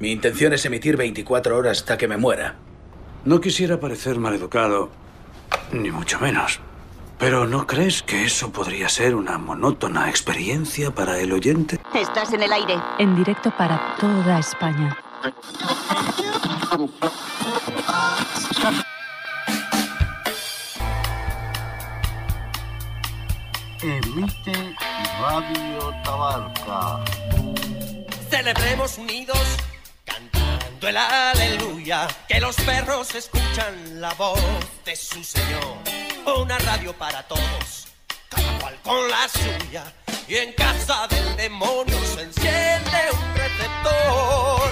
Mi 0.00 0.12
intención 0.12 0.54
es 0.54 0.64
emitir 0.64 0.96
24 0.96 1.56
horas 1.56 1.80
hasta 1.80 1.98
que 1.98 2.08
me 2.08 2.16
muera. 2.16 2.56
No 3.26 3.38
quisiera 3.38 3.78
parecer 3.78 4.18
maleducado, 4.18 4.88
ni 5.72 5.90
mucho 5.90 6.18
menos. 6.18 6.58
Pero 7.18 7.46
¿no 7.46 7.66
crees 7.66 8.02
que 8.02 8.24
eso 8.24 8.50
podría 8.50 8.88
ser 8.88 9.14
una 9.14 9.36
monótona 9.36 10.08
experiencia 10.08 10.90
para 10.90 11.20
el 11.20 11.32
oyente? 11.32 11.78
Estás 11.94 12.32
en 12.32 12.42
el 12.42 12.50
aire. 12.50 12.76
En 12.98 13.14
directo 13.14 13.52
para 13.58 13.94
toda 14.00 14.38
España. 14.38 14.96
Emite 23.82 24.74
Radio 25.20 25.94
Tabarca. 26.02 27.04
Celebremos 28.30 28.96
unidos, 28.96 29.56
cantando 30.80 30.88
el 30.88 30.96
aleluya, 30.96 32.08
que 32.28 32.40
los 32.40 32.56
perros 32.56 33.14
escuchan 33.14 34.00
la 34.00 34.12
voz 34.14 34.40
de 34.84 34.96
su 34.96 35.22
Señor. 35.22 35.76
Una 36.40 36.58
radio 36.58 36.92
para 36.92 37.22
todos, 37.24 37.88
cada 38.28 38.58
cual 38.58 38.74
con 38.82 39.10
la 39.10 39.28
suya, 39.28 39.92
y 40.28 40.36
en 40.36 40.52
casa 40.52 41.06
del 41.08 41.36
demonio 41.36 41.96
se 42.14 42.22
enciende 42.22 42.98
un 43.12 43.34
receptor. 43.34 44.70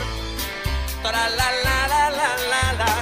Tra 1.02 1.28
la 1.30 1.50
la 1.64 1.88
la 1.88 2.10
la 2.10 2.36
la 2.50 2.72
la. 2.72 2.94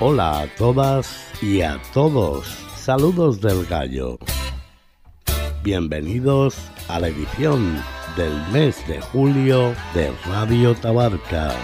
Hola 0.00 0.40
a 0.40 0.46
todas 0.56 1.26
y 1.40 1.62
a 1.62 1.80
todos. 1.92 2.46
Saludos 2.76 3.40
del 3.40 3.66
gallo. 3.66 4.18
Bienvenidos 5.62 6.56
a 6.88 7.00
la 7.00 7.08
edición 7.08 7.82
del 8.16 8.34
mes 8.52 8.86
de 8.86 9.00
julio 9.00 9.74
de 9.94 10.12
Radio 10.26 10.74
Tabarca. 10.74 11.54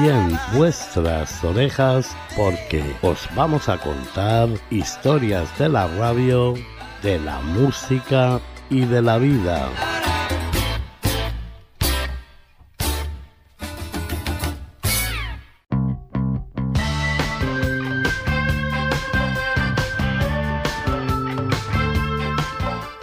Bien 0.00 0.38
vuestras 0.54 1.42
orejas 1.42 2.14
porque 2.36 2.82
os 3.02 3.28
vamos 3.34 3.68
a 3.68 3.78
contar 3.78 4.48
historias 4.70 5.56
de 5.58 5.68
la 5.68 5.86
radio, 5.96 6.54
de 7.02 7.18
la 7.18 7.40
música 7.40 8.40
y 8.70 8.80
de 8.80 9.02
la 9.02 9.18
vida. 9.18 9.68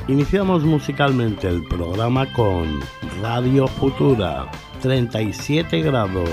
Iniciamos 0.07 0.63
musicalmente 0.63 1.47
el 1.47 1.63
programa 1.63 2.31
con 2.33 2.79
Radio 3.21 3.67
Futura, 3.67 4.49
37 4.81 5.81
grados. 5.81 6.29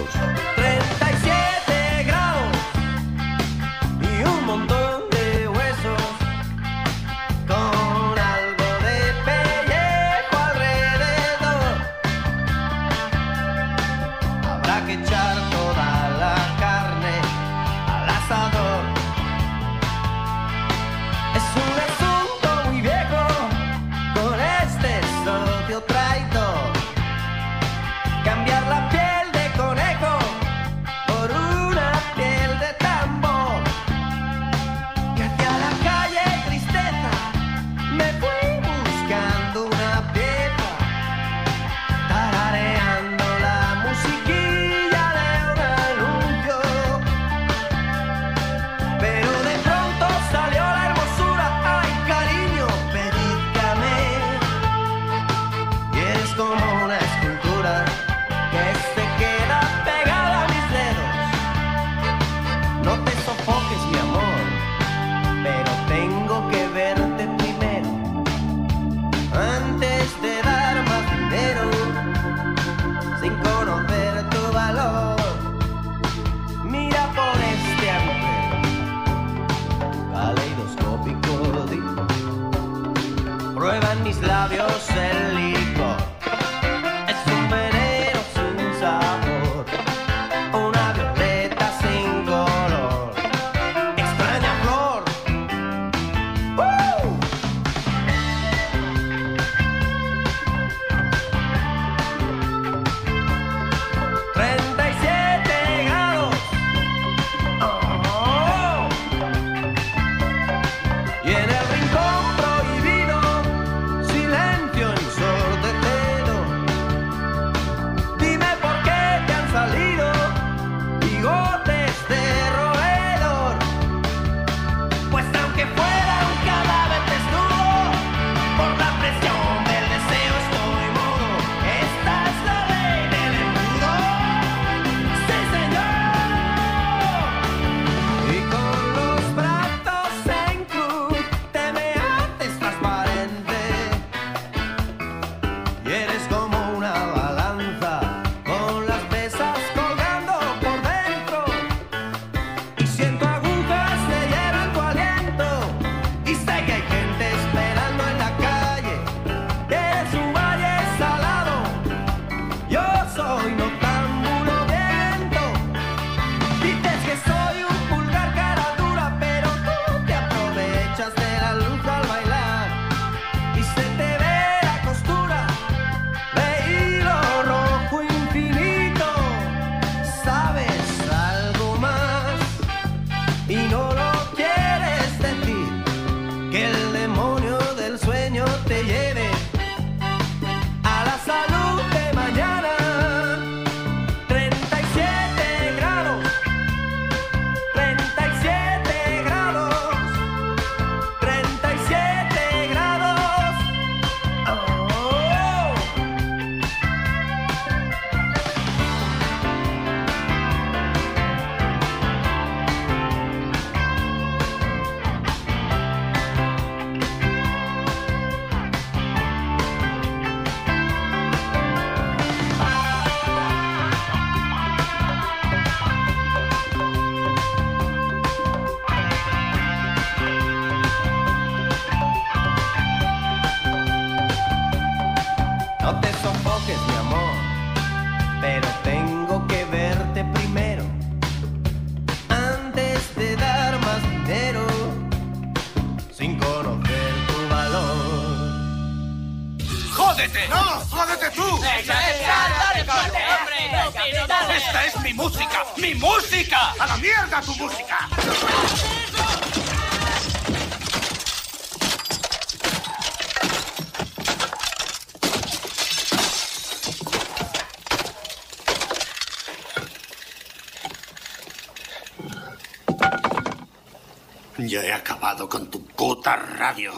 Radio. 276.82 276.92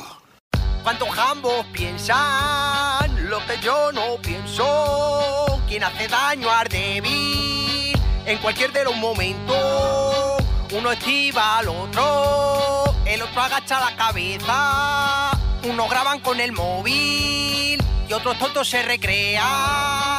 ¿Cuántos 0.83 1.09
jambos 1.11 1.65
piensan 1.73 3.31
lo 3.31 3.39
que 3.47 3.59
yo 3.63 3.93
no 3.93 4.17
pienso? 4.21 5.61
Quien 5.67 5.83
hace 5.85 6.09
daño 6.09 6.51
al 6.51 6.69
débil 6.69 7.93
en 8.27 8.39
cualquier 8.39 8.73
de 8.73 8.85
los 8.85 8.97
momentos. 8.97 10.43
Uno 10.73 10.93
esquiva 10.93 11.59
al 11.59 11.69
otro, 11.69 12.95
el 13.07 13.23
otro 13.23 13.43
agacha 13.43 13.81
la 13.81 13.97
cabeza. 13.97 15.31
Uno 15.65 15.89
graban 15.89 16.21
con 16.21 16.41
el 16.41 16.53
móvil 16.53 17.83
y 18.09 18.13
otros 18.13 18.39
tontos 18.39 18.69
se 18.69 18.83
recrean. 18.83 19.45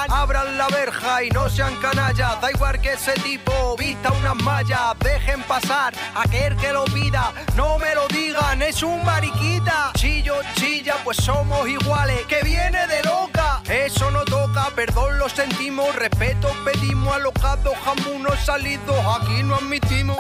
Abran 0.10 0.58
la 0.58 0.68
verja 0.68 1.24
y 1.24 1.30
no 1.30 1.50
sean 1.50 1.76
canallas. 1.78 2.42
Da 2.42 2.52
igual 2.52 2.82
que 2.82 2.94
ese 2.94 3.14
tipo 3.14 3.76
vista 3.78 4.12
unas 4.12 4.36
mallas. 4.36 4.95
Dejen 5.26 5.42
pasar 5.44 5.92
aquel 6.14 6.56
que 6.56 6.72
lo 6.72 6.86
pida. 6.86 7.34
No 7.56 7.80
me 7.80 7.96
lo 7.96 8.08
digan, 8.10 8.62
es 8.62 8.84
un 8.84 9.04
mariquita. 9.04 9.92
Chillo, 9.96 10.36
chilla, 10.54 10.98
pues 11.04 11.18
somos 11.18 11.68
iguales. 11.68 12.28
Que 12.28 12.44
viene 12.44 12.86
de 12.86 13.02
loca. 13.02 13.60
Eso 13.68 14.12
no 14.12 14.24
toca, 14.24 14.70
perdón, 14.76 15.18
lo 15.18 15.28
sentimos. 15.28 15.96
Respeto 15.96 16.48
pedimos 16.64 17.16
a 17.16 17.18
los 17.18 17.34
gatos 17.34 17.74
jamunos 17.84 18.40
salidos. 18.46 18.96
Aquí 19.20 19.42
no 19.42 19.56
admitimos. 19.56 20.18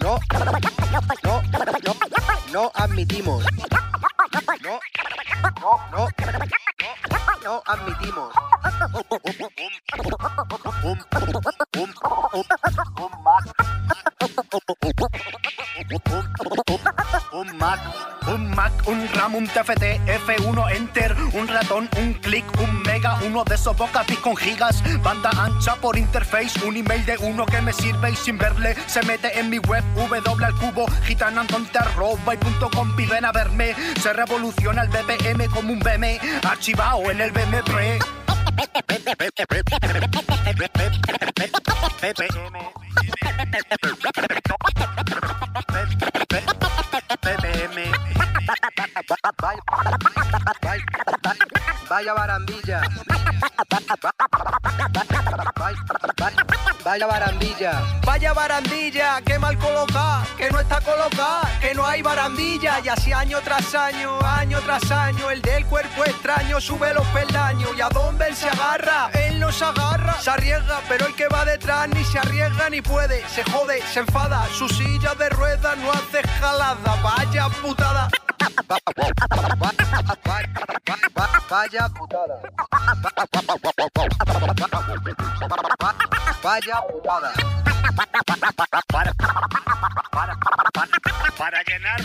No, 0.00 0.18
no, 0.32 0.42
no, 1.22 1.42
no 2.52 2.72
admitimos. 2.74 3.42
No, 4.62 5.80
no, 5.92 6.08
no, 7.42 7.62
admitimos. 7.64 8.34
Mac, 17.58 17.80
un 18.26 18.50
Mac, 18.50 18.72
un 18.86 19.08
RAM, 19.12 19.34
un 19.34 19.46
TFT, 19.46 20.00
F1, 20.06 20.76
Enter, 20.76 21.14
un 21.34 21.46
ratón, 21.48 21.88
un 21.98 22.14
clic, 22.14 22.44
un 22.60 22.82
mega, 22.82 23.18
uno 23.26 23.44
de 23.44 23.54
esos 23.54 23.76
bocapis 23.76 24.18
con 24.18 24.36
gigas, 24.36 24.82
banda 25.02 25.30
ancha 25.36 25.76
por 25.76 25.96
interface, 25.98 26.64
un 26.64 26.76
email 26.76 27.04
de 27.06 27.16
uno 27.18 27.44
que 27.46 27.60
me 27.60 27.72
sirve 27.72 28.12
y 28.12 28.16
sin 28.16 28.38
verle 28.38 28.74
se 28.86 29.02
mete 29.02 29.38
en 29.38 29.50
mi 29.50 29.58
web, 29.58 29.84
W 29.94 30.44
al 30.44 30.54
cubo, 30.56 30.86
gitanandonte 31.04 31.78
arroba 31.78 32.34
y 32.34 32.36
punto 32.38 32.70
com, 32.70 32.90
a 33.22 33.32
verme, 33.32 33.74
se 34.00 34.12
revoluciona 34.12 34.82
el 34.82 34.88
BPM 34.88 35.46
como 35.50 35.72
un 35.72 35.80
BM, 35.80 36.18
archivado 36.48 37.10
en 37.10 37.20
el 37.20 37.30
BM 37.32 37.62
Pre. 37.62 37.98
Thank 43.52 43.66
you. 46.02 46.09
Vaya 51.88 52.14
barandilla. 52.14 52.80
Vaya 56.84 57.06
barandilla. 57.06 58.00
Vaya 58.04 58.32
barandilla, 58.32 59.20
que 59.22 59.38
mal 59.38 59.58
coloca, 59.58 60.22
que 60.36 60.50
no 60.50 60.58
está 60.58 60.80
colocada, 60.80 61.42
que 61.60 61.74
no 61.74 61.86
hay 61.86 62.02
barandilla. 62.02 62.80
Y 62.80 62.88
así 62.88 63.12
año 63.12 63.38
tras 63.44 63.74
año, 63.74 64.18
año 64.20 64.60
tras 64.62 64.90
año, 64.90 65.30
el 65.30 65.42
del 65.42 65.66
cuerpo 65.66 66.04
extraño 66.04 66.60
sube 66.60 66.92
los 66.94 67.06
peldaños. 67.08 67.70
¿Y 67.76 67.80
a 67.80 67.88
dónde 67.88 68.28
él 68.28 68.36
se 68.36 68.48
agarra? 68.48 69.10
Él 69.12 69.38
no 69.38 69.52
se 69.52 69.64
agarra, 69.64 70.14
se 70.20 70.30
arriesga, 70.30 70.80
pero 70.88 71.06
el 71.06 71.14
que 71.14 71.28
va 71.28 71.44
detrás 71.44 71.88
ni 71.88 72.04
se 72.04 72.18
arriesga 72.18 72.70
ni 72.70 72.80
puede. 72.82 73.28
Se 73.28 73.44
jode, 73.44 73.82
se 73.92 74.00
enfada, 74.00 74.46
su 74.56 74.68
silla 74.68 75.14
de 75.14 75.28
ruedas 75.28 75.76
no 75.78 75.92
hace 75.92 76.22
jalada. 76.40 76.96
Vaya 77.02 77.48
putada. 77.48 78.08
Vaya 81.50 81.88
putada. 81.88 82.40
Vaya 86.42 86.80
putada. 86.88 87.32
Para 91.36 91.62
llenar. 91.64 92.00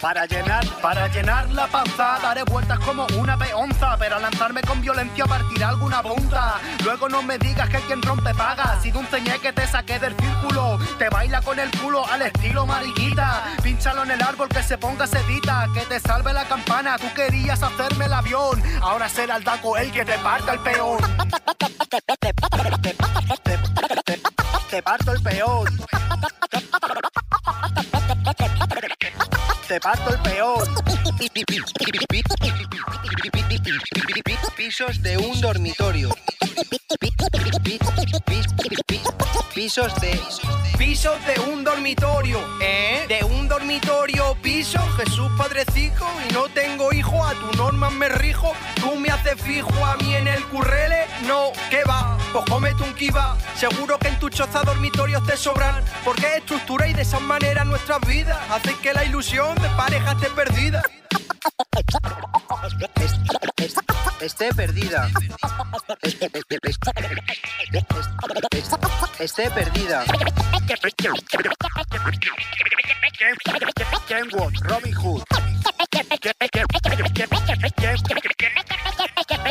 Para 0.00 0.26
llenar, 0.26 0.66
para 0.80 1.08
llenar 1.08 1.50
la 1.50 1.66
panza 1.66 2.18
Daré 2.22 2.42
vueltas 2.44 2.78
como 2.80 3.06
una 3.18 3.36
peonza 3.38 3.96
Pero 3.98 4.16
al 4.16 4.22
lanzarme 4.22 4.62
con 4.62 4.80
violencia 4.80 5.24
partirá 5.26 5.68
alguna 5.68 6.02
punta 6.02 6.58
Luego 6.84 7.08
no 7.08 7.22
me 7.22 7.38
digas 7.38 7.68
que 7.68 7.78
quien 7.80 8.02
rompe 8.02 8.34
paga 8.34 8.78
Si 8.82 8.90
de 8.90 8.98
un 8.98 9.06
ceñé 9.06 9.38
que 9.38 9.52
te 9.52 9.66
saqué 9.66 9.98
del 9.98 10.16
círculo 10.16 10.78
Te 10.98 11.08
baila 11.08 11.42
con 11.42 11.58
el 11.58 11.70
culo 11.78 12.06
al 12.06 12.22
estilo 12.22 12.66
mariquita. 12.66 13.44
Pínchalo 13.62 14.04
en 14.04 14.12
el 14.12 14.22
árbol 14.22 14.48
que 14.48 14.62
se 14.62 14.78
ponga 14.78 15.06
sedita 15.06 15.66
Que 15.74 15.80
te 15.82 16.00
salve 16.00 16.32
la 16.32 16.44
campana 16.44 16.96
Tú 16.98 17.12
querías 17.14 17.62
hacerme 17.62 18.06
el 18.06 18.12
avión 18.12 18.62
Ahora 18.80 19.08
será 19.08 19.36
el 19.36 19.44
daco 19.44 19.76
el 19.76 19.92
que 19.92 20.04
te 20.04 20.18
parta 20.18 20.54
el 20.54 20.60
peón. 20.60 20.98
Te 24.70 24.82
parto 24.84 25.12
el 25.12 25.20
peón. 25.20 25.66
Te 29.70 29.78
parto 29.78 30.10
el 30.10 30.20
peón. 30.22 30.68
Pisos 34.56 35.00
de 35.00 35.16
un 35.16 35.40
dormitorio. 35.40 36.10
Pisos 39.54 39.94
de. 40.00 40.20
Pisos 40.76 41.18
de 41.26 41.40
un 41.52 41.62
dormitorio, 41.62 42.40
¿eh? 42.60 43.04
De 43.06 43.22
un 43.22 43.46
dormitorio, 43.46 44.34
piso, 44.42 44.80
Jesús 44.96 45.30
Padrecico, 45.36 46.06
y 46.28 46.32
no 46.32 46.48
tengo 46.48 46.90
hijo, 46.92 47.22
a 47.22 47.34
tu 47.34 47.56
norma 47.58 47.90
me 47.90 48.08
rijo, 48.08 48.54
tú 48.76 48.96
me 48.96 49.10
haces 49.10 49.38
fijo 49.42 49.70
a 49.84 49.96
mí 49.96 50.14
en 50.14 50.26
el 50.26 50.42
currele, 50.46 51.04
no, 51.26 51.52
¿qué 51.68 51.84
va? 51.84 52.16
Pues 52.32 52.46
cómete 52.46 52.82
un 52.82 52.94
kiba, 52.94 53.36
seguro 53.56 53.98
que 53.98 54.08
en 54.08 54.18
tu 54.18 54.30
choza 54.30 54.62
dormitorios 54.62 55.22
te 55.26 55.36
sobran, 55.36 55.84
porque 56.02 56.38
estructuráis 56.38 56.96
de 56.96 57.02
esa 57.02 57.20
manera 57.20 57.62
nuestras 57.64 58.00
vidas, 58.06 58.38
hacéis 58.50 58.78
que 58.78 58.94
la 58.94 59.04
ilusión 59.04 59.59
de 59.60 60.30
perdida. 60.30 60.82
Esté 64.20 64.52
perdida. 64.52 65.10
Esté 69.18 69.50
perdida. 69.50 70.04
Robin 74.64 74.94
Hood. 74.96 75.24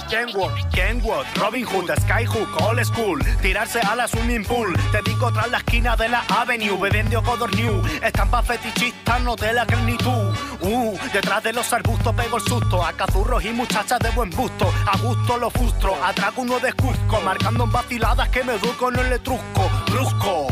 Kenwood, 0.10 0.52
Kenwood, 0.72 1.26
Robin 1.38 1.64
Hood, 1.64 1.90
Skyhook, 2.02 2.62
Old 2.62 2.84
School, 2.86 3.20
tirarse 3.42 3.80
a 3.80 3.96
la 3.96 4.08
swimming 4.08 4.44
pool, 4.44 4.76
te 4.92 5.02
digo 5.04 5.32
tras 5.32 5.50
la 5.50 5.58
esquina 5.58 5.96
de 5.96 6.10
la 6.10 6.24
Avenue, 6.30 6.78
bebiendo 6.80 7.24
Codor 7.24 7.54
New, 7.56 7.82
estampa 8.04 8.42
fetichistas, 8.44 9.22
no 9.22 9.36
te 9.36 9.54
la 9.54 9.66
crees 9.66 9.80
uh, 10.06 10.98
detrás 11.14 11.44
de 11.44 11.54
los 11.54 11.72
arbustos 11.74 12.14
pego 12.16 12.38
el 12.38 12.44
susto, 12.44 12.86
a 12.86 12.94
cazurros 12.94 13.44
y 13.46 13.50
muchachas 13.50 14.00
de 14.00 14.10
buen 14.12 14.30
busto, 14.30 14.72
a 14.86 14.98
gusto 14.98 15.38
lo 15.38 15.50
frustro, 15.50 15.96
atraco 16.04 16.42
uno 16.42 16.60
de 16.60 16.74
Cusco, 16.74 17.22
marcando 17.22 17.64
en 17.64 17.72
vaciladas 17.72 18.30
que 18.30 18.44
me 18.44 18.56
educo 18.56 18.90
en 18.90 19.00
el 19.00 19.10
letrusco, 19.10 19.70
brusco. 19.92 20.48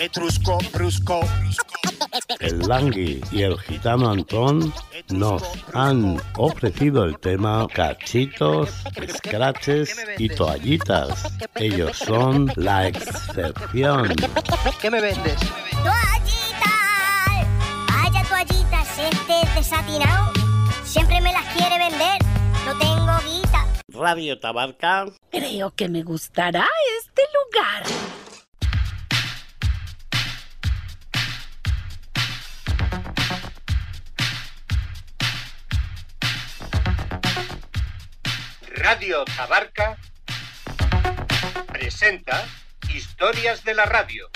Etrusco, 0.00 0.58
brusco. 0.72 1.20
El 2.38 2.60
Langui 2.60 3.20
y 3.32 3.42
el 3.42 3.58
gitano 3.58 4.10
Antón 4.10 4.72
nos 5.08 5.42
han 5.74 6.20
ofrecido 6.36 7.04
el 7.04 7.18
tema 7.18 7.66
cachitos, 7.72 8.70
scratches 9.16 9.96
y 10.18 10.28
toallitas. 10.28 11.32
Ellos 11.56 11.96
son 11.96 12.52
la 12.54 12.86
excepción. 12.86 14.14
¿Qué 14.80 14.90
me 14.90 15.00
vendes? 15.00 15.36
¡Toallitas! 15.70 16.68
Vaya 17.88 18.22
toallitas, 18.28 18.98
este 18.98 19.58
desatinado. 19.58 20.32
Siempre 20.84 21.20
me 21.20 21.32
las 21.32 21.44
quiere 21.56 21.76
vender. 21.76 22.18
No 22.64 22.78
tengo 22.78 23.18
guita. 23.26 23.66
Radio 23.88 24.38
Tabarca. 24.38 25.06
Creo 25.30 25.74
que 25.74 25.88
me 25.88 26.02
gustará 26.04 26.66
este 27.00 27.22
lugar. 27.34 28.27
Radio 38.90 39.22
Tabarca 39.36 39.98
presenta 41.70 42.46
Historias 42.88 43.62
de 43.62 43.74
la 43.74 43.84
Radio. 43.84 44.30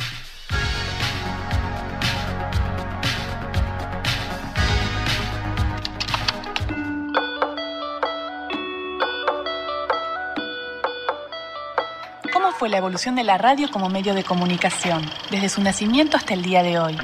¿Cómo 12.31 12.53
fue 12.53 12.69
la 12.69 12.77
evolución 12.77 13.17
de 13.17 13.25
la 13.25 13.39
radio 13.39 13.71
como 13.71 13.89
medio 13.89 14.13
de 14.13 14.23
comunicación, 14.23 15.11
desde 15.31 15.49
su 15.49 15.63
nacimiento 15.63 16.19
hasta 16.19 16.35
el 16.35 16.43
día 16.43 16.63
de 16.63 16.79
hoy? 16.79 16.99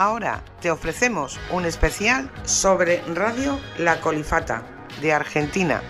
Ahora 0.00 0.42
te 0.62 0.70
ofrecemos 0.70 1.38
un 1.50 1.66
especial 1.66 2.30
sobre 2.44 3.02
Radio 3.14 3.60
La 3.76 4.00
Colifata 4.00 4.62
de 5.02 5.12
Argentina. 5.12 5.82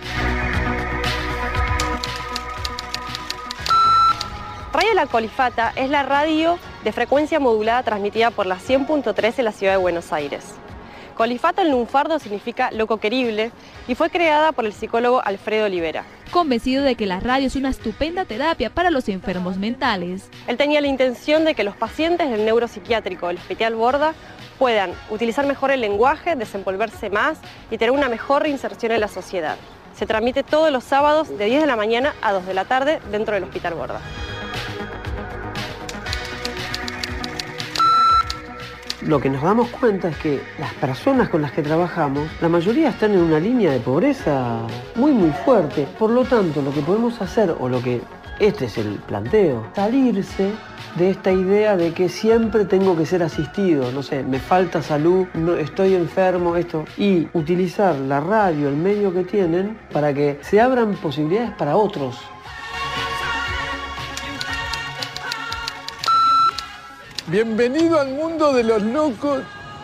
Radio 4.73 4.93
La 4.95 5.07
Colifata 5.07 5.71
es 5.77 5.89
la 5.89 6.03
radio 6.03 6.59
de 6.83 6.91
frecuencia 6.91 7.39
modulada 7.39 7.83
transmitida 7.83 8.31
por 8.31 8.47
la 8.47 8.57
100.3 8.57 9.35
en 9.37 9.45
la 9.45 9.53
ciudad 9.53 9.75
de 9.75 9.77
Buenos 9.77 10.11
Aires. 10.11 10.55
Colifata 11.21 11.61
en 11.61 11.69
lunfardo 11.69 12.17
significa 12.17 12.71
loco 12.71 12.97
querible 12.97 13.51
y 13.87 13.93
fue 13.93 14.09
creada 14.09 14.53
por 14.53 14.65
el 14.65 14.73
psicólogo 14.73 15.21
Alfredo 15.23 15.67
Olivera. 15.67 16.03
Convencido 16.31 16.83
de 16.83 16.95
que 16.95 17.05
la 17.05 17.19
radio 17.19 17.45
es 17.45 17.55
una 17.55 17.69
estupenda 17.69 18.25
terapia 18.25 18.71
para 18.71 18.89
los 18.89 19.07
enfermos 19.07 19.57
mentales. 19.57 20.31
Él 20.47 20.57
tenía 20.57 20.81
la 20.81 20.87
intención 20.87 21.45
de 21.45 21.53
que 21.53 21.63
los 21.63 21.75
pacientes 21.75 22.31
del 22.31 22.43
neuropsiquiátrico 22.43 23.27
del 23.27 23.37
Hospital 23.37 23.75
Borda 23.75 24.15
puedan 24.57 24.93
utilizar 25.11 25.45
mejor 25.45 25.69
el 25.69 25.81
lenguaje, 25.81 26.35
desenvolverse 26.35 27.11
más 27.11 27.37
y 27.69 27.77
tener 27.77 27.91
una 27.91 28.09
mejor 28.09 28.41
reinserción 28.41 28.91
en 28.91 29.01
la 29.01 29.07
sociedad. 29.07 29.57
Se 29.95 30.07
transmite 30.07 30.41
todos 30.41 30.71
los 30.71 30.83
sábados 30.83 31.29
de 31.37 31.45
10 31.45 31.61
de 31.61 31.67
la 31.67 31.75
mañana 31.75 32.15
a 32.23 32.31
2 32.31 32.47
de 32.47 32.53
la 32.55 32.65
tarde 32.65 32.99
dentro 33.11 33.35
del 33.35 33.43
Hospital 33.43 33.75
Borda. 33.75 34.01
Lo 39.01 39.19
que 39.19 39.29
nos 39.29 39.41
damos 39.41 39.69
cuenta 39.69 40.09
es 40.09 40.17
que 40.17 40.41
las 40.59 40.73
personas 40.75 41.29
con 41.29 41.41
las 41.41 41.51
que 41.51 41.61
trabajamos, 41.61 42.27
la 42.41 42.49
mayoría 42.49 42.89
están 42.89 43.11
en 43.13 43.19
una 43.19 43.39
línea 43.39 43.71
de 43.71 43.79
pobreza 43.79 44.59
muy 44.95 45.11
muy 45.11 45.31
fuerte. 45.43 45.87
Por 45.97 46.11
lo 46.11 46.23
tanto, 46.23 46.61
lo 46.61 46.73
que 46.73 46.81
podemos 46.81 47.21
hacer, 47.21 47.55
o 47.59 47.67
lo 47.67 47.81
que 47.81 48.01
este 48.39 48.65
es 48.65 48.77
el 48.77 48.95
planteo, 49.07 49.67
salirse 49.75 50.51
de 50.95 51.11
esta 51.11 51.31
idea 51.31 51.77
de 51.77 51.93
que 51.93 52.09
siempre 52.09 52.65
tengo 52.65 52.97
que 52.97 53.05
ser 53.05 53.23
asistido, 53.23 53.91
no 53.91 54.03
sé, 54.03 54.23
me 54.23 54.39
falta 54.39 54.81
salud, 54.81 55.27
no, 55.33 55.55
estoy 55.55 55.95
enfermo, 55.95 56.55
esto, 56.55 56.85
y 56.97 57.27
utilizar 57.33 57.95
la 57.95 58.19
radio, 58.19 58.67
el 58.67 58.75
medio 58.75 59.13
que 59.13 59.23
tienen, 59.23 59.77
para 59.93 60.13
que 60.13 60.39
se 60.41 60.59
abran 60.59 60.95
posibilidades 60.95 61.51
para 61.51 61.77
otros. 61.77 62.19
Bienvenido 67.27 67.99
al 67.99 68.09
mundo 68.09 68.51
de 68.51 68.63
los 68.63 68.81
locos 68.81 69.43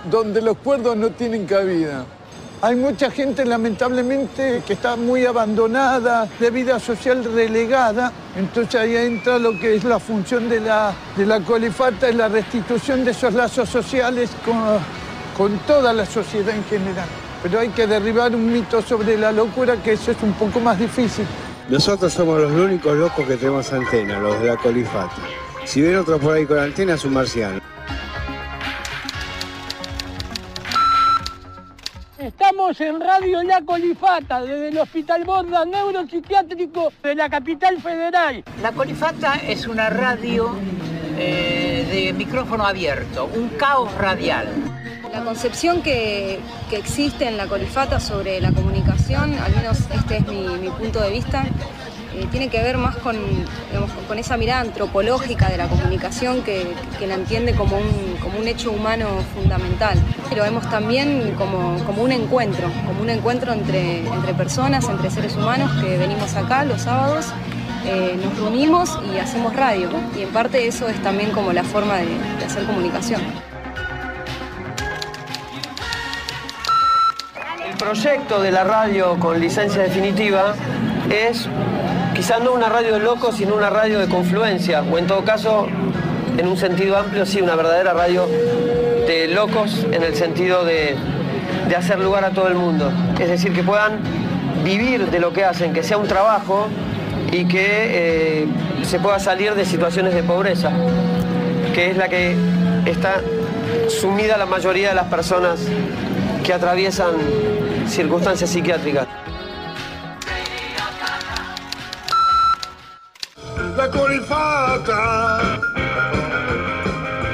donde 0.10 0.42
los 0.42 0.58
cuerdos 0.58 0.98
no 0.98 1.12
tienen 1.12 1.46
cabida. 1.46 2.04
Hay 2.64 2.76
mucha 2.76 3.12
gente 3.12 3.46
lamentablemente 3.46 4.64
que 4.66 4.74
está 4.74 4.96
muy 4.96 5.24
abandonada, 5.24 6.28
de 6.40 6.50
vida 6.50 6.80
social 6.80 7.24
relegada, 7.24 8.12
entonces 8.36 8.82
ahí 8.82 8.96
entra 8.96 9.38
lo 9.38 9.52
que 9.60 9.76
es 9.76 9.84
la 9.84 10.00
función 10.00 10.50
de 10.50 10.62
la, 10.62 10.92
de 11.16 11.28
la 11.28 11.40
colifata, 11.42 12.10
es 12.10 12.16
la 12.16 12.28
restitución 12.28 13.06
de 13.06 13.12
esos 13.12 13.36
lazos 13.36 13.70
sociales 13.70 14.32
con, 14.44 14.58
con 15.38 15.60
toda 15.60 15.94
la 15.94 16.08
sociedad 16.08 16.56
en 16.56 16.64
general. 16.64 17.08
Pero 17.44 17.60
hay 17.60 17.70
que 17.70 17.86
derribar 17.86 18.34
un 18.34 18.52
mito 18.52 18.82
sobre 18.82 19.16
la 19.16 19.32
locura 19.32 19.76
que 19.84 19.94
eso 19.94 20.10
es 20.10 20.18
un 20.24 20.34
poco 20.34 20.60
más 20.60 20.80
difícil. 20.80 21.28
Nosotros 21.70 22.12
somos 22.12 22.42
los 22.42 22.52
únicos 22.52 22.98
locos 22.98 23.28
que 23.28 23.38
tenemos 23.38 23.72
antena, 23.72 24.20
los 24.20 24.40
de 24.40 24.48
la 24.48 24.58
colifata. 24.58 25.14
Si 25.68 25.82
ven 25.82 25.98
otro 25.98 26.18
por 26.18 26.34
ahí 26.34 26.46
con 26.46 26.58
antena, 26.58 26.94
es 26.94 27.04
un 27.04 27.14
marciano. 27.14 27.60
Estamos 32.18 32.80
en 32.80 33.02
Radio 33.02 33.44
La 33.44 33.62
Colifata, 33.62 34.42
desde 34.42 34.70
el 34.70 34.78
Hospital 34.78 35.26
Borda 35.26 35.66
Neuropsiquiátrico 35.66 36.94
de 37.04 37.16
la 37.16 37.30
capital 37.30 37.82
federal. 37.82 38.46
La 38.62 38.72
Colifata 38.72 39.42
es 39.46 39.68
una 39.68 39.90
radio 39.90 40.56
eh, 41.18 41.86
de 41.92 42.14
micrófono 42.14 42.66
abierto, 42.66 43.26
un 43.26 43.50
caos 43.50 43.94
radial. 43.96 44.48
La 45.12 45.22
concepción 45.26 45.82
que, 45.82 46.40
que, 46.70 46.78
existe 46.78 47.28
en 47.28 47.36
la 47.36 47.48
Colifata 47.48 48.00
sobre 48.00 48.40
la 48.40 48.54
comunicación, 48.54 49.34
al 49.34 49.54
menos 49.54 49.80
este 49.94 50.18
es 50.18 50.28
mi, 50.28 50.48
mi 50.60 50.70
punto 50.70 51.02
de 51.02 51.12
vista, 51.12 51.44
eh, 52.18 52.28
tiene 52.32 52.50
que 52.50 52.64
ver 52.64 52.78
más 52.78 52.96
con, 52.98 53.16
con 54.08 54.18
esa 54.18 54.38
mirada 54.38 54.62
antropológica 54.62 55.50
de 55.50 55.58
la 55.58 55.68
comunicación 55.68 56.42
que, 56.42 56.66
la 57.06 57.14
entiende 57.14 57.54
como 57.54 57.78
un, 57.78 58.18
como 58.22 58.40
un, 58.40 58.48
hecho 58.48 58.72
humano 58.72 59.08
fundamental. 59.36 60.00
Lo 60.36 60.42
vemos 60.42 60.68
también 60.70 61.36
como, 61.38 61.78
como 61.86 62.02
un 62.02 62.12
encuentro, 62.12 62.70
como 62.88 63.02
un 63.02 63.10
encuentro 63.10 63.54
entre, 63.54 64.00
entre, 64.00 64.34
personas, 64.34 64.90
entre 64.90 65.12
seres 65.12 65.36
humanos 65.36 65.72
que 65.82 65.98
venimos 65.98 66.34
acá 66.36 66.66
los 66.66 66.82
sábados, 66.82 67.28
eh, 67.86 68.18
nos 68.22 68.36
reunimos 68.38 68.98
y 69.14 69.20
hacemos 69.20 69.56
radio. 69.56 69.90
Y 70.18 70.24
en 70.24 70.30
parte 70.30 70.66
eso 70.68 70.88
es 70.88 71.00
también 71.04 71.30
como 71.32 71.54
la 71.54 71.64
forma 71.64 71.98
de 71.98 72.46
hacer 72.46 72.66
comunicación. 72.66 73.22
Proyecto 77.78 78.42
de 78.42 78.52
la 78.52 78.64
radio 78.64 79.18
con 79.20 79.40
licencia 79.40 79.84
definitiva 79.84 80.56
es 81.10 81.48
quizás 82.16 82.42
no 82.42 82.54
una 82.54 82.70
radio 82.70 82.94
de 82.94 83.00
locos, 83.00 83.38
sino 83.38 83.56
una 83.56 83.70
radio 83.70 84.00
de 84.00 84.08
confluencia, 84.08 84.82
o 84.82 84.98
en 84.98 85.08
todo 85.08 85.24
caso, 85.24 85.68
en 86.38 86.48
un 86.48 86.58
sentido 86.58 86.98
amplio, 86.98 87.26
sí, 87.26 87.42
una 87.42 87.56
verdadera 87.56 87.94
radio 87.94 88.28
de 89.08 89.28
locos 89.28 89.86
en 89.92 90.04
el 90.04 90.16
sentido 90.16 90.66
de, 90.66 90.96
de 91.70 91.76
hacer 91.76 92.00
lugar 92.00 92.26
a 92.26 92.32
todo 92.32 92.48
el 92.48 92.56
mundo. 92.56 92.92
Es 93.20 93.30
decir, 93.30 93.54
que 93.54 93.64
puedan 93.64 94.00
vivir 94.64 95.10
de 95.10 95.20
lo 95.20 95.32
que 95.32 95.46
hacen, 95.46 95.74
que 95.74 95.84
sea 95.84 95.98
un 95.98 96.08
trabajo 96.08 96.68
y 97.32 97.46
que 97.46 97.66
eh, 97.68 98.48
se 98.84 99.00
pueda 99.00 99.20
salir 99.20 99.54
de 99.54 99.66
situaciones 99.66 100.14
de 100.14 100.24
pobreza, 100.24 100.72
que 101.74 101.92
es 101.92 101.98
la 101.98 102.10
que 102.10 102.36
está 102.86 103.22
sumida 103.88 104.38
la 104.38 104.46
mayoría 104.46 104.90
de 104.90 104.96
las 104.96 105.06
personas 105.06 105.60
que 106.48 106.54
atraviesan 106.54 107.12
circunstancias 107.90 108.50
psiquiátricas. 108.50 109.06
La 113.76 113.92
Colifata 113.92 115.42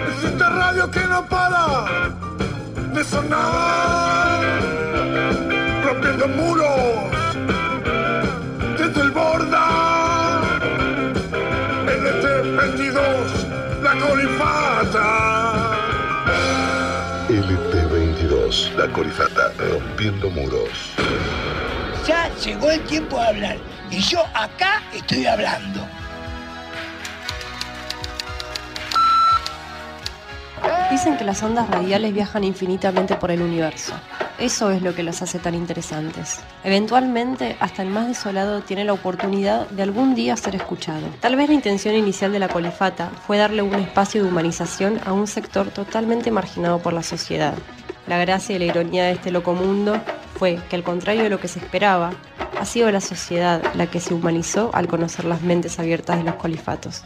es 0.10 0.24
esta 0.24 0.50
radio 0.50 0.90
que 0.90 1.02
no 1.02 1.24
para 1.28 1.86
de 2.92 3.04
sonar, 3.04 4.42
rompiendo 5.86 6.28
muros 6.30 6.83
rompiendo 19.74 20.30
muros. 20.30 20.70
Ya 22.08 22.30
llegó 22.44 22.70
el 22.70 22.82
tiempo 22.82 23.18
de 23.18 23.28
hablar 23.28 23.58
y 23.90 24.00
yo 24.00 24.24
acá 24.34 24.82
estoy 24.94 25.26
hablando. 25.26 25.88
Dicen 30.92 31.18
que 31.18 31.24
las 31.24 31.42
ondas 31.42 31.68
radiales 31.70 32.14
viajan 32.14 32.44
infinitamente 32.44 33.16
por 33.16 33.32
el 33.32 33.42
universo. 33.42 33.94
Eso 34.38 34.72
es 34.72 34.82
lo 34.82 34.94
que 34.94 35.04
los 35.04 35.22
hace 35.22 35.40
tan 35.40 35.56
interesantes. 35.56 36.40
Eventualmente, 36.64 37.56
hasta 37.60 37.82
el 37.82 37.90
más 37.90 38.08
desolado 38.08 38.62
tiene 38.62 38.84
la 38.84 38.94
oportunidad 38.94 39.68
de 39.70 39.84
algún 39.84 40.14
día 40.14 40.38
ser 40.38 40.56
escuchado. 40.56 41.08
Tal 41.20 41.36
vez 41.36 41.50
la 41.50 41.56
intención 41.56 41.96
inicial 41.96 42.32
de 42.32 42.40
la 42.40 42.48
colifata 42.48 43.10
fue 43.26 43.38
darle 43.38 43.62
un 43.62 43.74
espacio 43.76 44.24
de 44.24 44.30
humanización 44.30 45.00
a 45.06 45.14
un 45.14 45.28
sector 45.28 45.70
totalmente 45.70 46.30
marginado 46.32 46.80
por 46.80 46.94
la 46.94 47.04
sociedad. 47.04 47.56
La 48.08 48.18
gracia 48.18 48.56
y 48.56 48.60
la 48.60 48.66
ironía 48.66 49.06
de 49.06 49.12
este 49.14 49.32
loco 49.32 49.54
mundo 49.54 50.00
fue 50.36 50.60
que, 50.70 50.76
al 50.76 50.84
contrario 50.84 51.24
de 51.24 51.30
lo 51.30 51.40
que 51.40 51.48
se 51.48 51.60
esperaba, 51.60 52.12
ha 52.60 52.66
sido 52.66 52.92
la 52.92 53.02
sociedad 53.02 53.62
la 53.76 53.88
que 53.88 54.00
se 54.00 54.14
humanizó 54.14 54.72
al 54.74 54.88
conocer 54.88 55.26
las 55.26 55.42
mentes 55.42 55.80
abiertas 55.80 56.18
de 56.18 56.24
los 56.24 56.36
colifatos. 56.36 57.04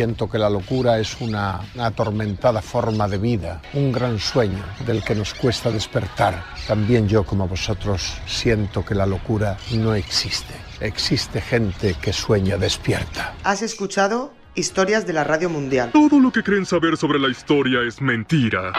siento 0.00 0.30
que 0.30 0.38
la 0.38 0.48
locura 0.48 0.98
es 0.98 1.20
una, 1.20 1.60
una 1.74 1.86
atormentada 1.86 2.62
forma 2.62 3.06
de 3.06 3.18
vida, 3.18 3.60
un 3.74 3.92
gran 3.92 4.18
sueño 4.18 4.64
del 4.86 5.04
que 5.04 5.14
nos 5.14 5.34
cuesta 5.34 5.70
despertar. 5.70 6.42
También 6.66 7.06
yo, 7.06 7.24
como 7.24 7.46
vosotros, 7.46 8.14
siento 8.26 8.82
que 8.82 8.94
la 8.94 9.04
locura 9.04 9.58
no 9.72 9.94
existe. 9.94 10.54
Existe 10.80 11.42
gente 11.42 11.96
que 12.00 12.14
sueña 12.14 12.56
despierta. 12.56 13.34
Has 13.44 13.60
escuchado 13.60 14.32
Historias 14.54 15.06
de 15.06 15.12
la 15.12 15.24
Radio 15.24 15.48
Mundial. 15.48 15.90
Todo 15.92 16.18
lo 16.18 16.32
que 16.32 16.42
creen 16.42 16.66
saber 16.66 16.96
sobre 16.96 17.20
la 17.20 17.28
historia 17.28 17.82
es 17.86 18.02
mentira. 18.02 18.72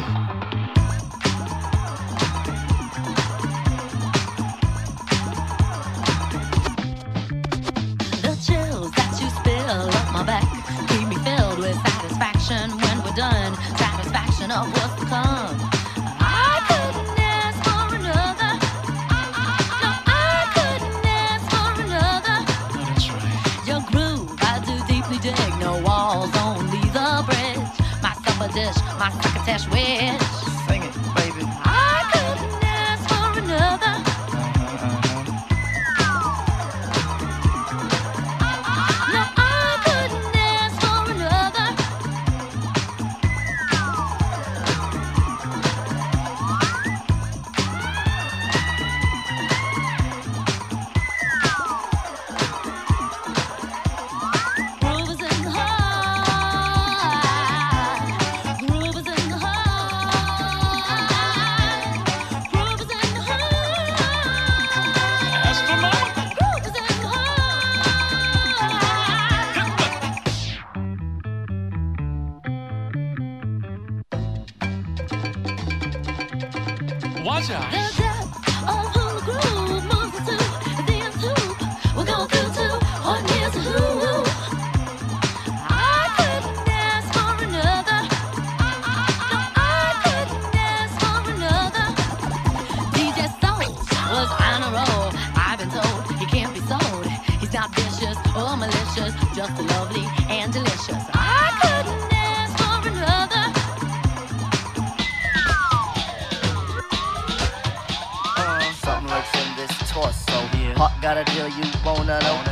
fresh 29.64 29.74
wind. 29.74 30.01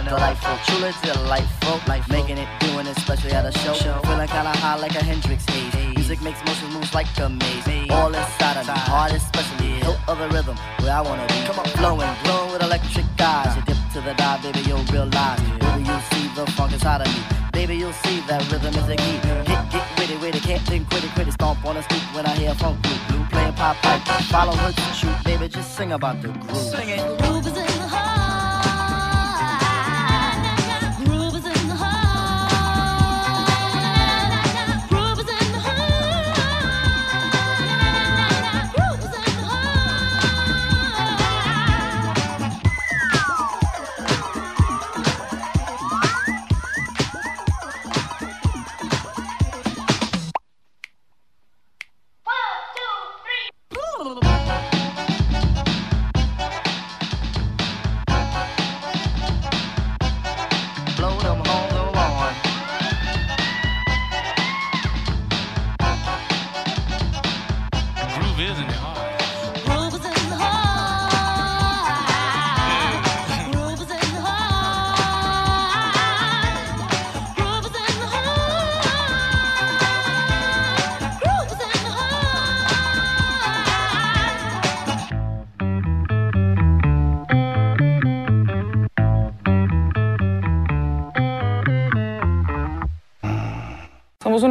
Delightful, 0.09 0.57
truly 0.65 0.91
delightful. 1.03 1.79
Life 1.87 2.09
making 2.09 2.39
it, 2.39 2.47
doing 2.59 2.87
it, 2.87 2.97
especially 2.97 3.31
at 3.31 3.45
a 3.45 3.51
show. 3.59 3.73
Feeling 3.75 4.27
kinda 4.27 4.57
high 4.57 4.75
like 4.77 4.95
a 4.95 5.03
Hendrix 5.03 5.45
haze. 5.45 5.95
Music 5.95 6.19
makes 6.23 6.39
motion 6.45 6.73
moves 6.73 6.95
like 6.95 7.05
a 7.19 7.29
maze. 7.29 7.91
All 7.91 8.11
inside 8.13 8.57
of 8.57 8.65
me, 8.65 8.73
heart 8.73 9.11
especially. 9.11 9.67
Hilt 9.85 9.99
of 10.07 10.17
the 10.17 10.27
rhythm, 10.29 10.57
where 10.81 10.95
I 10.95 11.01
wanna 11.01 11.27
be. 11.27 11.45
Come 11.45 11.59
on, 11.59 11.65
flowing, 11.77 12.09
glowing 12.23 12.51
with 12.51 12.63
electric 12.63 13.05
eyes. 13.21 13.55
You 13.55 13.61
dip 13.69 13.77
to 13.93 14.01
the 14.01 14.13
dive, 14.15 14.41
baby, 14.41 14.61
you'll 14.61 14.83
realize. 14.91 15.39
Baby, 15.61 15.83
you'll 15.85 16.05
see 16.11 16.25
the 16.33 16.45
funk 16.57 16.73
inside 16.73 17.01
of 17.01 17.07
me. 17.13 17.21
Baby, 17.53 17.77
you'll 17.77 17.99
see 18.03 18.19
that 18.21 18.41
rhythm 18.51 18.73
is 18.73 18.87
the 18.87 18.95
key. 18.95 19.19
Get, 19.45 19.69
get 19.69 19.85
witty, 19.99 20.15
witty, 20.17 20.39
can't 20.39 20.63
think, 20.63 20.89
quit 20.89 21.03
it, 21.03 21.11
quit 21.13 21.27
it. 21.27 21.33
Stomp 21.33 21.63
on 21.65 21.75
the 21.75 21.83
street 21.83 22.05
when 22.15 22.25
I 22.25 22.33
hear 22.33 22.55
funk 22.55 22.81
blue, 22.81 22.99
blue 23.09 23.25
playing 23.29 23.53
pop 23.53 23.75
pipe. 23.83 24.01
Follow 24.33 24.53
her 24.53 24.71
to 24.71 24.81
shoot, 24.97 25.17
baby, 25.23 25.47
just 25.47 25.75
sing 25.77 25.91
about 25.91 26.19
the 26.23 26.29
groove. 26.29 26.57
Sing 26.57 26.89
it. 26.89 27.28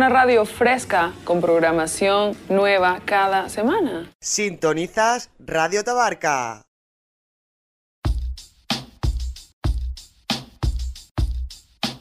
Una 0.09 0.21
radio 0.21 0.47
fresca 0.47 1.13
con 1.25 1.43
programación 1.43 2.35
nueva 2.49 3.01
cada 3.05 3.51
semana. 3.51 4.11
Sintonizas 4.21 5.31
Radio 5.39 5.85
Tabarca. 5.85 6.63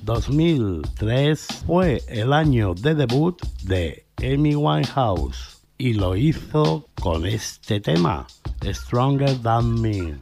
...2003 0.06 1.66
fue 1.66 2.02
el 2.08 2.32
año 2.32 2.74
de 2.76 2.96
debut 2.96 3.42
de 3.64 4.06
Amy 4.24 4.56
Winehouse 4.56 5.62
y 5.78 5.94
lo 5.94 6.16
hizo 6.16 6.88
con 7.02 7.26
este 7.26 7.82
tema, 7.82 8.26
Stronger 8.64 9.36
Than 9.42 9.82
Me. 9.82 10.18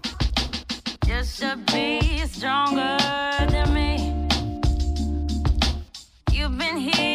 Just 1.06 1.40
to 1.42 1.56
be 1.72 2.26
stronger 2.26 2.98
than 3.52 3.72
me. 3.72 4.28
You've 6.32 6.58
been 6.58 6.78
here 6.78 7.15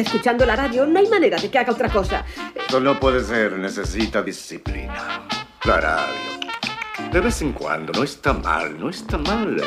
escuchando 0.00 0.44
la 0.46 0.56
radio, 0.56 0.86
no 0.86 0.98
hay 0.98 1.08
manera 1.08 1.38
de 1.38 1.50
que 1.50 1.58
haga 1.58 1.72
otra 1.72 1.88
cosa. 1.88 2.24
Esto 2.54 2.80
no 2.80 2.98
puede 2.98 3.22
ser, 3.22 3.58
necesita 3.58 4.22
disciplina. 4.22 5.26
La 5.64 5.80
radio. 5.80 6.40
De 7.12 7.20
vez 7.20 7.42
en 7.42 7.52
cuando, 7.52 7.92
no 7.92 8.04
está 8.04 8.32
mal, 8.32 8.78
no 8.78 8.88
está 8.88 9.18
mal. 9.18 9.60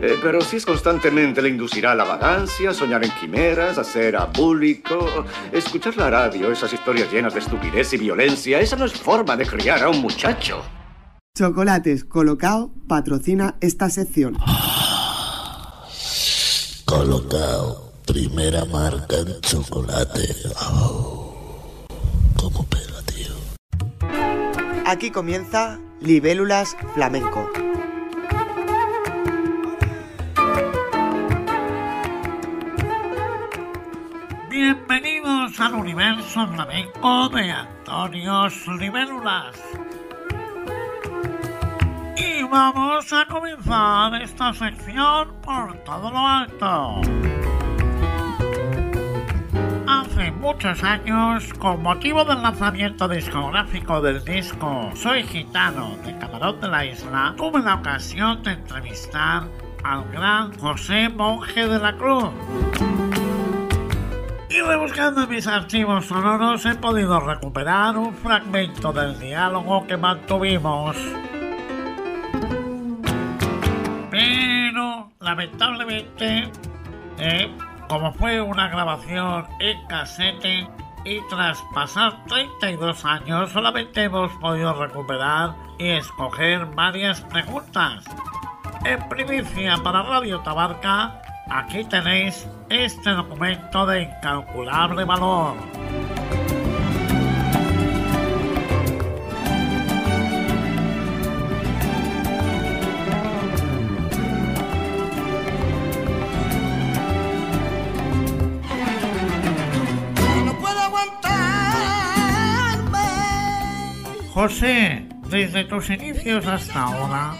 Eh, 0.00 0.16
pero 0.22 0.40
si 0.40 0.56
es 0.56 0.66
constantemente 0.66 1.42
le 1.42 1.48
inducirá 1.48 1.92
a 1.92 1.94
la 1.94 2.04
vagancia, 2.04 2.72
soñar 2.72 3.04
en 3.04 3.10
quimeras, 3.12 3.78
hacer 3.78 4.16
abúlico. 4.16 5.24
Escuchar 5.50 5.96
la 5.96 6.10
radio, 6.10 6.52
esas 6.52 6.72
historias 6.72 7.10
llenas 7.10 7.34
de 7.34 7.40
estupidez 7.40 7.92
y 7.94 7.96
violencia, 7.96 8.60
esa 8.60 8.76
no 8.76 8.84
es 8.84 8.92
forma 8.92 9.36
de 9.36 9.44
criar 9.44 9.82
a 9.82 9.88
un 9.88 10.00
muchacho. 10.02 10.62
Chocolates 11.36 12.04
Colocao 12.04 12.72
patrocina 12.86 13.56
esta 13.60 13.90
sección. 13.90 14.36
Colocao, 16.84 17.93
primera 18.06 18.64
marca 18.66 19.16
en 19.16 19.40
chocolate. 19.40 20.34
Oh, 20.60 21.86
cómo 22.36 22.64
pega, 22.66 23.02
tío. 23.06 23.34
Aquí 24.86 25.10
comienza 25.10 25.78
Libélulas 26.00 26.76
Flamenco. 26.94 27.50
Bienvenidos 34.50 35.58
al 35.58 35.74
universo 35.74 36.46
flamenco 36.48 37.28
de 37.30 37.50
Antonio 37.50 38.48
Libélulas. 38.78 39.56
Y 42.16 42.42
vamos 42.44 43.12
a 43.12 43.26
comenzar 43.26 44.14
esta 44.22 44.52
sección 44.52 45.34
por 45.42 45.76
todo 45.84 46.10
lo 46.10 46.18
alto. 46.18 47.33
Muchos 50.44 50.84
años, 50.84 51.54
con 51.54 51.82
motivo 51.82 52.22
del 52.22 52.42
lanzamiento 52.42 53.08
discográfico 53.08 54.02
del 54.02 54.22
disco 54.22 54.90
Soy 54.94 55.22
Gitano 55.22 55.96
de 56.04 56.18
Camarón 56.18 56.60
de 56.60 56.68
la 56.68 56.84
Isla, 56.84 57.32
tuve 57.34 57.62
la 57.62 57.76
ocasión 57.76 58.42
de 58.42 58.52
entrevistar 58.52 59.44
al 59.82 60.04
gran 60.12 60.52
José 60.58 61.08
Monje 61.08 61.66
de 61.66 61.78
la 61.78 61.96
Cruz. 61.96 62.28
Y 64.50 64.60
rebuscando 64.60 65.26
mis 65.26 65.46
archivos 65.46 66.04
sonoros 66.04 66.66
he 66.66 66.74
podido 66.74 67.20
recuperar 67.20 67.96
un 67.96 68.14
fragmento 68.14 68.92
del 68.92 69.18
diálogo 69.18 69.86
que 69.86 69.96
mantuvimos. 69.96 70.94
Pero, 74.10 75.10
lamentablemente, 75.20 76.50
eh, 77.16 77.50
como 77.88 78.12
fue 78.14 78.40
una 78.40 78.68
grabación 78.68 79.46
en 79.60 79.86
casete 79.86 80.66
y 81.04 81.20
tras 81.28 81.62
pasar 81.74 82.24
32 82.26 83.04
años 83.04 83.50
solamente 83.50 84.04
hemos 84.04 84.32
podido 84.32 84.72
recuperar 84.74 85.54
y 85.78 85.88
escoger 85.88 86.66
varias 86.66 87.20
preguntas. 87.22 88.04
En 88.84 89.08
primicia 89.08 89.76
para 89.82 90.02
Radio 90.02 90.40
Tabarca, 90.40 91.20
aquí 91.50 91.84
tenéis 91.84 92.48
este 92.68 93.10
documento 93.10 93.86
de 93.86 94.02
incalculable 94.02 95.04
valor. 95.04 95.56
José, 114.34 115.06
desde 115.28 115.62
tus 115.62 115.88
inicios 115.90 116.44
hasta 116.48 116.82
ahora, 116.82 117.34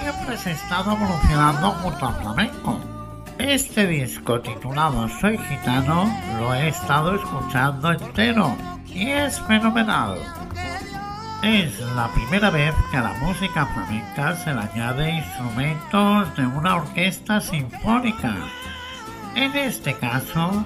siempre 0.00 0.34
has 0.34 0.46
estado 0.46 0.92
evolucionando 0.92 1.72
junto 1.72 2.06
al 2.06 2.14
flamenco. 2.22 2.80
Este 3.36 3.86
disco 3.86 4.40
titulado 4.40 5.06
Soy 5.20 5.36
Gitano 5.36 6.10
lo 6.38 6.54
he 6.54 6.68
estado 6.68 7.16
escuchando 7.16 7.92
entero 7.92 8.56
y 8.86 9.10
es 9.10 9.38
fenomenal. 9.42 10.16
Es 11.42 11.78
la 11.94 12.08
primera 12.14 12.48
vez 12.48 12.74
que 12.90 12.96
a 12.96 13.02
la 13.02 13.14
música 13.20 13.66
flamenca 13.66 14.34
se 14.36 14.54
le 14.54 14.60
añade 14.60 15.16
instrumentos 15.16 16.34
de 16.34 16.46
una 16.46 16.76
orquesta 16.76 17.42
sinfónica. 17.42 18.34
En 19.34 19.54
este 19.54 19.92
caso, 19.92 20.64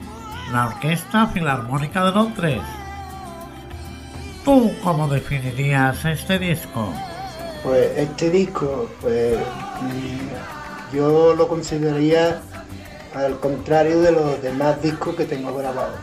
la 0.53 0.67
Orquesta 0.67 1.27
Filarmónica 1.27 2.05
de 2.05 2.13
Londres. 2.13 2.63
¿Tú 4.45 4.73
cómo 4.83 5.07
definirías 5.07 6.05
este 6.05 6.37
disco? 6.37 6.93
Pues 7.63 7.97
este 7.97 8.29
disco, 8.29 8.89
pues 9.01 9.39
mm, 9.39 10.97
yo 10.97 11.35
lo 11.37 11.47
consideraría 11.47 12.43
al 13.15 13.39
contrario 13.39 14.01
de 14.01 14.11
los 14.11 14.43
demás 14.43 14.83
discos 14.83 15.15
que 15.15 15.27
tengo 15.27 15.55
grabados. 15.55 16.01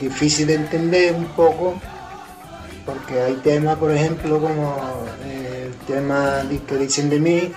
Difícil 0.00 0.46
de 0.46 0.54
entender 0.54 1.14
un 1.14 1.26
poco, 1.26 1.74
porque 2.86 3.20
hay 3.20 3.34
temas, 3.44 3.76
por 3.76 3.92
ejemplo, 3.92 4.40
como 4.40 5.04
eh, 5.24 5.66
el 5.66 5.74
tema 5.86 6.42
que 6.66 6.76
dicen 6.76 7.10
de 7.10 7.20
mí, 7.20 7.52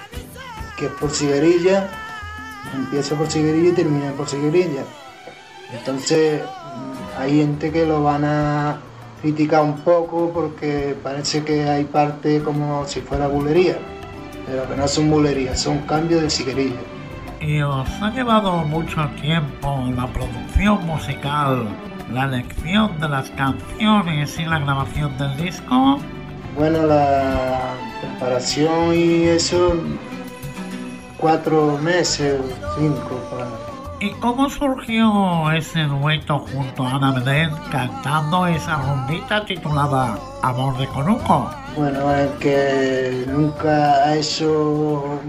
que 0.77 0.87
es 0.87 0.91
por 0.91 1.11
cigarilla, 1.11 1.89
empieza 2.73 3.15
por 3.15 3.27
cigarilla 3.31 3.69
y 3.69 3.73
termina 3.73 4.11
por 4.11 4.27
cigarilla. 4.27 4.83
Entonces 5.71 6.41
mm, 6.41 7.21
hay 7.21 7.37
gente 7.37 7.71
que 7.71 7.85
lo 7.85 8.03
van 8.03 8.25
a 8.25 8.81
criticar 9.25 9.63
un 9.63 9.77
poco 9.79 10.29
porque 10.31 10.95
parece 11.01 11.43
que 11.43 11.67
hay 11.67 11.85
parte 11.85 12.43
como 12.43 12.85
si 12.85 13.01
fuera 13.01 13.25
bulería, 13.25 13.75
pero 14.45 14.69
que 14.69 14.75
no 14.75 14.87
son 14.87 15.09
bulerías, 15.09 15.59
son 15.59 15.79
cambios 15.79 16.21
de 16.21 16.29
cigarilla. 16.29 16.79
¿Y 17.41 17.59
os 17.63 17.89
ha 18.03 18.11
llevado 18.11 18.57
mucho 18.65 19.09
tiempo 19.19 19.83
la 19.95 20.05
producción 20.13 20.85
musical, 20.85 21.67
la 22.13 22.25
elección 22.25 22.99
de 23.01 23.09
las 23.09 23.31
canciones 23.31 24.37
y 24.37 24.45
la 24.45 24.59
grabación 24.59 25.17
del 25.17 25.35
disco? 25.37 25.97
Bueno, 26.55 26.85
la 26.85 27.73
preparación 28.01 28.93
y 28.93 29.23
eso, 29.23 29.73
cuatro 31.17 31.79
meses, 31.79 32.39
cinco, 32.77 33.19
para 33.31 33.64
¿Y 33.99 34.09
cómo 34.19 34.49
surgió 34.49 35.49
ese 35.51 35.83
dueto 35.83 36.39
junto 36.39 36.85
a 36.85 36.95
Ana 36.95 37.11
Belén 37.13 37.49
cantando 37.71 38.45
esa 38.45 38.75
rondita 38.75 39.45
titulada 39.45 40.19
Amor 40.41 40.77
de 40.77 40.85
Conuco? 40.87 41.49
Bueno, 41.77 42.13
el 42.13 42.29
que 42.39 43.23
nunca 43.27 44.03
ha 44.03 44.17
hecho 44.17 45.19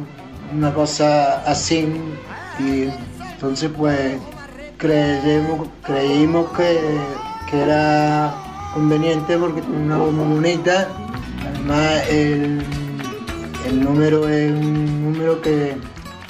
una 0.53 0.75
cosa 0.75 1.43
así 1.43 1.95
y 2.59 2.89
entonces 3.33 3.71
pues 3.77 4.19
creemos, 4.79 5.69
creímos 5.83 6.51
que, 6.57 6.99
que 7.49 7.63
era 7.63 8.35
conveniente 8.75 9.39
porque 9.39 9.63
tiene 9.63 9.85
una 9.85 9.99
voz 9.99 10.13
muy 10.13 10.35
bonita. 10.35 10.89
Además 11.49 12.09
el, 12.09 12.65
el 13.67 13.85
número 13.85 14.29
es 14.29 14.51
un 14.51 15.13
número 15.13 15.41
que, 15.41 15.77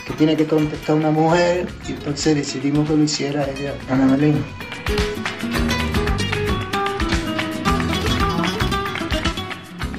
que 0.06 0.12
tiene 0.14 0.36
que 0.36 0.46
contestar 0.46 0.96
una 0.96 1.10
mujer 1.10 1.68
y 1.88 1.92
entonces 1.92 2.36
decidimos 2.36 2.88
que 2.88 2.96
lo 2.96 3.02
hiciera 3.02 3.44
ella, 3.44 3.74
Ana 3.90 4.06
Belén. 4.06 4.42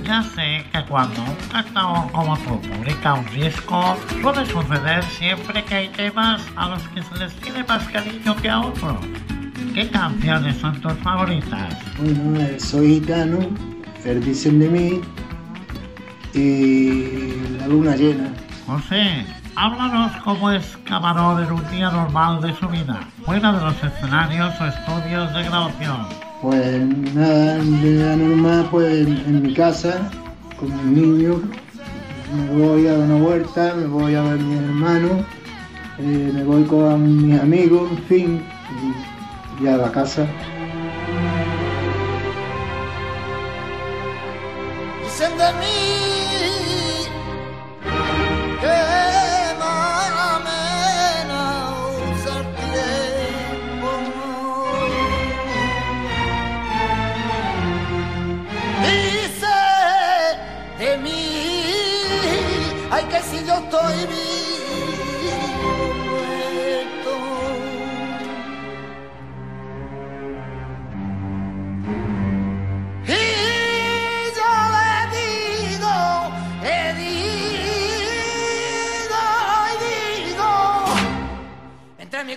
Ya 0.03 0.23
sé 0.23 0.65
que 0.71 0.85
cuando 0.87 1.21
un 1.21 1.35
cantador 1.51 2.11
como 2.13 2.37
tú 2.37 2.61
publica 2.61 3.15
un 3.15 3.25
disco, 3.35 3.97
suele 4.21 4.45
suceder 4.45 5.03
siempre 5.03 5.63
que 5.65 5.75
hay 5.75 5.89
temas 5.89 6.41
a 6.55 6.69
los 6.69 6.81
que 6.89 7.03
se 7.03 7.15
les 7.17 7.33
tiene 7.35 7.63
más 7.65 7.83
cariño 7.89 8.35
que 8.37 8.49
a 8.49 8.61
otros. 8.61 8.97
¿Qué 9.73 9.89
canciones 9.89 10.55
son 10.57 10.79
tus 10.79 10.93
favoritas? 11.03 11.75
Bueno, 11.99 12.39
soy 12.57 12.95
gitano, 12.95 13.39
el 14.05 14.23
dicen 14.23 14.59
de 14.59 14.69
mí 14.69 15.01
y 16.33 17.57
la 17.59 17.67
luna 17.67 17.95
llena. 17.95 18.31
José, 18.65 19.25
háblanos 19.57 20.11
cómo 20.23 20.51
es 20.51 20.77
Camarón 20.85 21.43
en 21.43 21.51
un 21.51 21.71
día 21.71 21.89
normal 21.89 22.41
de 22.41 22.53
su 22.55 22.67
vida, 22.67 22.99
fuera 23.25 23.51
de 23.51 23.65
los 23.65 23.83
escenarios 23.83 24.53
o 24.61 24.65
estudios 24.67 25.33
de 25.33 25.43
grabación. 25.43 25.97
Pues 26.43 26.81
nada, 27.15 27.55
de 27.55 28.17
normal, 28.17 28.67
pues 28.69 29.07
en, 29.07 29.17
en 29.25 29.41
mi 29.41 29.53
casa, 29.55 30.09
con 30.59 30.69
mis 30.69 31.03
niños, 31.03 31.37
me 32.35 32.65
voy 32.65 32.87
a 32.87 32.91
dar 32.93 33.09
una 33.09 33.15
vuelta, 33.15 33.73
me 33.75 33.87
voy 33.87 34.13
a 34.13 34.21
ver 34.21 34.33
a 34.33 34.43
mis 34.43 34.59
hermanos, 34.59 35.25
eh, 35.97 36.31
me 36.35 36.43
voy 36.43 36.63
con 36.65 37.27
mis 37.27 37.39
amigos, 37.41 37.89
en 37.91 38.03
fin, 38.03 38.43
y, 39.59 39.63
y 39.63 39.67
a 39.67 39.77
la 39.77 39.91
casa. 39.91 40.27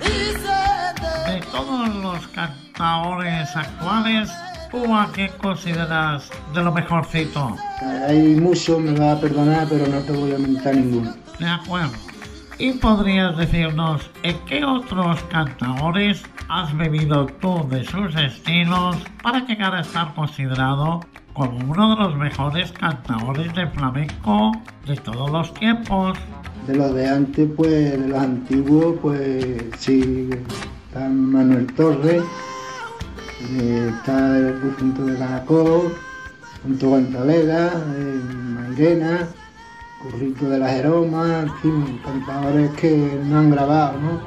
Dice 0.00 1.32
De 1.32 1.40
todos 1.52 1.94
los 1.96 2.26
cantadores 2.28 3.54
actuales, 3.54 4.30
¿tú 4.70 4.94
a 4.94 5.10
qué 5.12 5.28
consideras 5.40 6.30
de 6.54 6.62
lo 6.62 6.72
mejorcito? 6.72 7.56
Hay 8.08 8.34
mucho, 8.36 8.78
me 8.78 8.98
va 8.98 9.12
a 9.12 9.20
perdonar, 9.20 9.66
pero 9.68 9.86
no 9.86 10.00
te 10.00 10.12
voy 10.12 10.34
a 10.34 10.38
mentar 10.38 10.74
ninguno. 10.74 11.14
De 11.38 11.46
acuerdo. 11.46 11.92
¿Y 12.58 12.72
podrías 12.72 13.36
decirnos 13.38 14.10
en 14.22 14.38
qué 14.44 14.64
otros 14.64 15.22
cantadores 15.30 16.22
has 16.48 16.76
bebido 16.76 17.26
tú 17.26 17.66
de 17.70 17.84
sus 17.84 18.14
estilos 18.16 18.96
para 19.22 19.46
llegar 19.46 19.74
a 19.74 19.80
estar 19.80 20.12
considerado 20.14 21.00
como 21.40 21.72
uno 21.72 21.96
de 21.96 22.02
los 22.02 22.16
mejores 22.16 22.70
cantadores 22.72 23.54
de 23.54 23.66
flamenco 23.68 24.52
de 24.86 24.94
todos 24.96 25.30
los 25.30 25.54
tiempos? 25.54 26.18
De 26.66 26.76
los 26.76 26.94
de 26.94 27.08
antes, 27.08 27.48
pues, 27.56 27.98
de 27.98 28.08
los 28.08 28.18
antiguos, 28.18 28.96
pues 29.00 29.56
sí, 29.78 30.28
está 30.86 31.08
Manuel 31.08 31.66
Torres, 31.68 32.22
eh, 33.58 33.92
está 33.96 34.36
el 34.36 34.60
conjunto 34.60 35.06
de 35.06 35.16
Caracol, 35.16 35.96
junto 36.62 36.90
con 36.90 37.10
Talega, 37.10 37.72
eh, 37.96 38.20
Mairena, 38.34 39.26
Currito 40.02 40.46
de 40.46 40.58
la 40.58 40.68
Jeroma, 40.68 41.40
en 41.40 41.54
fin, 41.60 42.00
cantadores 42.04 42.70
que 42.72 43.18
no 43.24 43.38
han 43.38 43.50
grabado, 43.50 43.98
¿no? 43.98 44.20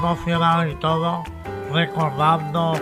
Emocionado 0.00 0.66
y 0.66 0.74
todo 0.76 1.22
recordando 1.72 2.74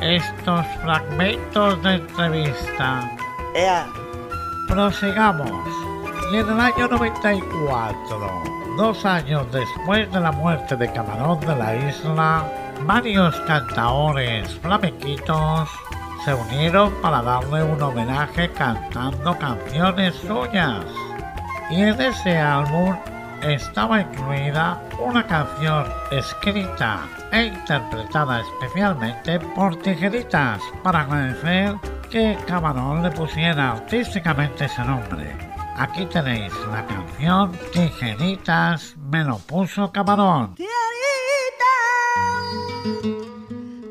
estos 0.00 0.66
fragmentos 0.82 1.82
de 1.82 1.94
entrevista. 1.96 3.10
¡Ea! 3.54 3.86
Prosigamos. 4.68 5.50
Y 6.32 6.36
en 6.36 6.48
el 6.48 6.60
año 6.60 6.88
94, 6.88 8.42
dos 8.76 9.04
años 9.04 9.46
después 9.52 10.10
de 10.12 10.20
la 10.20 10.32
muerte 10.32 10.76
de 10.76 10.92
Camarón 10.92 11.40
de 11.40 11.56
la 11.56 11.74
Isla, 11.74 12.44
varios 12.86 13.34
cantaores 13.40 14.54
flamenquitos 14.60 15.68
se 16.24 16.34
unieron 16.34 16.92
para 17.02 17.22
darle 17.22 17.64
un 17.64 17.82
homenaje 17.82 18.50
cantando 18.52 19.36
canciones 19.38 20.14
suyas. 20.16 20.84
Y 21.70 21.82
en 21.82 22.00
ese 22.00 22.38
álbum 22.38 22.94
estaba 23.42 24.00
incluida 24.00 24.82
una 24.98 25.26
canción 25.26 25.86
escrita 26.10 27.08
e 27.32 27.44
interpretada 27.44 28.40
especialmente 28.40 29.40
por 29.54 29.76
Tijeritas 29.76 30.60
para 30.82 31.00
agradecer 31.00 31.74
que 32.10 32.36
Camarón 32.46 33.02
le 33.02 33.10
pusiera 33.10 33.72
artísticamente 33.72 34.64
ese 34.64 34.82
nombre. 34.84 35.36
Aquí 35.76 36.06
tenéis 36.06 36.52
la 36.70 36.84
canción 36.86 37.52
Tijeritas 37.72 38.96
me 38.96 39.24
lo 39.24 39.38
puso 39.38 39.90
Camarón. 39.92 40.54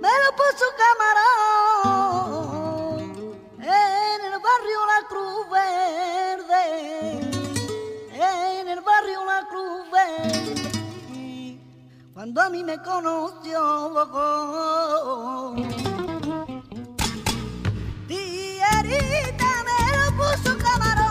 me 0.02 0.10
lo 0.24 0.32
puso 0.36 0.66
camarón 1.84 2.30
en 3.62 4.20
el 4.26 4.38
barrio 4.40 4.80
La 4.88 5.02
Cruz 5.08 5.44
Verde, 5.52 6.49
cuando 12.20 12.42
a 12.42 12.50
mí 12.50 12.66
me 12.66 12.78
conoció. 12.80 13.96
Tierita 18.10 19.52
me 19.64 19.80
lo 19.96 20.06
puso 20.18 20.58
camarón 20.58 21.09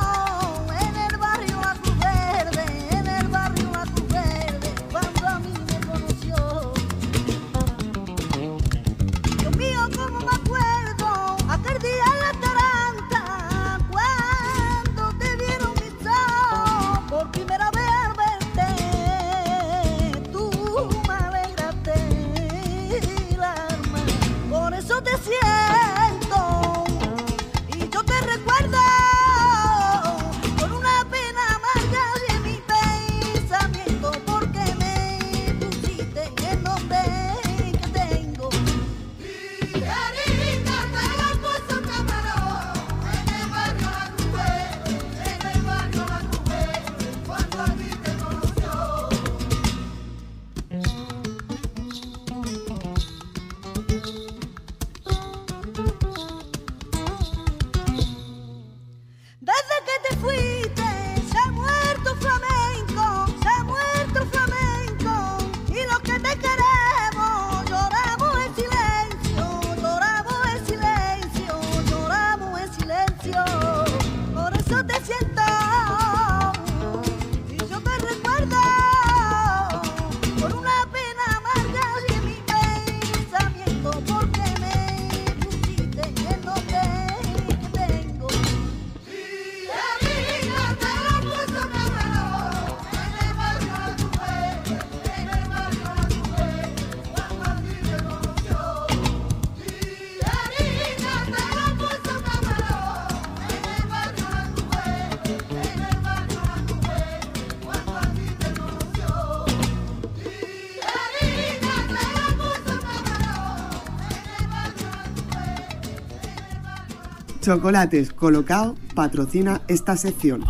Chocolates 117.48 118.12
Colocao 118.12 118.76
patrocina 118.94 119.62
esta 119.68 119.96
sección. 119.96 120.44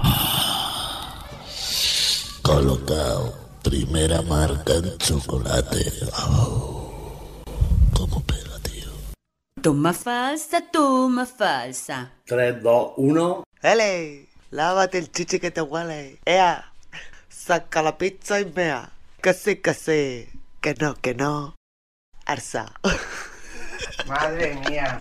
Colocao, 2.42 3.34
primera 3.62 4.20
marca 4.22 4.72
en 4.72 4.98
chocolate. 4.98 5.92
Toma 9.62 9.92
falsa, 9.92 10.60
toma 10.72 11.24
falsa. 11.24 12.10
3, 12.26 12.64
2, 12.64 12.92
1. 12.96 13.44
¡Ele! 13.62 14.28
Lávate 14.50 14.98
el 14.98 15.12
chichi 15.12 15.38
que 15.38 15.52
te 15.52 15.62
huele. 15.62 16.18
¡Ea! 16.24 16.72
Saca 17.28 17.80
la 17.80 17.96
pizza 17.96 18.40
y 18.40 18.46
mea. 18.46 18.90
Que 19.22 19.34
sí, 19.34 19.54
que 19.54 19.72
sí. 19.72 20.28
Que 20.60 20.74
no, 20.74 20.96
que 20.96 21.14
no. 21.14 21.54
Arsa. 22.26 22.72
Madre 24.08 24.60
mía. 24.68 25.00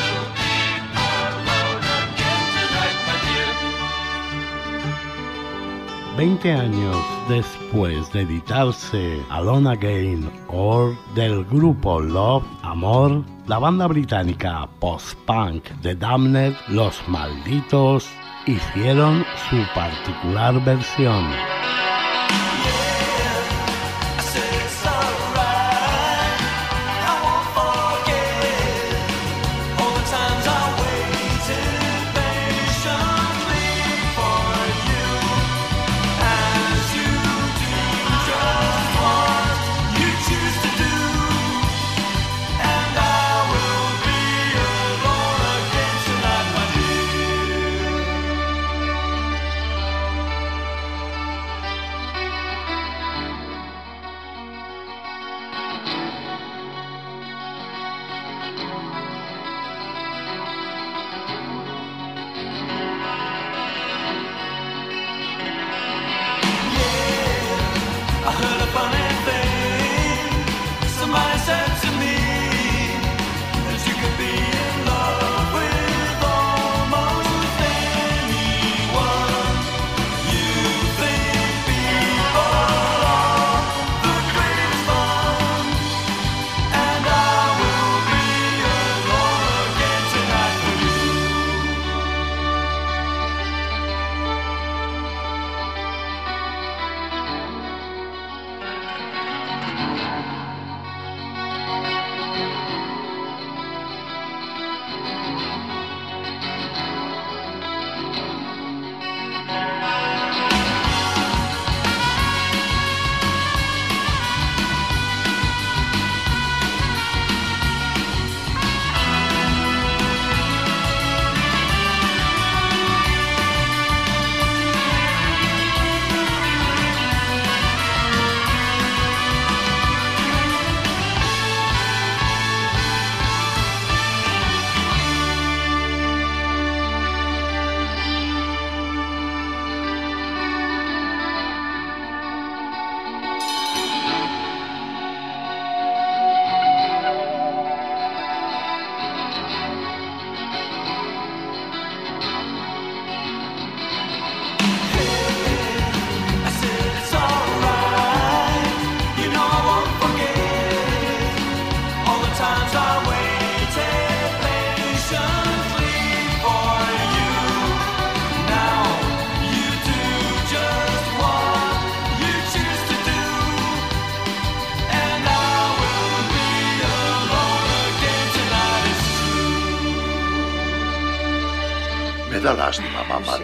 20 6.17 6.51
años 6.51 6.97
después 7.29 8.11
de 8.11 8.21
editarse 8.21 9.23
Alone 9.29 9.71
Again 9.71 10.29
or 10.49 10.95
del 11.15 11.45
grupo 11.45 12.01
Love 12.01 12.43
Amor, 12.63 13.23
la 13.47 13.59
banda 13.59 13.87
británica 13.87 14.67
post-punk 14.79 15.69
de 15.81 15.95
Damned, 15.95 16.53
Los 16.67 17.01
Malditos, 17.07 18.09
hicieron 18.45 19.25
su 19.49 19.57
particular 19.73 20.63
versión. 20.65 21.25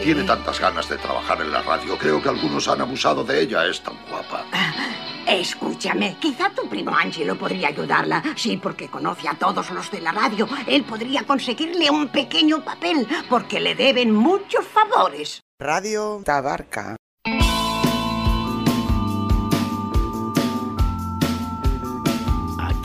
Tiene 0.07 0.23
tantas 0.23 0.57
ganas 0.61 0.87
de 0.87 0.97
trabajar 0.97 1.41
en 1.41 1.51
la 1.51 1.61
radio. 1.63 1.97
Creo 1.97 2.23
que 2.23 2.29
algunos 2.29 2.65
han 2.69 2.79
abusado 2.79 3.25
de 3.25 3.41
ella. 3.41 3.65
Es 3.65 3.83
tan 3.83 3.97
guapa. 4.09 4.45
Escúchame, 5.27 6.15
quizá 6.17 6.49
tu 6.51 6.69
primo 6.69 6.95
Angelo 6.95 7.37
podría 7.37 7.67
ayudarla. 7.67 8.23
Sí, 8.37 8.55
porque 8.55 8.87
conoce 8.87 9.27
a 9.27 9.33
todos 9.33 9.69
los 9.71 9.91
de 9.91 9.99
la 9.99 10.13
radio. 10.13 10.47
Él 10.65 10.85
podría 10.85 11.23
conseguirle 11.23 11.89
un 11.89 12.07
pequeño 12.07 12.63
papel, 12.63 13.05
porque 13.29 13.59
le 13.59 13.75
deben 13.75 14.13
muchos 14.13 14.65
favores. 14.65 15.41
Radio 15.59 16.21
Tabarca. 16.23 16.95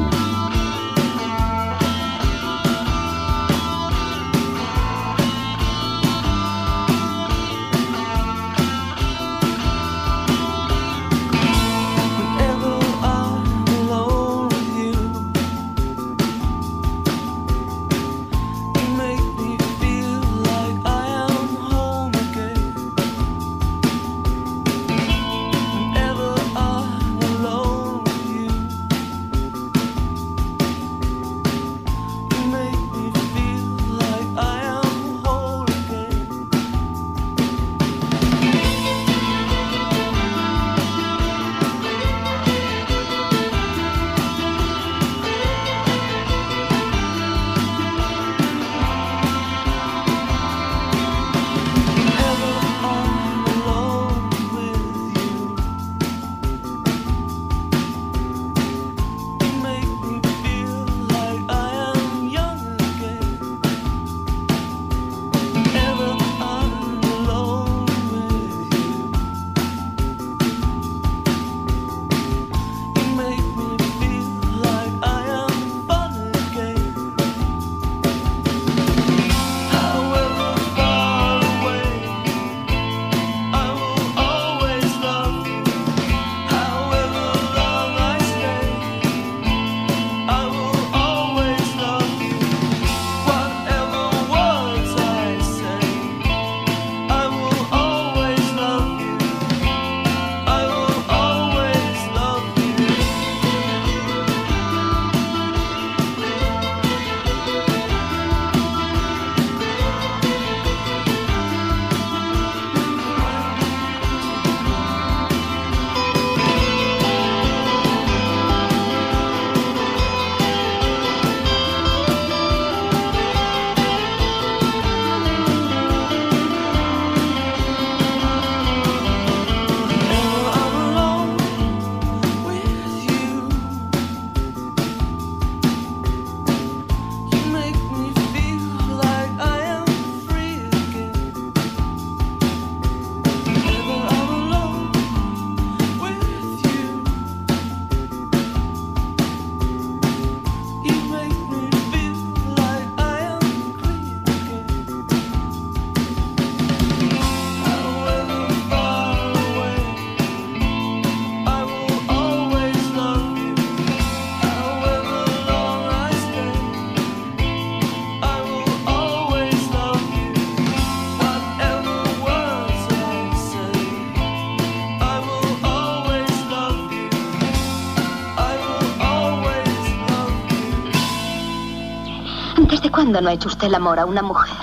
¿Cuándo 183.01 183.23
no 183.23 183.31
ha 183.31 183.33
hecho 183.33 183.49
usted 183.49 183.69
el 183.69 183.75
amor 183.77 183.99
a 183.99 184.05
una 184.05 184.21
mujer? 184.21 184.55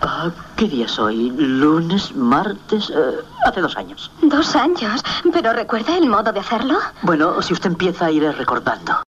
Ah, 0.00 0.30
¿Qué 0.56 0.68
día 0.68 0.86
es 0.86 0.96
hoy? 0.96 1.32
¿Lunes? 1.36 2.14
¿Martes? 2.14 2.88
Eh, 2.88 3.18
hace 3.44 3.60
dos 3.60 3.76
años. 3.76 4.12
Dos 4.22 4.54
años. 4.54 5.02
¿Pero 5.32 5.52
recuerda 5.52 5.98
el 5.98 6.06
modo 6.06 6.30
de 6.32 6.38
hacerlo? 6.38 6.78
Bueno, 7.02 7.42
si 7.42 7.52
usted 7.52 7.70
empieza, 7.70 8.12
iré 8.12 8.30
recordando. 8.30 9.02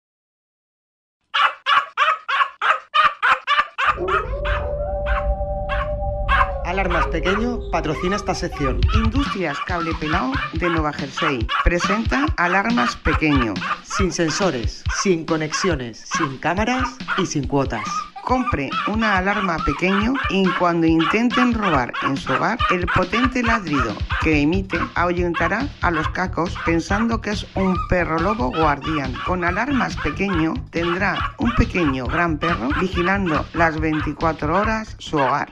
Alarmas 6.64 7.08
Pequeño 7.08 7.60
patrocina 7.70 8.16
esta 8.16 8.34
sección. 8.34 8.80
Industrias 8.96 9.58
Cable 9.68 9.92
Pelao 10.00 10.32
de 10.54 10.70
Nueva 10.70 10.94
Jersey 10.94 11.46
presenta 11.66 12.28
Alarmas 12.38 12.96
Pequeño. 12.96 13.56
Sin 13.84 14.14
sensores, 14.14 14.86
sin 15.02 15.26
conexiones, 15.26 16.06
sin 16.18 16.38
cámaras 16.38 16.96
y 17.18 17.26
sin 17.26 17.46
cuotas. 17.46 17.84
Compre 18.24 18.70
una 18.88 19.18
alarma 19.18 19.58
pequeño 19.66 20.14
y 20.30 20.48
cuando 20.52 20.88
intenten 20.88 21.54
robar 21.54 21.92
en 22.04 22.16
su 22.16 22.32
hogar, 22.32 22.58
el 22.72 22.88
potente 22.88 23.44
ladrido 23.44 23.94
que 24.22 24.42
emite 24.42 24.80
ahuyentará 24.96 25.68
a 25.82 25.92
los 25.92 26.08
cacos 26.10 26.56
pensando 26.66 27.20
que 27.20 27.32
es 27.32 27.46
un 27.56 27.76
perro 27.90 28.18
lobo 28.20 28.50
guardián. 28.50 29.14
Con 29.26 29.44
alarmas 29.44 29.98
pequeño 29.98 30.54
tendrá 30.72 31.36
un 31.38 31.54
pequeño 31.56 32.06
gran 32.06 32.38
perro 32.38 32.70
vigilando 32.80 33.46
las 33.54 33.78
24 33.80 34.58
horas 34.58 34.96
su 35.00 35.18
hogar. 35.18 35.52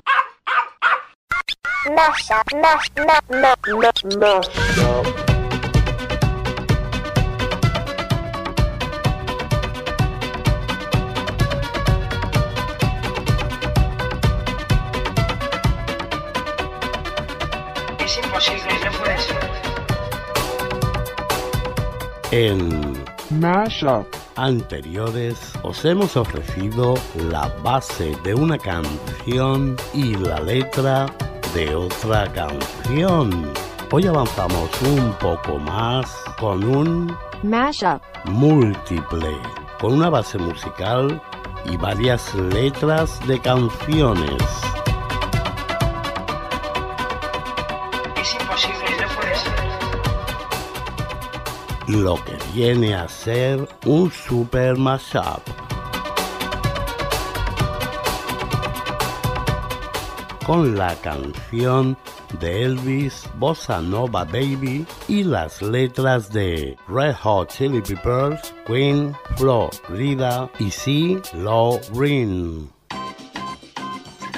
En 22.31 22.93
Mashup. 23.29 24.07
anteriores 24.37 25.51
os 25.63 25.83
hemos 25.83 26.15
ofrecido 26.15 26.93
la 27.29 27.49
base 27.61 28.15
de 28.23 28.33
una 28.33 28.57
canción 28.57 29.75
y 29.93 30.15
la 30.15 30.39
letra 30.39 31.07
de 31.53 31.75
otra 31.75 32.31
canción. 32.31 33.51
Hoy 33.91 34.07
avanzamos 34.07 34.69
un 34.81 35.11
poco 35.19 35.59
más 35.59 36.09
con 36.39 36.63
un 36.63 37.13
Mashup. 37.43 38.01
múltiple, 38.23 39.35
con 39.81 39.95
una 39.95 40.09
base 40.09 40.37
musical 40.37 41.21
y 41.65 41.75
varias 41.75 42.33
letras 42.33 43.19
de 43.27 43.41
canciones. 43.41 44.70
Lo 51.91 52.15
que 52.23 52.37
viene 52.53 52.95
a 52.95 53.05
ser 53.09 53.67
un 53.85 54.09
super 54.09 54.77
mashup. 54.77 55.41
Con 60.45 60.77
la 60.77 60.95
canción 60.95 61.97
de 62.39 62.63
Elvis, 62.63 63.29
Bossa 63.35 63.81
Nova 63.81 64.23
Baby 64.23 64.85
y 65.09 65.25
las 65.25 65.61
letras 65.61 66.31
de 66.31 66.77
Red 66.87 67.15
Hot 67.23 67.49
Chili 67.49 67.81
Peppers, 67.81 68.53
Queen, 68.65 69.13
Florida 69.35 70.49
y 70.59 70.71
C. 70.71 71.21
Low 71.33 71.81
Ring. 71.93 72.69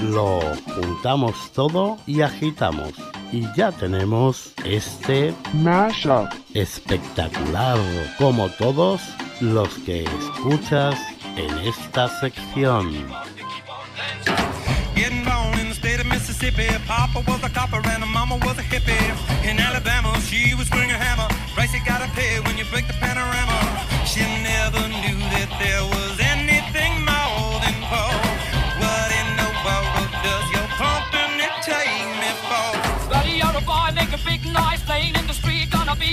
Lo 0.01 0.41
juntamos 0.75 1.51
todo 1.53 1.97
y 2.05 2.21
agitamos. 2.21 2.93
Y 3.31 3.45
ya 3.55 3.71
tenemos 3.71 4.53
este 4.63 5.33
Mashup. 5.53 6.29
espectacular, 6.53 7.77
como 8.17 8.49
todos 8.49 9.01
los 9.39 9.69
que 9.85 10.03
escuchas 10.03 10.95
en 11.35 11.57
esta 11.59 12.07
sección. 12.19 12.91
Getting 14.95 15.23
born 15.25 15.59
in 15.59 15.69
the 15.69 15.75
state 15.75 15.99
of 15.99 16.05
Mississippi. 16.05 16.67
Papa 16.87 17.23
was 17.27 17.43
a 17.43 17.49
copper 17.49 17.81
and 17.89 18.05
mama 18.07 18.37
was 18.45 18.57
a 18.59 18.61
hippie. 18.61 18.93
In 19.43 19.59
Alabama, 19.59 20.13
she 20.21 20.53
was 20.53 20.67
swinging 20.67 20.91
a 20.91 20.97
hammer. 20.97 21.27
Price 21.55 21.73
you 21.73 21.81
gotta 21.83 22.07
pay 22.13 22.39
when 22.41 22.57
you 22.57 22.65
break 22.71 22.85
the 22.87 22.93
panorama. 22.93 23.57
She 24.05 24.21
never 24.43 24.87
knew 24.87 25.17
that 25.33 25.49
there 25.59 25.83
was 25.89 25.92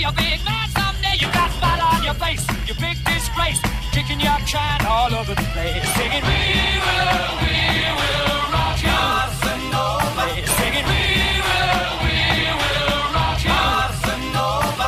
be 0.01 0.07
a 0.07 0.11
big 0.13 0.43
man 0.45 0.67
someday. 0.69 1.15
You 1.19 1.27
got 1.31 1.51
spot 1.51 1.79
on 1.79 2.03
your 2.03 2.15
face, 2.15 2.45
you 2.67 2.73
big 2.75 2.97
disgrace, 3.05 3.61
kicking 3.91 4.19
your 4.19 4.37
can 4.47 4.85
all 4.85 5.13
over 5.13 5.35
the 5.35 5.47
place, 5.53 5.85
singing 5.95 6.23
We 6.25 6.41
will, 6.85 7.29
we 7.43 7.57
will 7.99 8.41
rock 8.49 8.81
you, 8.81 8.89
Casanova. 8.89 10.25
Singing 10.57 10.87
We 10.91 11.05
will, 11.47 11.89
we 12.05 12.17
will 12.61 13.03
rock 13.13 13.39
you, 13.45 13.61
Casanova. 13.77 14.87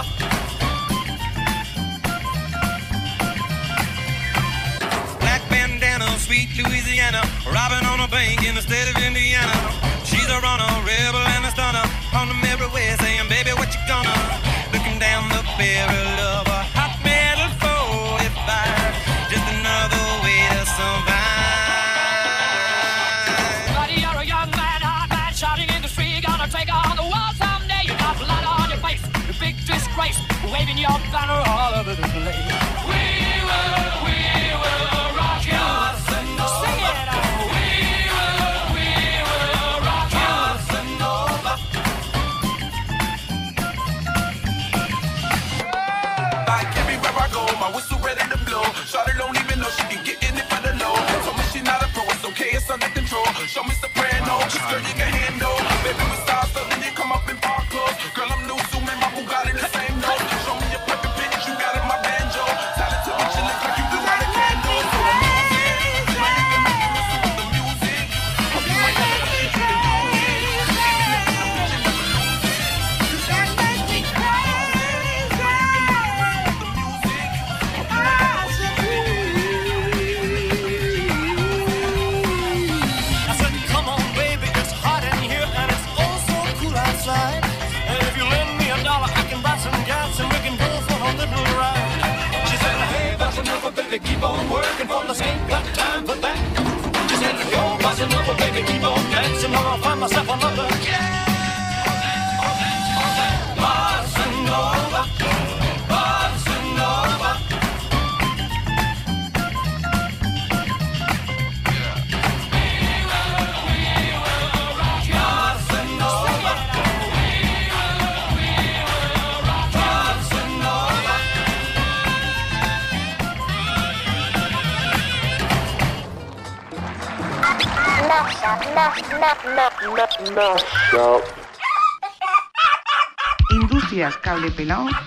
Black 5.19 5.43
bandana, 5.49 6.09
sweet 6.17 6.49
Louisiana. 6.57 7.21
Robbing 7.45 7.85
on 7.85 7.99
a 7.99 8.07
bank 8.07 8.43
in 8.47 8.55
the 8.55 8.61
state 8.61 8.89
of 8.89 8.97
Indiana. 8.97 9.53
She's 10.05 10.29
a 10.29 10.39
runner, 10.41 10.71
rebel 10.81 11.23
and 11.37 11.45
a 11.45 11.51
stunner. 11.51 11.85
On 12.17 12.27
the 12.29 12.37
mirror 12.41 12.69
way 12.73 12.95
saying, 12.99 13.29
baby, 13.29 13.51
what 13.51 13.69
you 13.73 13.81
gonna? 13.87 14.52
Waving 30.53 30.77
your 30.77 30.97
banner 31.11 31.41
all 31.47 31.73
over 31.75 31.95
the 31.95 32.07
place. 32.07 32.32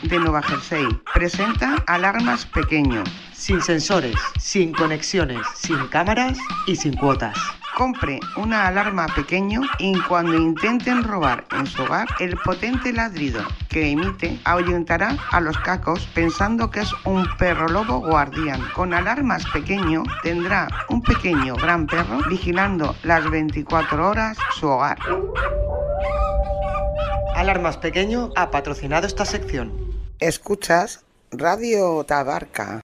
De 0.09 0.19
Nueva 0.21 0.43
Jersey 0.43 0.87
presenta 1.15 1.83
alarmas 1.87 2.47
pequeño, 2.47 3.03
sin 3.33 3.61
sensores, 3.61 4.15
sin 4.39 4.73
conexiones, 4.73 5.41
sin 5.55 5.79
cámaras 5.89 6.39
y 6.67 6.77
sin 6.77 6.95
cuotas. 6.97 7.37
Compre 7.75 8.21
una 8.37 8.69
alarma 8.69 9.07
pequeño 9.09 9.63
y 9.79 9.99
cuando 10.01 10.35
intenten 10.37 11.03
robar 11.03 11.45
en 11.53 11.67
su 11.67 11.83
hogar, 11.83 12.09
el 12.21 12.37
potente 12.37 12.93
ladrido 12.93 13.43
que 13.69 13.91
emite 13.91 14.39
ahuyentará 14.45 15.17
a 15.31 15.41
los 15.41 15.59
cacos 15.59 16.09
pensando 16.15 16.71
que 16.71 16.81
es 16.81 16.93
un 17.05 17.27
perro 17.37 17.69
lobo 17.69 17.99
guardián. 18.01 18.61
Con 18.75 18.95
alarmas 18.95 19.45
pequeño 19.53 20.05
tendrá 20.23 20.69
un 20.89 21.03
pequeño 21.03 21.57
gran 21.57 21.87
perro 21.87 22.19
vigilando 22.29 22.95
las 23.03 23.29
24 23.31 24.09
horas 24.09 24.39
su 24.59 24.69
hogar. 24.69 24.99
Alarmas 27.37 27.77
Pequeño 27.77 28.31
ha 28.35 28.51
patrocinado 28.51 29.07
esta 29.07 29.27
sección. 29.27 29.86
Escuchas 30.19 31.05
Radio 31.31 32.03
Tabarca. 32.05 32.81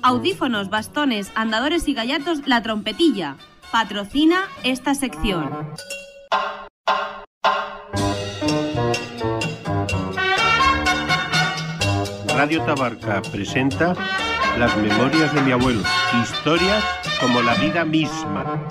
Audífonos, 0.00 0.70
bastones, 0.70 1.32
andadores 1.34 1.88
y 1.88 1.94
gallatos 1.94 2.46
La 2.46 2.62
Trompetilla. 2.62 3.36
Patrocina 3.72 4.44
esta 4.62 4.94
sección. 4.94 5.74
Radio 12.28 12.62
Tabarca 12.62 13.22
presenta 13.22 13.96
Las 14.56 14.76
memorias 14.76 15.34
de 15.34 15.42
mi 15.42 15.50
abuelo, 15.50 15.82
historias 16.22 16.84
como 17.20 17.42
la 17.42 17.54
vida 17.54 17.84
misma. 17.84 18.68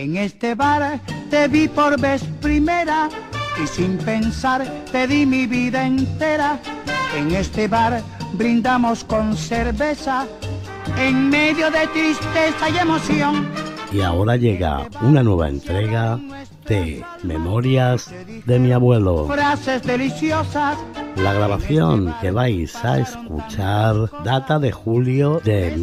En 0.00 0.16
este 0.16 0.54
bar 0.54 0.98
te 1.28 1.46
vi 1.46 1.68
por 1.68 2.00
vez 2.00 2.22
primera 2.40 3.10
y 3.62 3.66
sin 3.66 3.98
pensar 3.98 4.64
te 4.90 5.06
di 5.06 5.26
mi 5.26 5.46
vida 5.46 5.84
entera. 5.84 6.58
En 7.14 7.30
este 7.32 7.68
bar 7.68 8.00
brindamos 8.32 9.04
con 9.04 9.36
cerveza 9.36 10.26
en 10.98 11.28
medio 11.28 11.70
de 11.70 11.86
tristeza 11.88 12.70
y 12.70 12.78
emoción. 12.78 13.46
Y 13.92 14.00
ahora 14.00 14.36
llega 14.36 14.88
una 15.02 15.22
nueva 15.22 15.50
entrega 15.50 16.18
de 16.66 17.04
Memorias 17.22 18.10
de 18.46 18.58
mi 18.58 18.72
abuelo. 18.72 19.26
Frases 19.26 19.82
deliciosas 19.82 20.78
La 21.16 21.34
grabación 21.34 22.14
que 22.22 22.30
vais 22.30 22.74
a 22.82 23.00
escuchar 23.00 24.10
data 24.24 24.58
de 24.58 24.72
julio 24.72 25.42
de 25.44 25.76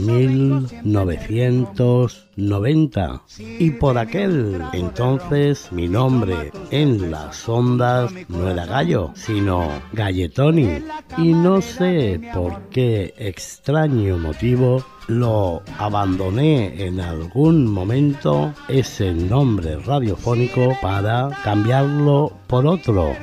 1990 2.37 3.21
y 3.59 3.71
por 3.71 3.97
aquel 3.97 4.61
entonces 4.73 5.71
mi 5.71 5.87
nombre 5.87 6.51
en 6.71 7.11
las 7.11 7.49
ondas 7.49 8.11
no 8.29 8.49
era 8.49 8.65
Gallo, 8.65 9.11
sino 9.15 9.67
Galletoni 9.93 10.83
y 11.17 11.33
no 11.33 11.61
sé 11.61 12.21
por 12.33 12.61
qué 12.69 13.13
extraño 13.17 14.17
motivo 14.17 14.83
lo 15.07 15.63
abandoné 15.77 16.85
en 16.85 16.99
algún 16.99 17.65
momento 17.65 18.53
ese 18.67 19.13
nombre 19.13 19.77
radiofónico 19.77 20.77
para 20.81 21.29
cambiarlo 21.43 22.33
por 22.47 22.67
otro. 22.67 23.13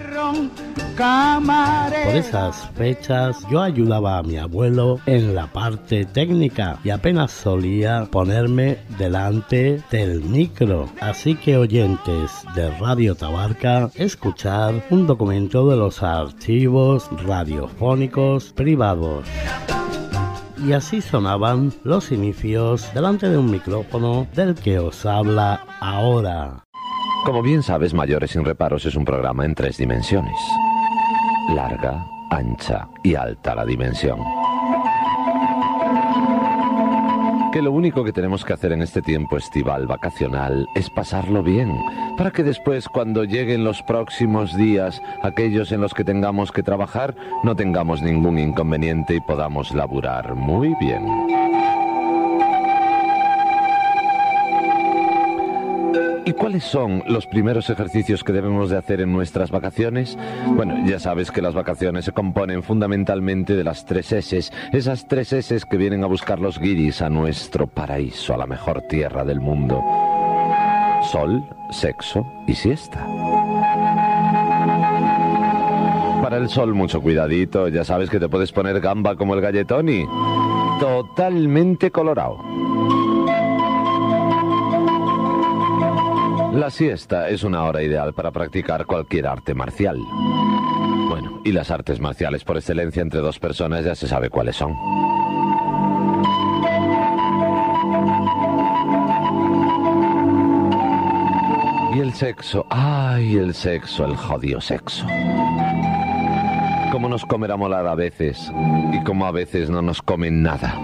Por 0.96 2.14
esas 2.14 2.70
fechas 2.76 3.38
yo 3.50 3.60
ayudaba 3.60 4.18
a 4.18 4.22
mi 4.22 4.36
abuelo 4.36 5.00
en 5.06 5.34
la 5.34 5.46
parte 5.48 6.04
técnica 6.04 6.78
y 6.84 6.90
apenas 6.90 7.32
solía 7.32 8.06
ponerme 8.10 8.78
delante 9.04 9.82
del 9.90 10.22
micro. 10.22 10.88
Así 10.98 11.34
que 11.34 11.58
oyentes 11.58 12.30
de 12.54 12.70
Radio 12.78 13.14
Tabarca, 13.14 13.90
escuchar 13.96 14.82
un 14.88 15.06
documento 15.06 15.68
de 15.68 15.76
los 15.76 16.02
archivos 16.02 17.10
radiofónicos 17.26 18.54
privados. 18.54 19.26
Y 20.66 20.72
así 20.72 21.02
sonaban 21.02 21.70
los 21.82 22.12
inicios 22.12 22.88
delante 22.94 23.28
de 23.28 23.36
un 23.36 23.50
micrófono 23.50 24.26
del 24.34 24.54
que 24.54 24.78
os 24.78 25.04
habla 25.04 25.66
ahora. 25.80 26.64
Como 27.26 27.42
bien 27.42 27.62
sabes, 27.62 27.92
Mayores 27.92 28.30
sin 28.30 28.46
Reparos 28.46 28.86
es 28.86 28.96
un 28.96 29.04
programa 29.04 29.44
en 29.44 29.54
tres 29.54 29.76
dimensiones. 29.76 30.38
Larga, 31.54 32.06
ancha 32.30 32.88
y 33.02 33.14
alta 33.14 33.54
la 33.54 33.66
dimensión. 33.66 34.18
Que 37.54 37.62
lo 37.62 37.70
único 37.70 38.02
que 38.02 38.12
tenemos 38.12 38.44
que 38.44 38.52
hacer 38.52 38.72
en 38.72 38.82
este 38.82 39.00
tiempo 39.00 39.36
estival 39.36 39.86
vacacional 39.86 40.66
es 40.74 40.90
pasarlo 40.90 41.40
bien, 41.40 41.72
para 42.18 42.32
que 42.32 42.42
después 42.42 42.88
cuando 42.88 43.22
lleguen 43.22 43.62
los 43.62 43.80
próximos 43.84 44.56
días, 44.56 45.00
aquellos 45.22 45.70
en 45.70 45.80
los 45.80 45.94
que 45.94 46.02
tengamos 46.02 46.50
que 46.50 46.64
trabajar, 46.64 47.14
no 47.44 47.54
tengamos 47.54 48.02
ningún 48.02 48.40
inconveniente 48.40 49.14
y 49.14 49.20
podamos 49.20 49.72
laburar 49.72 50.34
muy 50.34 50.74
bien. 50.80 51.43
¿Y 56.26 56.32
cuáles 56.32 56.64
son 56.64 57.02
los 57.06 57.26
primeros 57.26 57.68
ejercicios 57.68 58.24
que 58.24 58.32
debemos 58.32 58.70
de 58.70 58.78
hacer 58.78 59.02
en 59.02 59.12
nuestras 59.12 59.50
vacaciones? 59.50 60.16
Bueno, 60.46 60.74
ya 60.86 60.98
sabes 60.98 61.30
que 61.30 61.42
las 61.42 61.52
vacaciones 61.52 62.06
se 62.06 62.12
componen 62.12 62.62
fundamentalmente 62.62 63.54
de 63.54 63.64
las 63.64 63.84
tres 63.84 64.10
S, 64.10 64.50
esas 64.72 65.06
tres 65.06 65.34
S 65.34 65.60
que 65.68 65.76
vienen 65.76 66.02
a 66.02 66.06
buscar 66.06 66.38
los 66.38 66.58
guiris 66.58 67.02
a 67.02 67.10
nuestro 67.10 67.66
paraíso, 67.66 68.32
a 68.32 68.38
la 68.38 68.46
mejor 68.46 68.82
tierra 68.88 69.22
del 69.22 69.40
mundo. 69.40 69.82
Sol, 71.12 71.44
sexo 71.70 72.26
y 72.46 72.54
siesta. 72.54 73.06
Para 76.22 76.38
el 76.38 76.48
sol 76.48 76.72
mucho 76.72 77.02
cuidadito, 77.02 77.68
ya 77.68 77.84
sabes 77.84 78.08
que 78.08 78.18
te 78.18 78.30
puedes 78.30 78.50
poner 78.50 78.80
gamba 78.80 79.14
como 79.14 79.34
el 79.34 79.42
galletoni. 79.42 80.06
Totalmente 80.80 81.90
colorado. 81.90 82.38
La 86.54 86.70
siesta 86.70 87.28
es 87.30 87.42
una 87.42 87.64
hora 87.64 87.82
ideal 87.82 88.14
para 88.14 88.30
practicar 88.30 88.86
cualquier 88.86 89.26
arte 89.26 89.54
marcial. 89.54 89.98
Bueno, 91.08 91.40
y 91.44 91.50
las 91.50 91.72
artes 91.72 91.98
marciales 91.98 92.44
por 92.44 92.56
excelencia 92.56 93.02
entre 93.02 93.18
dos 93.18 93.40
personas 93.40 93.84
ya 93.84 93.96
se 93.96 94.06
sabe 94.06 94.30
cuáles 94.30 94.54
son. 94.54 94.72
Y 101.96 101.98
el 101.98 102.14
sexo, 102.14 102.64
ay, 102.70 103.36
el 103.36 103.52
sexo, 103.52 104.04
el 104.04 104.14
jodido 104.16 104.60
sexo. 104.60 105.04
Cómo 106.92 107.08
nos 107.08 107.24
comerá 107.24 107.56
molar 107.56 107.88
a 107.88 107.96
veces 107.96 108.52
y 108.92 109.02
cómo 109.02 109.26
a 109.26 109.32
veces 109.32 109.70
no 109.70 109.82
nos 109.82 110.00
comen 110.00 110.44
nada. 110.44 110.78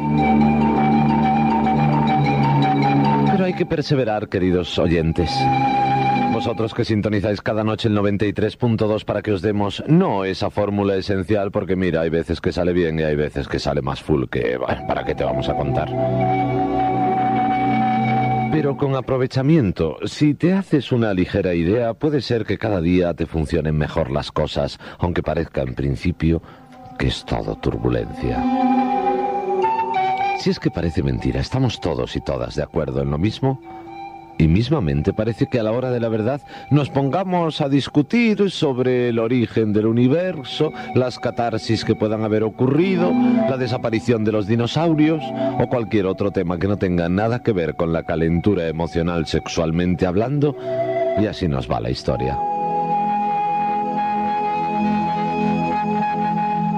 Hay 3.51 3.57
que 3.57 3.67
perseverar, 3.67 4.29
queridos 4.29 4.79
oyentes. 4.79 5.29
Vosotros 6.33 6.73
que 6.73 6.85
sintonizáis 6.85 7.41
cada 7.41 7.65
noche 7.65 7.89
el 7.89 7.97
93.2 7.97 9.05
para 9.05 9.23
que 9.23 9.33
os 9.33 9.43
demos 9.43 9.83
no 9.89 10.25
esa 10.25 10.51
fórmula 10.51 10.95
esencial, 10.95 11.51
porque 11.51 11.75
mira, 11.75 12.03
hay 12.03 12.11
veces 12.11 12.41
que 12.41 12.53
sale 12.53 12.73
bien 12.73 13.01
y 13.01 13.03
hay 13.03 13.17
veces 13.17 13.49
que 13.49 13.59
sale 13.59 13.83
más 13.83 14.01
full 14.01 14.27
que... 14.31 14.57
¿para 14.87 15.05
qué 15.05 15.17
te 15.17 15.25
vamos 15.25 15.49
a 15.49 15.57
contar? 15.57 15.89
Pero 18.53 18.77
con 18.77 18.95
aprovechamiento, 18.95 19.97
si 20.05 20.35
te 20.35 20.53
haces 20.53 20.93
una 20.93 21.13
ligera 21.13 21.53
idea, 21.53 21.95
puede 21.95 22.21
ser 22.21 22.45
que 22.45 22.57
cada 22.57 22.81
día 22.81 23.15
te 23.15 23.27
funcionen 23.27 23.77
mejor 23.77 24.13
las 24.13 24.31
cosas, 24.31 24.79
aunque 25.01 25.25
parezca 25.25 25.63
en 25.63 25.75
principio 25.75 26.41
que 26.97 27.09
es 27.09 27.25
todo 27.25 27.57
turbulencia. 27.57 28.80
Si 30.41 30.49
es 30.49 30.59
que 30.59 30.71
parece 30.71 31.03
mentira, 31.03 31.39
estamos 31.39 31.81
todos 31.81 32.17
y 32.17 32.23
todas 32.23 32.55
de 32.55 32.63
acuerdo 32.63 33.03
en 33.03 33.11
lo 33.11 33.19
mismo. 33.19 33.61
Y 34.39 34.49
mismamente 34.49 35.13
parece 35.13 35.47
que 35.49 35.61
a 35.61 35.63
la 35.63 35.71
hora 35.71 35.91
de 35.91 36.01
la 36.01 36.09
verdad 36.09 36.41
nos 36.71 36.89
pongamos 36.89 37.61
a 37.61 37.69
discutir 37.69 38.51
sobre 38.51 39.11
el 39.11 39.19
origen 39.19 39.75
del 39.75 39.85
universo, 39.85 40.73
las 40.95 41.19
catarsis 41.19 41.85
que 41.85 41.95
puedan 41.95 42.25
haber 42.25 42.43
ocurrido, 42.43 43.13
la 43.51 43.59
desaparición 43.59 44.25
de 44.25 44.33
los 44.33 44.47
dinosaurios 44.47 45.23
o 45.59 45.69
cualquier 45.69 46.07
otro 46.07 46.31
tema 46.31 46.59
que 46.59 46.69
no 46.69 46.79
tenga 46.79 47.11
nada 47.11 47.43
que 47.43 47.53
ver 47.53 47.75
con 47.75 47.93
la 47.93 48.05
calentura 48.05 48.67
emocional 48.67 49.27
sexualmente 49.27 50.07
hablando, 50.07 50.57
y 51.21 51.27
así 51.27 51.49
nos 51.49 51.71
va 51.71 51.81
la 51.81 51.91
historia. 51.91 52.39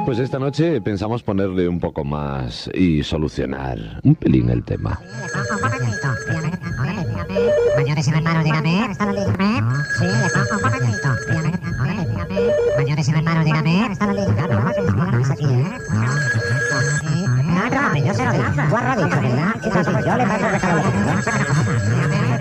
Pues 0.05 0.19
esta 0.19 0.39
noche 0.39 0.81
pensamos 0.81 1.23
ponerle 1.23 1.69
un 1.69 1.79
poco 1.79 2.05
más 2.05 2.69
y 2.75 3.03
solucionar 3.03 4.01
un 4.03 4.15
pelín 4.15 4.51
el 4.51 4.65
tema. 4.65 5.01
Dígame. 8.43 9.13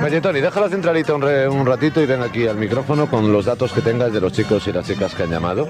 Oye, 0.03 0.19
Tony, 0.19 0.41
deja 0.41 0.59
la 0.59 0.67
centralita 0.67 1.13
un, 1.13 1.21
re- 1.21 1.47
un 1.47 1.63
ratito 1.63 2.01
y 2.01 2.07
ven 2.07 2.23
aquí 2.23 2.47
al 2.47 2.57
micrófono 2.57 3.07
con 3.07 3.31
los 3.31 3.45
datos 3.45 3.71
que 3.71 3.81
tengas 3.81 4.11
de 4.11 4.19
los 4.19 4.33
chicos 4.33 4.67
y 4.67 4.71
las 4.73 4.87
chicas 4.87 5.13
que 5.13 5.23
han 5.23 5.29
llamado. 5.29 5.69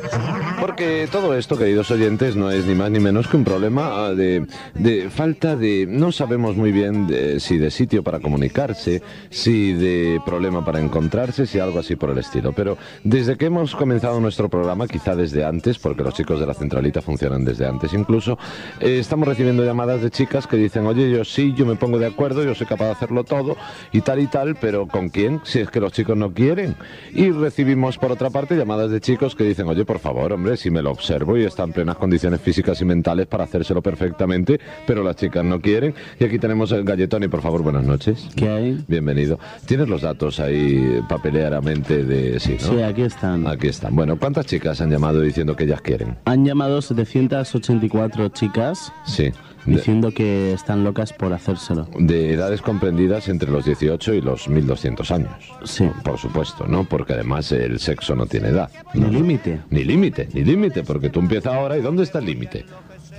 Porque 0.59 1.09
todo 1.11 1.35
esto, 1.35 1.57
queridos 1.57 1.91
oyentes, 1.91 2.37
no 2.37 2.49
es 2.49 2.65
ni 2.65 2.73
más 2.73 2.89
ni 2.91 2.99
menos 2.99 3.27
que 3.27 3.35
un 3.35 3.43
problema 3.43 4.05
ah, 4.05 4.13
de, 4.13 4.45
de 4.73 5.09
falta 5.09 5.57
de... 5.57 5.85
No 5.85 6.13
sabemos 6.13 6.55
muy 6.55 6.71
bien 6.71 7.07
de- 7.07 7.41
si 7.41 7.57
de 7.57 7.69
sitio 7.71 8.03
para 8.03 8.19
comunicarse, 8.21 9.01
si 9.29 9.73
de 9.73 10.21
problema 10.25 10.63
para 10.63 10.79
encontrarse, 10.79 11.45
si 11.45 11.59
algo 11.59 11.79
así 11.79 11.97
por 11.97 12.09
el 12.11 12.17
estilo. 12.17 12.53
Pero 12.53 12.77
desde 13.03 13.35
que 13.35 13.47
hemos 13.47 13.75
comenzado 13.75 14.21
nuestro 14.21 14.47
programa, 14.47 14.87
quizá 14.87 15.13
desde 15.13 15.43
antes, 15.43 15.77
porque 15.77 16.03
los 16.03 16.13
chicos 16.13 16.39
de 16.39 16.45
la 16.45 16.53
centralita 16.53 17.01
funcionan 17.01 17.43
desde 17.43 17.67
antes 17.67 17.91
incluso, 17.93 18.37
eh, 18.79 18.97
estamos 18.99 19.27
recibiendo 19.27 19.65
llamadas 19.65 20.01
de 20.01 20.09
chicas 20.09 20.47
que 20.47 20.55
dicen, 20.55 20.87
oye, 20.87 21.11
yo 21.11 21.25
sí, 21.25 21.53
yo 21.53 21.65
me 21.65 21.75
pongo 21.75 21.99
de 21.99 22.05
acuerdo, 22.07 22.43
yo 22.45 22.55
soy 22.55 22.65
capaz 22.65 22.85
de 22.85 22.91
hacerlo 22.91 23.25
todo 23.25 23.57
y 23.91 23.99
tal 23.99 24.20
y 24.21 24.27
tal, 24.27 24.55
pero 24.55 24.87
¿con 24.87 25.09
quién? 25.09 25.41
Si 25.43 25.59
es 25.59 25.69
que 25.69 25.79
los 25.79 25.91
chicos 25.91 26.15
no 26.15 26.33
quieren. 26.33 26.75
Y 27.13 27.31
recibimos, 27.31 27.97
por 27.97 28.11
otra 28.11 28.29
parte, 28.29 28.55
llamadas 28.55 28.91
de 28.91 29.01
chicos 29.01 29.35
que 29.35 29.43
dicen, 29.43 29.67
oye, 29.67 29.83
por 29.85 29.99
favor, 29.99 30.31
hombre, 30.33 30.57
si 30.57 30.69
me 30.71 30.81
lo 30.81 30.91
observo 30.91 31.37
y 31.37 31.43
está 31.43 31.63
en 31.63 31.73
plenas 31.73 31.97
condiciones 31.97 32.39
físicas 32.41 32.79
y 32.81 32.85
mentales 32.85 33.27
para 33.27 33.43
hacérselo 33.45 33.81
perfectamente, 33.81 34.59
pero 34.87 35.03
las 35.03 35.15
chicas 35.15 35.43
no 35.43 35.59
quieren. 35.59 35.93
Y 36.19 36.23
aquí 36.23 36.39
tenemos 36.39 36.71
el 36.71 36.83
galletón 36.83 37.23
y, 37.23 37.27
por 37.27 37.41
favor, 37.41 37.63
buenas 37.63 37.83
noches. 37.83 38.27
¿Qué 38.35 38.49
hay? 38.49 38.83
Bienvenido. 38.87 39.39
¿Tienes 39.65 39.89
los 39.89 40.01
datos 40.01 40.39
ahí 40.39 41.01
papelearamente 41.09 42.03
de... 42.03 42.39
Sí, 42.39 42.57
¿no? 42.61 42.67
Sí, 42.69 42.81
aquí 42.81 43.01
están. 43.03 43.47
Aquí 43.47 43.67
están. 43.67 43.95
Bueno, 43.95 44.17
¿cuántas 44.17 44.45
chicas 44.45 44.81
han 44.81 44.89
llamado 44.91 45.21
diciendo 45.21 45.55
que 45.55 45.63
ellas 45.65 45.81
quieren? 45.81 46.17
Han 46.25 46.45
llamado 46.45 46.81
784 46.81 48.29
chicas 48.29 48.91
Sí. 49.05 49.31
Diciendo 49.65 50.11
que 50.11 50.53
están 50.53 50.83
locas 50.83 51.13
por 51.13 51.33
hacérselo. 51.33 51.87
De 51.97 52.33
edades 52.33 52.61
comprendidas 52.61 53.27
entre 53.29 53.51
los 53.51 53.65
18 53.65 54.13
y 54.13 54.21
los 54.21 54.47
1200 54.47 55.11
años. 55.11 55.31
Sí. 55.63 55.89
Por 56.03 56.17
supuesto, 56.17 56.67
¿no? 56.67 56.83
Porque 56.83 57.13
además 57.13 57.51
el 57.51 57.79
sexo 57.79 58.15
no 58.15 58.25
tiene 58.25 58.49
edad. 58.49 58.69
Ni 58.93 59.09
límite. 59.09 59.59
Ni 59.69 59.83
límite, 59.83 60.27
ni 60.33 60.43
límite, 60.43 60.83
porque 60.83 61.09
tú 61.09 61.19
empiezas 61.19 61.53
ahora 61.53 61.77
y 61.77 61.81
¿dónde 61.81 62.03
está 62.03 62.19
el 62.19 62.25
límite? 62.25 62.65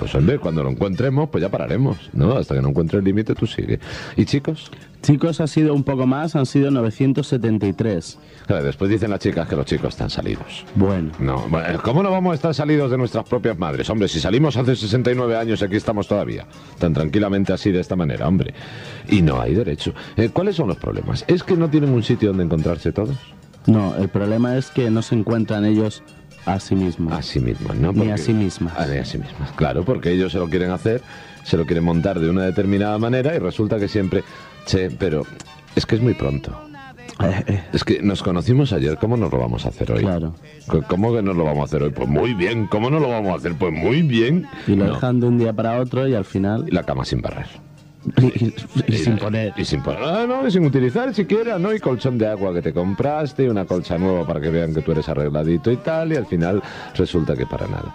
Pues 0.02 0.16
hombre, 0.16 0.40
cuando 0.40 0.64
lo 0.64 0.70
encontremos, 0.70 1.28
pues 1.30 1.42
ya 1.42 1.48
pararemos, 1.48 1.96
¿no? 2.12 2.32
Hasta 2.36 2.56
que 2.56 2.60
no 2.60 2.70
encuentre 2.70 2.98
el 2.98 3.04
límite, 3.04 3.36
tú 3.36 3.46
sigue. 3.46 3.78
¿Y 4.16 4.24
chicos? 4.24 4.68
Chicos 5.00 5.40
ha 5.40 5.46
sido 5.46 5.74
un 5.74 5.84
poco 5.84 6.08
más, 6.08 6.34
han 6.34 6.44
sido 6.44 6.72
973. 6.72 8.18
Claro, 8.48 8.64
después 8.64 8.90
dicen 8.90 9.10
las 9.10 9.20
chicas 9.20 9.46
que 9.46 9.54
los 9.54 9.64
chicos 9.64 9.90
están 9.90 10.10
salidos. 10.10 10.64
Bueno. 10.74 11.12
No, 11.20 11.46
bueno, 11.48 11.80
¿cómo 11.84 12.02
no 12.02 12.10
vamos 12.10 12.32
a 12.32 12.34
estar 12.34 12.52
salidos 12.52 12.90
de 12.90 12.98
nuestras 12.98 13.24
propias 13.28 13.56
madres? 13.56 13.88
Hombre, 13.90 14.08
si 14.08 14.18
salimos 14.18 14.56
hace 14.56 14.74
69 14.74 15.36
años 15.36 15.62
y 15.62 15.66
aquí 15.66 15.76
estamos 15.76 16.08
todavía, 16.08 16.48
tan 16.80 16.92
tranquilamente 16.92 17.52
así 17.52 17.70
de 17.70 17.78
esta 17.78 17.94
manera, 17.94 18.26
hombre. 18.26 18.54
Y 19.08 19.22
no 19.22 19.40
hay 19.40 19.54
derecho. 19.54 19.94
Eh, 20.16 20.30
¿Cuáles 20.32 20.56
son 20.56 20.66
los 20.66 20.78
problemas? 20.78 21.24
¿Es 21.28 21.44
que 21.44 21.54
no 21.54 21.70
tienen 21.70 21.90
un 21.90 22.02
sitio 22.02 22.30
donde 22.30 22.42
encontrarse 22.42 22.90
todos? 22.90 23.16
No, 23.66 23.94
el 23.94 24.08
problema 24.08 24.58
es 24.58 24.70
que 24.70 24.90
no 24.90 25.02
se 25.02 25.14
encuentran 25.14 25.64
ellos 25.64 26.02
a 26.46 26.58
sí 26.60 26.74
mismos. 26.74 27.12
A 27.12 27.22
sí 27.22 27.40
mismos, 27.40 27.76
¿no? 27.76 27.92
Ni 27.92 28.10
a 28.10 28.16
sí 28.18 28.32
mismas. 28.32 28.74
Ah, 28.76 28.86
ni 28.90 28.98
a 28.98 29.04
sí 29.04 29.18
mismas. 29.18 29.50
Claro, 29.52 29.84
porque 29.84 30.10
ellos 30.12 30.32
se 30.32 30.38
lo 30.38 30.48
quieren 30.48 30.70
hacer, 30.70 31.02
se 31.44 31.56
lo 31.56 31.64
quieren 31.66 31.84
montar 31.84 32.18
de 32.20 32.28
una 32.30 32.42
determinada 32.42 32.98
manera 32.98 33.34
y 33.34 33.38
resulta 33.38 33.78
que 33.78 33.88
siempre... 33.88 34.24
Che, 34.66 34.90
pero 34.90 35.24
es 35.74 35.86
que 35.86 35.96
es 35.96 36.00
muy 36.02 36.14
pronto. 36.14 36.52
Es 37.72 37.84
que 37.84 38.02
nos 38.02 38.22
conocimos 38.22 38.72
ayer, 38.72 38.96
¿cómo 38.96 39.16
nos 39.16 39.30
lo 39.30 39.38
vamos 39.38 39.64
a 39.66 39.68
hacer 39.68 39.92
hoy? 39.92 40.00
Claro. 40.00 40.34
¿Cómo 40.88 41.12
que 41.14 41.22
nos 41.22 41.36
lo 41.36 41.44
vamos 41.44 41.62
a 41.62 41.64
hacer 41.64 41.82
hoy? 41.82 41.90
Pues 41.90 42.08
muy 42.08 42.34
bien, 42.34 42.66
¿cómo 42.66 42.90
no 42.90 42.98
lo 42.98 43.08
vamos 43.08 43.32
a 43.32 43.36
hacer? 43.36 43.54
Pues 43.54 43.72
muy 43.72 44.02
bien. 44.02 44.46
Y 44.66 44.74
lo 44.74 44.86
No. 44.86 44.94
dejan 44.94 45.20
de 45.20 45.26
un 45.26 45.38
día 45.38 45.52
para 45.52 45.78
otro 45.78 46.08
y 46.08 46.14
al 46.14 46.24
final... 46.24 46.66
La 46.70 46.82
cama 46.84 47.04
sin 47.04 47.20
barrer. 47.20 47.46
Y 48.86 48.96
sin 48.96 49.16
poner. 49.16 49.52
Y 49.56 49.64
sin 49.64 49.82
poner. 49.82 50.02
Ah, 50.02 50.24
no, 50.26 50.46
y 50.46 50.50
sin 50.50 50.64
utilizar 50.64 51.14
siquiera, 51.14 51.58
¿no? 51.58 51.72
Y 51.72 51.80
colchón 51.80 52.18
de 52.18 52.26
agua 52.26 52.52
que 52.52 52.62
te 52.62 52.72
compraste, 52.72 53.44
y 53.44 53.48
una 53.48 53.64
colcha 53.64 53.98
nueva 53.98 54.26
para 54.26 54.40
que 54.40 54.50
vean 54.50 54.74
que 54.74 54.82
tú 54.82 54.92
eres 54.92 55.08
arregladito 55.08 55.70
y 55.70 55.76
tal, 55.76 56.12
y 56.12 56.16
al 56.16 56.26
final 56.26 56.62
resulta 56.94 57.36
que 57.36 57.46
para 57.46 57.66
nada. 57.66 57.94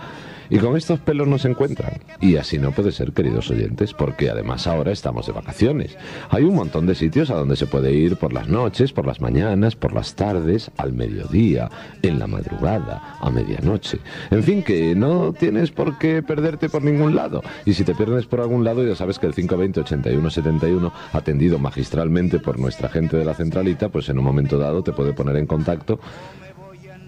Y 0.49 0.59
con 0.59 0.77
estos 0.77 0.99
pelos 0.99 1.27
no 1.27 1.37
se 1.37 1.49
encuentran. 1.49 1.93
Y 2.21 2.37
así 2.37 2.57
no 2.57 2.71
puede 2.71 2.91
ser, 2.91 3.11
queridos 3.11 3.49
oyentes, 3.49 3.93
porque 3.93 4.29
además 4.29 4.67
ahora 4.67 4.91
estamos 4.91 5.27
de 5.27 5.33
vacaciones. 5.33 5.97
Hay 6.29 6.43
un 6.43 6.55
montón 6.55 6.85
de 6.85 6.95
sitios 6.95 7.29
a 7.29 7.35
donde 7.35 7.55
se 7.55 7.67
puede 7.67 7.93
ir 7.93 8.17
por 8.17 8.33
las 8.33 8.47
noches, 8.47 8.93
por 8.93 9.05
las 9.05 9.21
mañanas, 9.21 9.75
por 9.75 9.93
las 9.93 10.15
tardes, 10.15 10.71
al 10.77 10.93
mediodía, 10.93 11.69
en 12.01 12.19
la 12.19 12.27
madrugada, 12.27 13.17
a 13.19 13.29
medianoche. 13.29 13.99
En 14.31 14.43
fin, 14.43 14.63
que 14.63 14.95
no 14.95 15.33
tienes 15.33 15.71
por 15.71 15.97
qué 15.97 16.23
perderte 16.23 16.69
por 16.69 16.83
ningún 16.83 17.15
lado. 17.15 17.43
Y 17.65 17.73
si 17.73 17.83
te 17.83 17.95
pierdes 17.95 18.25
por 18.25 18.41
algún 18.41 18.63
lado, 18.63 18.85
ya 18.85 18.95
sabes 18.95 19.19
que 19.19 19.27
el 19.27 19.33
520-8171, 19.33 20.91
atendido 21.13 21.59
magistralmente 21.59 22.39
por 22.39 22.59
nuestra 22.59 22.89
gente 22.89 23.17
de 23.17 23.25
la 23.25 23.33
centralita, 23.33 23.89
pues 23.89 24.09
en 24.09 24.19
un 24.19 24.25
momento 24.25 24.57
dado 24.57 24.83
te 24.83 24.93
puede 24.93 25.13
poner 25.13 25.37
en 25.37 25.45
contacto 25.45 25.99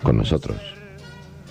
con 0.02 0.18
nosotros. 0.18 0.79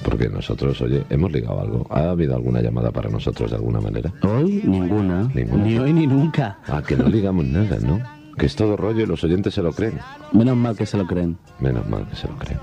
Porque 0.03 0.29
nosotros, 0.29 0.81
oye, 0.81 1.05
hemos 1.11 1.33
ligado 1.33 1.61
algo. 1.61 1.87
¿Ha 1.91 2.11
habido 2.11 2.35
alguna 2.35 2.61
llamada 2.61 2.91
para 2.91 3.11
nosotros 3.11 3.51
de 3.51 3.57
alguna 3.57 3.81
manera? 3.81 4.13
Hoy 4.23 4.63
ninguna. 4.65 5.29
Ninguna. 5.35 5.65
Ni 5.65 5.79
hoy 5.79 5.93
ni 5.93 6.07
nunca. 6.07 6.59
Ah, 6.67 6.83
que 6.87 6.97
no 6.97 7.09
ligamos 7.09 7.45
nada, 7.45 7.79
¿no? 7.81 8.01
Que 8.37 8.47
es 8.47 8.55
todo 8.55 8.77
rollo 8.77 9.03
y 9.03 9.07
los 9.07 9.23
oyentes 9.25 9.55
se 9.55 9.63
lo 9.63 9.73
creen. 9.73 9.99
Menos 10.33 10.57
mal 10.57 10.77
que 10.77 10.87
se 10.87 10.97
lo 10.97 11.07
creen. 11.07 11.37
Menos 11.61 11.89
mal 11.89 12.07
que 12.09 12.17
se 12.17 12.29
lo 12.29 12.37
creen. 12.37 12.61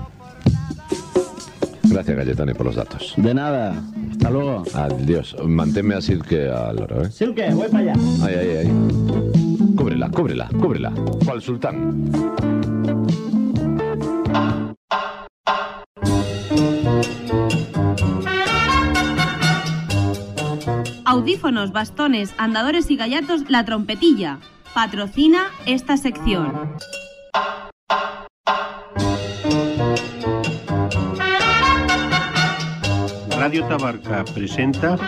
Gracias, 1.84 2.16
Galletani, 2.16 2.54
por 2.54 2.66
los 2.66 2.76
datos. 2.76 3.14
De 3.16 3.32
nada. 3.34 3.74
Hasta 4.10 4.30
luego. 4.30 4.64
Adiós. 4.74 5.36
Manténme 5.44 5.94
así 5.94 6.18
que 6.18 6.48
al 6.48 6.76
loro, 6.76 7.02
¿eh? 7.04 7.10
Silke, 7.10 7.52
voy 7.52 7.68
para 7.68 7.92
allá. 7.92 7.94
Ay, 8.22 8.34
ay, 8.34 8.56
ay. 8.58 8.72
Cúbrela, 9.76 10.10
cúbrela, 10.10 10.48
cúbrela. 10.60 10.92
Cual 11.24 11.42
sultán. 11.42 12.10
Audífonos, 21.16 21.72
bastones, 21.72 22.34
andadores 22.36 22.90
y 22.90 22.96
gallatos 22.96 23.48
La 23.48 23.64
Trompetilla. 23.64 24.38
Patrocina 24.74 25.46
esta 25.64 25.96
sección. 25.96 26.76
Radio 33.30 33.64
Tabarca 33.66 34.26
presenta 34.34 34.98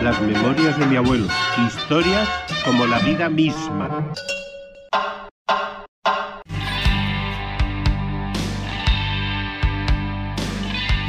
Las 0.00 0.22
memorias 0.22 0.78
de 0.78 0.86
mi 0.86 0.94
abuelo, 0.94 1.26
historias 1.66 2.28
como 2.64 2.86
la 2.86 3.00
vida 3.00 3.28
misma. 3.28 4.12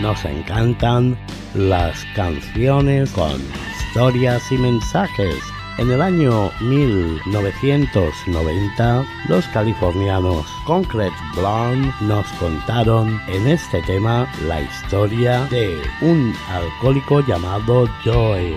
Nos 0.02 0.26
encantan 0.26 1.20
las 1.54 2.04
canciones 2.16 3.12
con 3.12 3.40
historias 3.90 4.52
y 4.52 4.58
mensajes. 4.60 5.36
En 5.80 5.90
el 5.90 6.00
año 6.00 6.52
1990, 6.60 9.04
los 9.28 9.48
californianos 9.48 10.46
Concrete 10.66 11.16
Blonde 11.36 11.92
nos 12.02 12.28
contaron 12.34 13.20
en 13.28 13.48
este 13.48 13.82
tema 13.82 14.32
la 14.46 14.62
historia 14.62 15.46
de 15.46 15.82
un 16.02 16.36
alcohólico 16.50 17.22
llamado 17.22 17.90
Joey. 18.06 18.56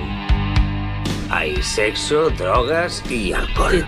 Hay 1.31 1.57
sexo, 1.63 2.29
drogas 2.29 3.03
y 3.11 3.33
alcohol. 3.33 3.87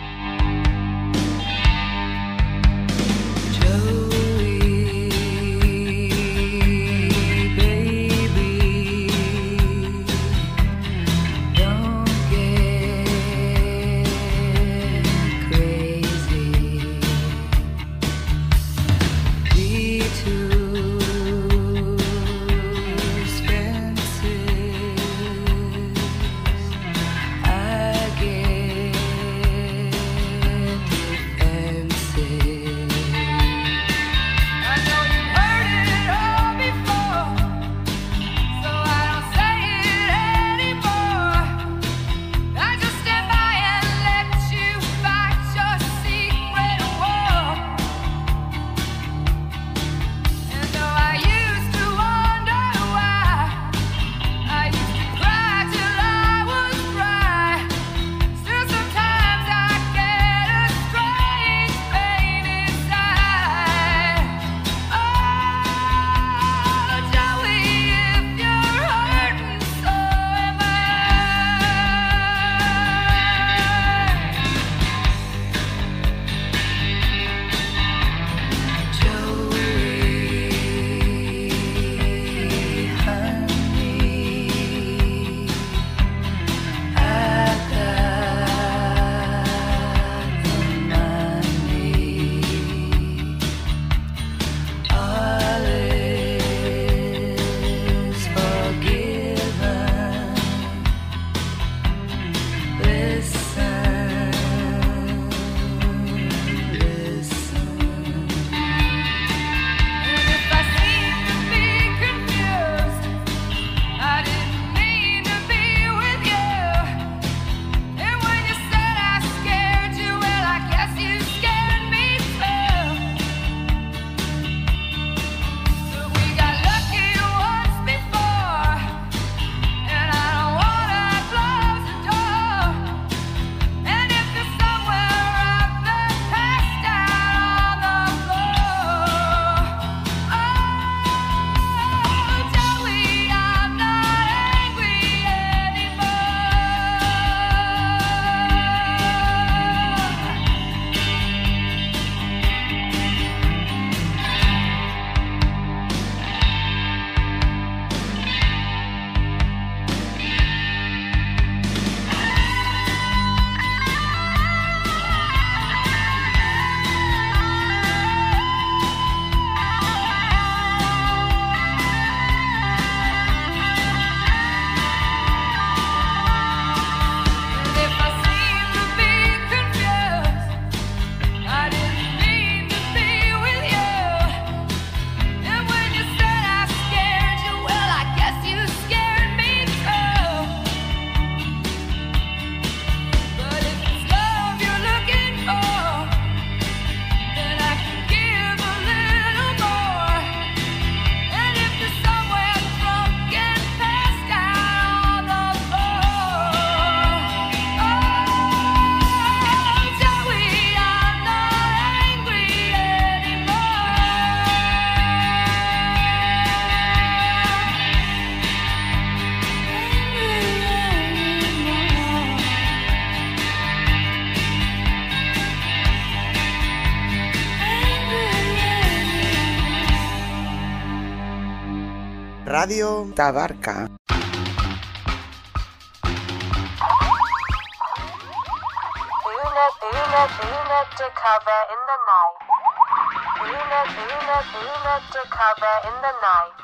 Night, 246.21 246.57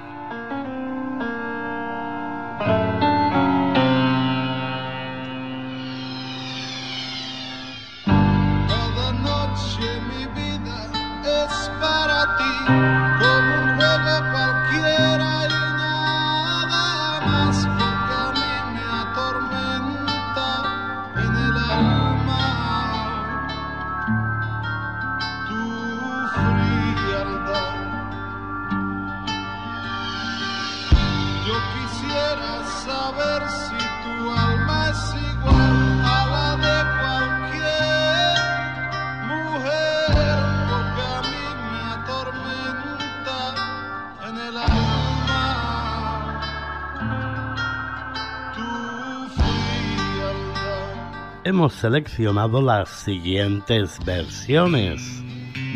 Hemos 51.66 51.80
seleccionado 51.80 52.62
las 52.62 52.88
siguientes 52.90 53.98
versiones. 54.06 55.02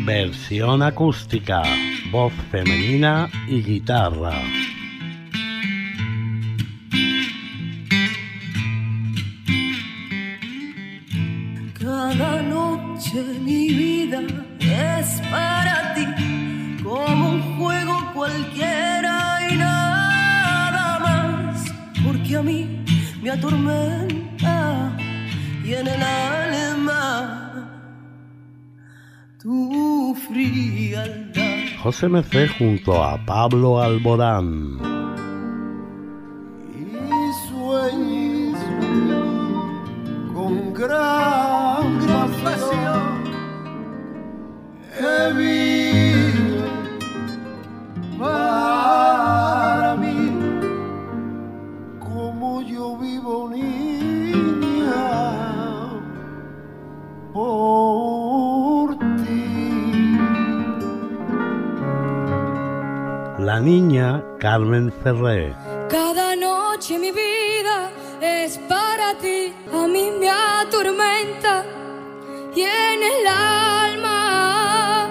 Versión 0.04 0.84
acústica, 0.84 1.64
voz 2.12 2.32
femenina 2.52 3.28
y 3.48 3.60
guitarra. 3.60 4.40
José 31.82 32.10
Merced 32.10 32.50
junto 32.58 33.02
a 33.02 33.16
Pablo 33.24 33.80
Alborán. 33.80 34.89
Carmen 64.80 64.92
Ferré. 65.02 65.54
Cada 65.90 66.34
noche 66.36 66.98
mi 66.98 67.10
vida 67.10 67.90
es 68.20 68.58
para 68.68 69.14
ti, 69.18 69.52
a 69.72 69.86
mí 69.86 70.10
me 70.18 70.30
atormenta 70.30 71.64
y 72.54 72.62
en 72.62 73.02
el 73.02 73.26
alma 73.26 75.08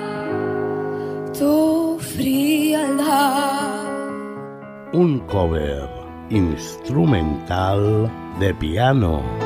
tu 1.37 1.99
frialdad. 1.99 3.83
Un 4.93 5.19
cover 5.27 5.87
instrumental 6.29 8.11
de 8.39 8.53
piano. 8.55 9.38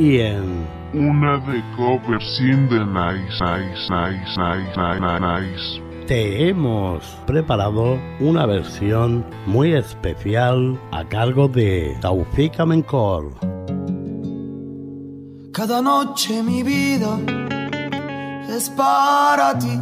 Y 0.00 0.18
en 0.18 0.66
Una 0.94 1.36
de 1.40 1.62
cover 1.76 2.22
sin 2.22 2.70
de 2.70 2.78
nice, 2.86 3.36
nice, 3.38 3.86
nice, 3.90 4.34
nice, 4.38 4.72
nice, 4.74 5.20
nice. 5.20 5.82
te 6.06 6.48
hemos 6.48 7.04
preparado 7.26 7.98
una 8.18 8.46
versión 8.46 9.26
muy 9.44 9.74
especial 9.74 10.80
a 10.90 11.04
cargo 11.04 11.48
de 11.48 11.98
Taufik 12.00 12.58
Amenkor. 12.58 13.34
Cada 15.52 15.82
noche 15.82 16.42
mi 16.42 16.62
vida 16.62 17.18
es 18.48 18.70
para 18.70 19.58
ti, 19.58 19.78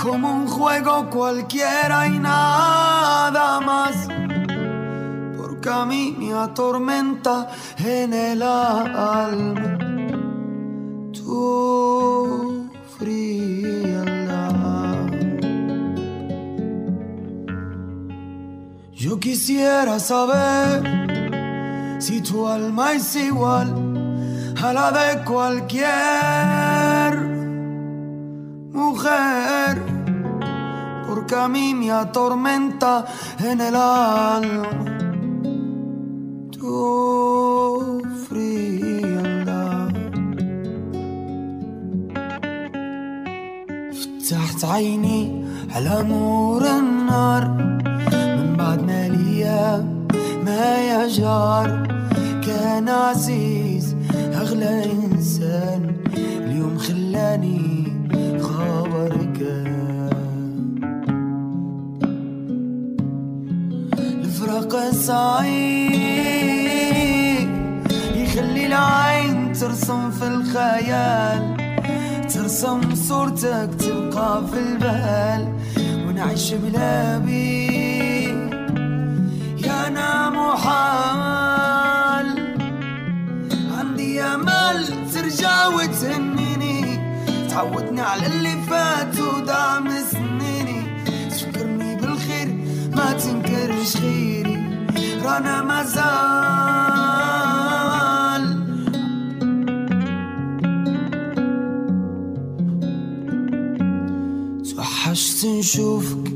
como 0.00 0.34
un 0.34 0.46
juego 0.46 1.10
cualquiera 1.10 2.06
y 2.06 2.16
nada 2.16 3.60
más, 3.60 4.08
porque 5.62 5.78
a 5.78 5.84
mí 5.84 6.16
me 6.18 6.32
atormenta 6.32 7.46
en 7.78 8.12
el 8.12 8.42
alma. 8.42 9.78
Tu 11.12 12.68
frialdad. 12.98 15.06
Yo 18.92 19.20
quisiera 19.20 20.00
saber 20.00 20.82
si 22.00 22.20
tu 22.22 22.48
alma 22.48 22.94
es 22.94 23.14
igual 23.14 23.72
a 24.60 24.72
la 24.72 24.90
de 24.90 25.22
cualquier 25.22 25.86
mujer, 28.72 29.80
porque 31.06 31.36
a 31.36 31.46
mí 31.46 31.72
me 31.72 31.92
atormenta 31.92 33.04
en 33.38 33.60
el 33.60 33.76
alma 33.76 35.01
go 36.62 38.00
free 38.24 38.78
يا 39.14 39.20
الله 39.26 39.92
فتحت 43.98 44.64
عيني 44.64 45.20
على 45.74 45.96
نور 46.08 46.62
النار. 46.78 47.44
من 48.38 48.56
بعد 48.58 48.80
ما 48.82 49.08
ليا 49.08 49.66
ما 50.46 50.66
يجار 50.92 51.66
كان 52.46 52.88
عزيز 52.88 53.96
أغلى 54.40 54.74
إنسان. 54.92 55.82
اليوم 56.16 56.78
خلاني 56.78 57.62
خبرك 58.40 59.38
الفراق 64.24 64.90
صعيب 64.90 65.61
الخيال 70.62 71.56
ترسم 72.34 72.94
صورتك 72.94 73.70
تبقى 73.78 74.42
في 74.46 74.58
البال 74.58 75.48
ونعيش 76.06 76.52
بلا 76.54 77.18
بيت 77.18 78.52
يا 79.66 79.88
أنا 79.88 80.30
محال 80.30 82.28
عندي 83.78 84.22
أمل 84.22 84.86
ترجع 85.14 85.66
وتهنيني. 85.66 86.98
تعودني 87.50 88.00
على 88.00 88.26
اللي 88.26 88.56
فات 88.70 89.20
ودعم 89.20 89.88
سنيني. 90.12 90.82
تفكرني 91.30 91.96
بالخير 91.96 92.48
ما 92.96 93.12
تنكرش 93.12 93.96
خيري 93.96 94.86
رانا 95.24 95.62
مازال 95.62 97.01
نشوفك 105.62 106.26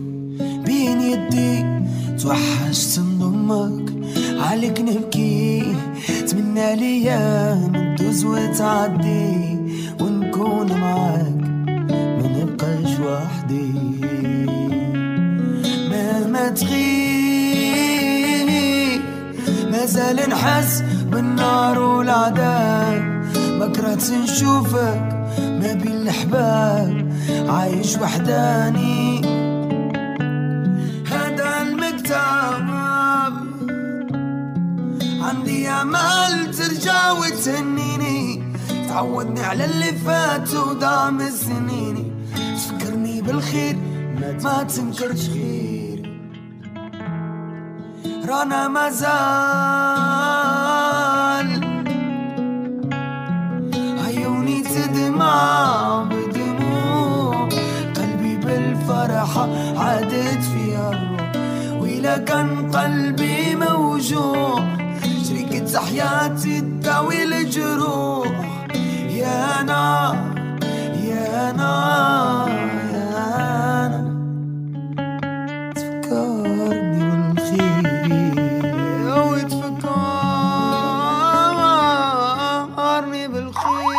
بين 0.66 1.00
يدي 1.00 1.64
توحشت 2.22 2.98
نضمك 2.98 3.92
عليك 4.38 4.80
نبكي. 4.80 5.76
تمنى 6.28 6.76
ليام 6.76 7.96
تدوز 7.98 8.24
وتعدي 8.24 9.58
ونكون 10.00 10.72
معاك 10.80 11.40
ما 11.88 12.26
نبقاش 12.36 13.00
وحدي. 13.00 13.72
مهما 15.90 16.48
تغيب 16.48 17.70
مازال 19.70 20.16
نحس 20.30 20.82
بالنار 21.12 21.78
والعذاب. 21.78 23.26
بكرة 23.60 24.04
نشوفك 24.22 25.08
ما 25.38 25.72
بين 25.82 25.92
الأحباب 25.92 27.12
عايش 27.48 27.96
وحداني. 27.96 29.15
عندي 35.76 35.96
امل 35.96 36.54
ترجع 36.54 37.12
وتهنيني. 37.12 38.42
تعودني 38.88 39.40
على 39.40 39.64
اللي 39.64 39.92
فات 39.92 40.54
ودعم 40.54 41.30
سنيني 41.30 42.12
تفكرني 42.56 43.22
بالخير 43.22 43.76
ما 44.20 44.62
تنكرش 44.62 45.28
خير 45.28 46.20
رانا 48.28 48.68
مازال 48.68 49.06
عيوني 54.06 54.62
تدمع 54.62 56.02
بدموع. 56.10 57.48
قلبي 57.96 58.36
بالفرحة 58.36 59.48
عادت 59.78 60.42
فيها. 60.54 60.90
وإلا 61.80 62.18
كان 62.18 62.70
قلبي 62.70 63.54
موجوع. 63.54 64.75
حياتي 65.78 66.60
تداوي 66.60 67.22
الجروح 67.24 68.26
يا 69.10 69.60
أنا 69.60 70.14
يا 71.04 71.50
أنا 71.50 71.72
يا 72.92 73.08
أنا 73.86 74.00
تفكرني 75.76 77.00
بالخير 77.34 78.16
وتفكرني 81.96 83.28
بالخير 83.28 83.96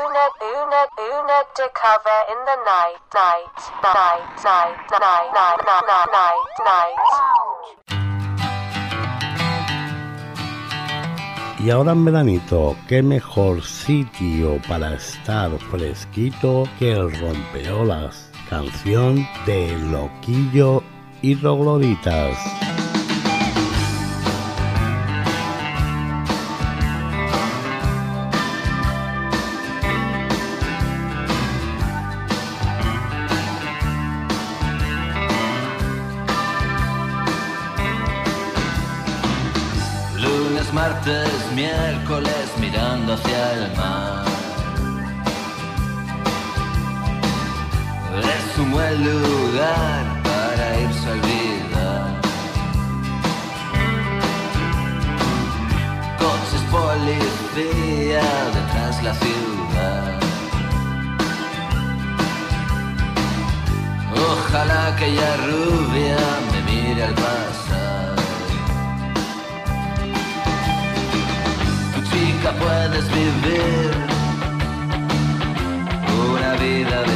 Unit, 0.00 0.34
unit, 0.58 0.90
unit 1.14 1.46
to 1.58 1.64
cover 1.82 2.20
in 2.32 2.40
the 2.48 2.56
night, 2.70 3.02
night, 3.14 3.58
night, 3.82 4.28
night, 4.44 4.78
night, 4.92 5.30
night, 5.36 5.60
night, 5.66 5.82
night, 5.88 6.08
night, 6.16 6.98
night. 7.90 7.99
Y 11.62 11.68
ahora 11.68 11.92
en 11.92 12.06
veranito, 12.06 12.74
qué 12.88 13.02
mejor 13.02 13.62
sitio 13.62 14.58
para 14.66 14.94
estar 14.94 15.50
fresquito 15.70 16.64
que 16.78 16.92
el 16.92 17.12
rompeolas, 17.20 18.30
canción 18.48 19.26
de 19.44 19.76
Loquillo 19.90 20.82
y 21.20 21.34
Rogloditas. 21.34 22.38
Martes, 40.90 41.52
miércoles 41.54 42.46
mirando 42.60 43.14
hacia 43.14 43.52
el 43.54 43.76
mar. 43.76 44.24
Es 48.36 48.58
un 48.58 48.70
buen 48.72 49.04
lugar 49.04 50.04
para 50.28 50.80
irse 50.80 51.08
a 51.08 51.12
olvidar. 51.12 52.20
Coches 56.18 56.64
policía 56.70 58.28
detrás 58.56 59.02
la 59.04 59.14
ciudad. 59.14 60.20
Ojalá 64.32 64.86
aquella 64.88 65.36
rubia 65.48 66.18
me 66.52 66.60
mire 66.72 67.04
al 67.04 67.14
pasar. 67.14 68.09
Puedes 72.58 73.06
vivir. 73.08 73.90
Una 76.32 76.54
vida 76.56 77.09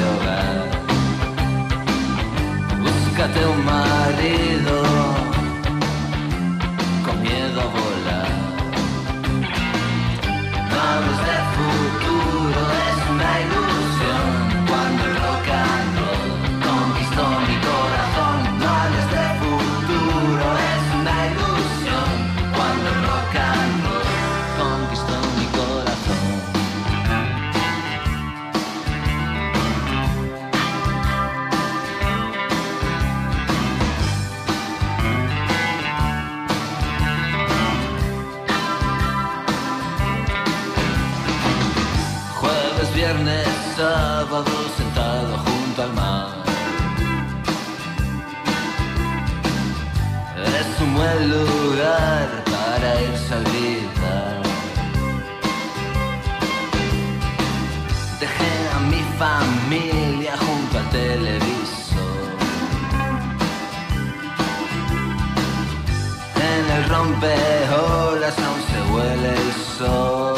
corazón. 69.84 70.34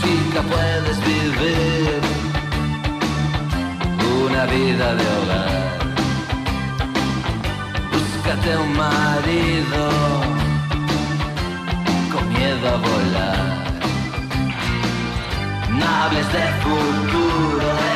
Chica, 0.00 0.42
puedes 0.42 0.98
vivir 1.00 2.00
una 4.26 4.44
vida 4.46 4.94
de 4.94 5.04
hogar. 5.16 5.78
Búscate 7.92 8.56
un 8.56 8.76
marido 8.76 9.90
con 12.12 12.28
miedo 12.32 12.68
a 12.68 12.76
volar. 12.76 13.64
No 15.70 15.86
hables 15.86 16.32
de 16.32 16.44
futuro. 16.62 17.68
¿eh? 17.90 17.93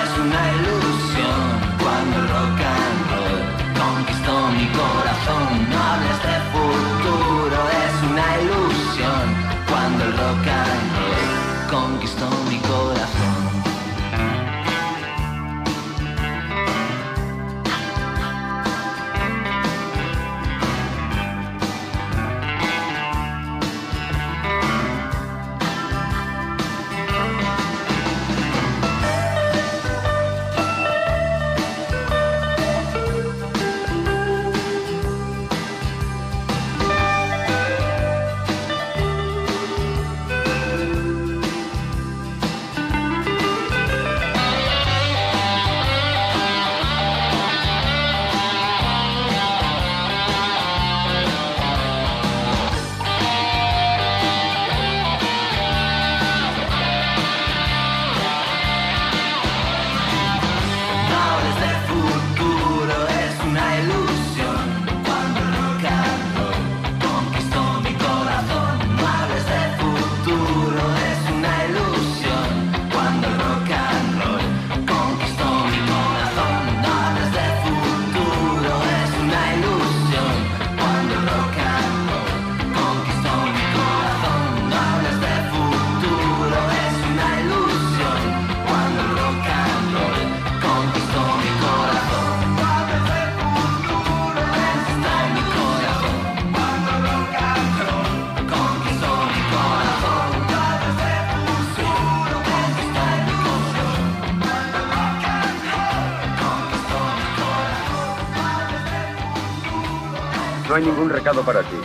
dedicado 111.29 111.43
para 111.43 111.61
ti. 111.63 111.77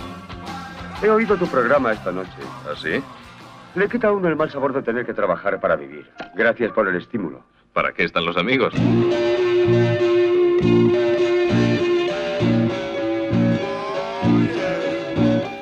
He 1.01 1.09
oído 1.09 1.35
tu 1.37 1.47
programa 1.47 1.91
esta 1.91 2.11
noche. 2.11 2.29
¿Ah, 2.65 2.75
sí? 2.81 3.03
Le 3.75 3.89
quita 3.89 4.07
a 4.07 4.11
uno 4.11 4.27
el 4.29 4.35
mal 4.35 4.49
sabor 4.49 4.73
de 4.73 4.81
tener 4.81 5.05
que 5.05 5.13
trabajar 5.13 5.59
para 5.59 5.75
vivir. 5.75 6.09
Gracias 6.35 6.71
por 6.71 6.87
el 6.87 6.95
estímulo. 6.95 7.43
¿Para 7.73 7.91
qué 7.91 8.03
están 8.03 8.25
los 8.25 8.37
amigos? 8.37 8.73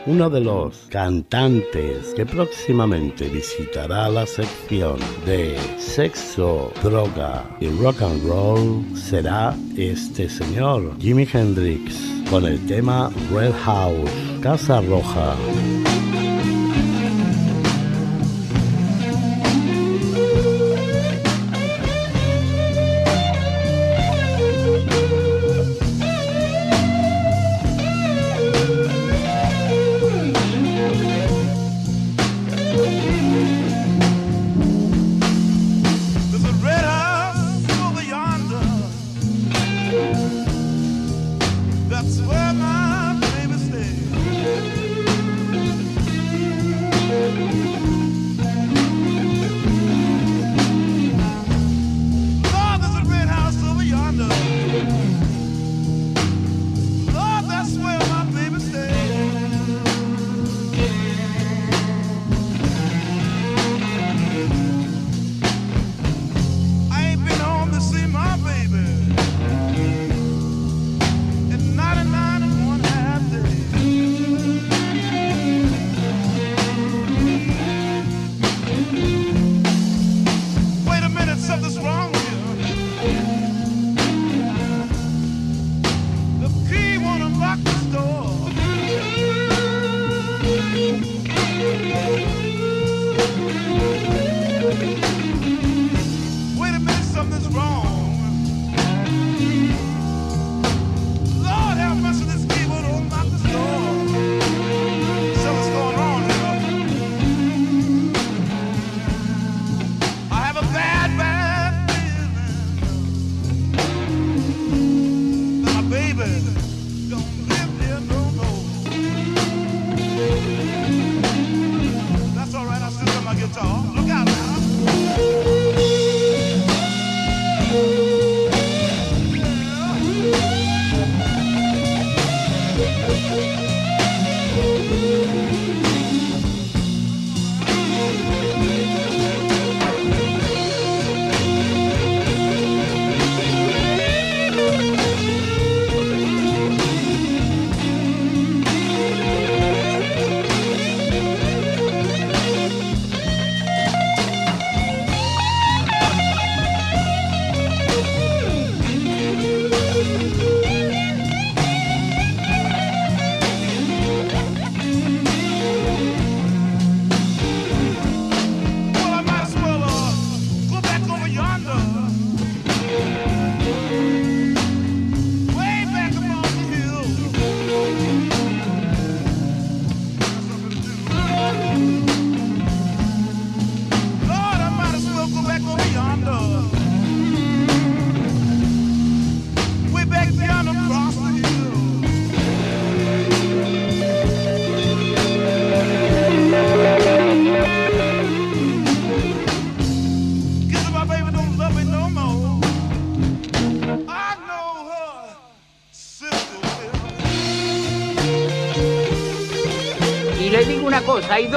Uno 0.05 0.29
de 0.29 0.41
los 0.41 0.87
cantantes 0.91 2.13
que 2.15 2.25
próximamente 2.25 3.29
visitará 3.29 4.09
la 4.09 4.25
sección 4.25 4.97
de 5.25 5.57
sexo, 5.77 6.73
droga 6.83 7.45
y 7.61 7.69
rock 7.81 8.01
and 8.01 8.27
roll 8.27 8.83
será 8.93 9.55
este 9.77 10.29
señor, 10.29 10.99
Jimi 10.99 11.25
Hendrix 11.31 12.20
con 12.31 12.45
el 12.45 12.65
tema 12.65 13.11
Red 13.33 13.51
House, 13.65 14.09
Casa 14.41 14.79
Roja. 14.79 15.35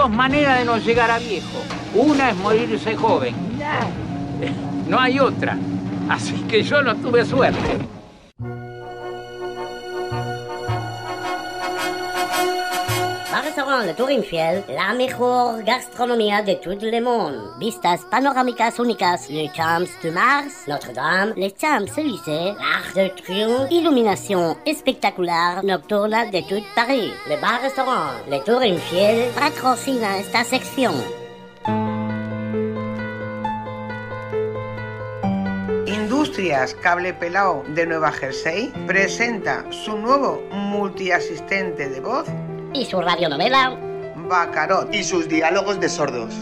Dos 0.04 0.14
maneras 0.14 0.58
de 0.58 0.66
no 0.66 0.76
llegar 0.76 1.10
a 1.10 1.18
viejo. 1.18 1.62
Una 1.94 2.28
es 2.28 2.36
morirse 2.36 2.94
joven. 2.94 3.34
No 4.86 5.00
hay 5.00 5.18
otra. 5.18 5.56
Así 6.10 6.34
que 6.46 6.62
yo 6.62 6.82
no 6.82 6.94
tuve 6.96 7.24
suerte. 7.24 7.78
Restaurant 13.54 13.86
Le 13.86 13.94
Tour 13.94 14.08
Infiel, 14.08 14.64
la 14.68 14.94
mejor 14.94 15.62
gastronomía 15.62 16.42
de 16.42 16.56
tout 16.56 16.76
le 16.82 17.00
monde. 17.00 17.56
Vistas 17.60 18.00
panorámicas 18.10 18.80
únicas, 18.80 19.28
le 19.30 19.46
Champs 19.54 19.88
de 20.02 20.10
Mars, 20.10 20.64
Notre-Dame, 20.66 21.34
les 21.36 21.54
Champs-Élysées, 21.56 22.56
l'Arc 22.58 22.96
de 22.96 23.08
Triomphe, 23.10 23.70
illumination 23.70 24.56
espectacular 24.66 25.62
nocturna 25.62 26.26
de 26.32 26.40
tout 26.40 26.64
Paris. 26.74 27.12
Le 27.28 27.40
Bar 27.40 27.60
Restaurant 27.62 28.18
Le 28.28 28.40
Tour 28.40 28.60
Infiel 28.64 29.30
patrocina 29.36 30.18
esta 30.18 30.42
sección. 30.42 30.94
Industrias 35.86 36.74
Cable 36.82 37.14
Pelao 37.14 37.62
de 37.68 37.86
Nueva 37.86 38.10
Jersey 38.10 38.72
presenta 38.88 39.64
su 39.70 39.96
nuevo 39.96 40.42
multiasistente 40.50 41.88
de 41.88 42.00
voz 42.00 42.26
y 42.74 42.84
su 42.84 43.00
radionovela 43.00 43.78
Bacarot 44.28 44.92
y 44.92 45.04
sus 45.04 45.28
diálogos 45.28 45.80
de 45.80 45.88
sordos. 45.88 46.34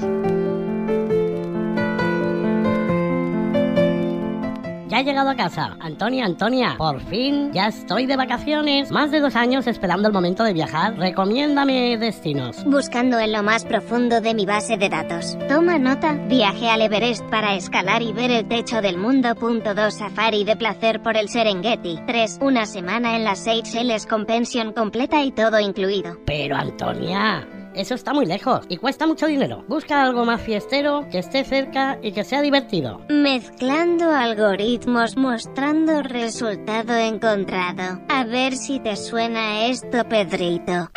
Ya 4.92 5.00
he 5.00 5.04
llegado 5.04 5.30
a 5.30 5.34
casa. 5.34 5.78
Antonia, 5.80 6.26
Antonia, 6.26 6.74
por 6.76 7.00
fin 7.00 7.50
ya 7.54 7.68
estoy 7.68 8.04
de 8.04 8.14
vacaciones. 8.14 8.90
Más 8.90 9.10
de 9.10 9.20
dos 9.20 9.36
años 9.36 9.66
esperando 9.66 10.08
el 10.08 10.12
momento 10.12 10.44
de 10.44 10.52
viajar. 10.52 10.98
Recomiéndame 10.98 11.96
destinos. 11.96 12.62
Buscando 12.66 13.18
en 13.18 13.32
lo 13.32 13.42
más 13.42 13.64
profundo 13.64 14.20
de 14.20 14.34
mi 14.34 14.44
base 14.44 14.76
de 14.76 14.90
datos. 14.90 15.38
Toma 15.48 15.78
nota. 15.78 16.12
Viaje 16.28 16.68
al 16.68 16.82
Everest 16.82 17.24
para 17.30 17.54
escalar 17.54 18.02
y 18.02 18.12
ver 18.12 18.30
el 18.30 18.46
techo 18.46 18.82
del 18.82 18.98
mundo. 18.98 19.34
Punto 19.34 19.74
2 19.74 19.94
Safari 19.94 20.44
de 20.44 20.56
placer 20.56 21.02
por 21.02 21.16
el 21.16 21.30
Serengeti. 21.30 21.98
3. 22.06 22.40
Una 22.42 22.66
semana 22.66 23.16
en 23.16 23.24
las 23.24 23.38
Seychelles 23.38 24.06
con 24.06 24.26
pensión 24.26 24.74
completa 24.74 25.22
y 25.22 25.32
todo 25.32 25.58
incluido. 25.58 26.18
Pero 26.26 26.54
Antonia, 26.54 27.48
eso 27.74 27.94
está 27.94 28.12
muy 28.12 28.26
lejos 28.26 28.64
y 28.68 28.76
cuesta 28.76 29.06
mucho 29.06 29.26
dinero. 29.26 29.64
Busca 29.68 30.02
algo 30.02 30.24
más 30.24 30.40
fiestero, 30.40 31.06
que 31.10 31.18
esté 31.18 31.44
cerca 31.44 31.98
y 32.02 32.12
que 32.12 32.24
sea 32.24 32.42
divertido. 32.42 33.00
Mezclando 33.08 34.10
algoritmos 34.10 35.16
mostrando 35.16 36.02
resultado 36.02 36.96
encontrado. 36.96 38.00
A 38.08 38.24
ver 38.24 38.56
si 38.56 38.80
te 38.80 38.96
suena 38.96 39.66
esto, 39.66 40.04
Pedrito. 40.08 40.90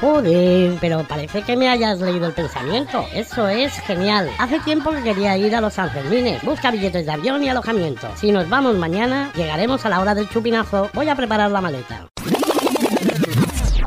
Joder, 0.00 0.78
pero 0.80 1.04
parece 1.04 1.42
que 1.42 1.56
me 1.56 1.68
hayas 1.68 2.00
leído 2.00 2.26
el 2.26 2.32
pensamiento. 2.32 3.04
Eso 3.14 3.48
es 3.48 3.72
genial. 3.80 4.30
Hace 4.38 4.58
tiempo 4.60 4.90
que 4.92 5.02
quería 5.02 5.36
ir 5.36 5.54
a 5.54 5.60
los 5.60 5.74
Sanfermines. 5.74 6.42
Busca 6.42 6.70
billetes 6.70 7.04
de 7.04 7.12
avión 7.12 7.42
y 7.44 7.50
alojamiento. 7.50 8.08
Si 8.16 8.32
nos 8.32 8.48
vamos 8.48 8.76
mañana, 8.76 9.30
llegaremos 9.34 9.84
a 9.84 9.90
la 9.90 10.00
hora 10.00 10.14
del 10.14 10.28
chupinazo. 10.28 10.88
Voy 10.94 11.08
a 11.08 11.14
preparar 11.14 11.50
la 11.50 11.60
maleta. 11.60 12.08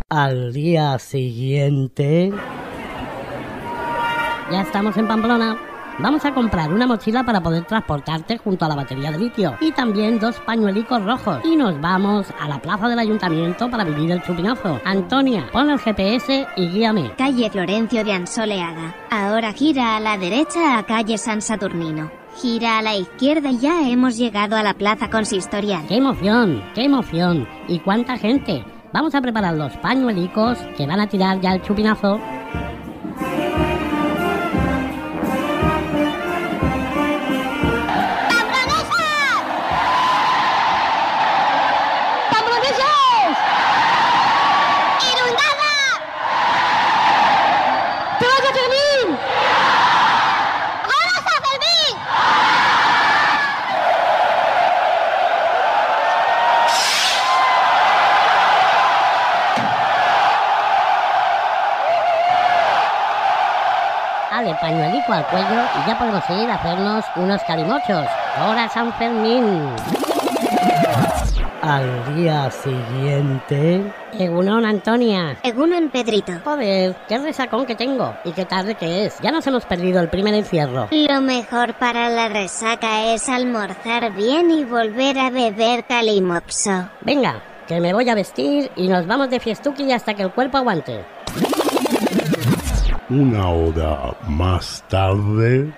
Al 0.10 0.53
día 0.53 0.99
siguiente... 0.99 2.31
Ya 4.52 4.61
estamos 4.61 4.95
en 4.98 5.07
Pamplona. 5.07 5.57
Vamos 5.99 6.26
a 6.26 6.34
comprar 6.34 6.74
una 6.74 6.88
mochila 6.88 7.24
para 7.24 7.41
poder 7.41 7.65
transportarte 7.65 8.38
junto 8.38 8.65
a 8.65 8.68
la 8.68 8.76
batería 8.76 9.11
de 9.11 9.20
litio 9.20 9.56
y 9.61 9.72
también 9.72 10.20
dos 10.20 10.40
pañuelicos 10.40 11.03
rojos. 11.03 11.40
Y 11.44 11.56
nos 11.56 11.80
vamos 11.80 12.28
a 12.40 12.48
la 12.48 12.60
plaza 12.60 12.88
del 12.88 12.98
ayuntamiento 12.98 13.70
para 13.70 13.84
vivir 13.84 14.11
el 14.11 14.22
chupinazo. 14.24 14.82
Antonia, 14.86 15.48
pon 15.52 15.70
el 15.70 15.80
GPS 15.80 16.48
y 16.56 16.70
guíame. 16.70 17.14
Calle 17.15 17.49
Florencio 17.49 18.03
de 18.03 18.14
Ansoleaga. 18.14 18.95
Ahora 19.11 19.53
gira 19.53 19.98
a 19.98 19.99
la 19.99 20.18
derecha 20.18 20.78
a 20.80 20.84
calle 20.84 21.18
San 21.18 21.41
Saturnino. 21.41 22.10
Gira 22.41 22.80
a 22.80 22.82
la 22.82 22.95
izquierda 22.95 23.52
y 23.52 23.60
ya 23.60 23.88
hemos 23.88 24.18
llegado 24.18 24.56
a 24.56 24.64
la 24.64 24.74
plaza 24.74 25.11
consistorial. 25.11 25.86
¡Qué 25.88 25.98
emoción! 25.98 26.64
¡Qué 26.74 26.86
emoción! 26.86 27.48
¿Y 27.68 27.80
cuánta 27.80 28.18
gente? 28.18 28.65
Vamos 28.91 29.14
a 29.14 29.22
preparar 29.22 29.56
los 29.56 29.76
pañuelicos 29.78 30.57
que 30.76 30.88
van 30.88 30.99
a 30.99 31.07
tirar 31.07 31.40
ya 31.41 31.53
el 31.53 31.61
chupinazo. 31.61 32.20
Al 65.07 65.27
cuello 65.27 65.61
y 65.75 65.88
ya 65.88 65.97
podemos 65.99 66.23
ir 66.30 66.49
a 66.49 66.55
hacernos 66.55 67.05
unos 67.17 67.41
calimochos. 67.43 68.07
Hora 68.41 68.69
San 68.69 68.93
Fermín. 68.93 69.69
Al 71.61 72.15
día 72.15 72.49
siguiente... 72.49 73.93
Egunon, 74.17 74.65
Antonia. 74.65 75.38
Egunon, 75.43 75.89
Pedrito. 75.89 76.34
Joder, 76.43 76.95
qué 77.07 77.19
resacón 77.19 77.65
que 77.65 77.75
tengo. 77.75 78.13
Y 78.23 78.31
qué 78.31 78.45
tarde 78.45 78.75
que 78.75 79.05
es. 79.05 79.19
Ya 79.21 79.31
nos 79.31 79.45
hemos 79.47 79.65
perdido 79.65 79.99
el 80.01 80.09
primer 80.09 80.34
encierro. 80.34 80.88
Lo 80.91 81.21
mejor 81.21 81.73
para 81.75 82.09
la 82.09 82.30
resaca 82.30 83.13
es 83.13 83.27
almorzar 83.30 84.13
bien 84.13 84.51
y 84.51 84.63
volver 84.63 85.19
a 85.19 85.30
beber 85.30 85.85
calimopso. 85.85 86.89
Venga, 87.01 87.41
que 87.67 87.80
me 87.80 87.93
voy 87.93 88.09
a 88.09 88.15
vestir 88.15 88.71
y 88.75 88.88
nos 88.88 89.05
vamos 89.05 89.30
de 89.30 89.39
fiestuki 89.39 89.91
hasta 89.91 90.13
que 90.13 90.23
el 90.23 90.31
cuerpo 90.31 90.57
aguante. 90.57 91.05
Una 93.09 93.49
hora 93.49 94.15
más 94.27 94.84
tarde. 94.88 95.71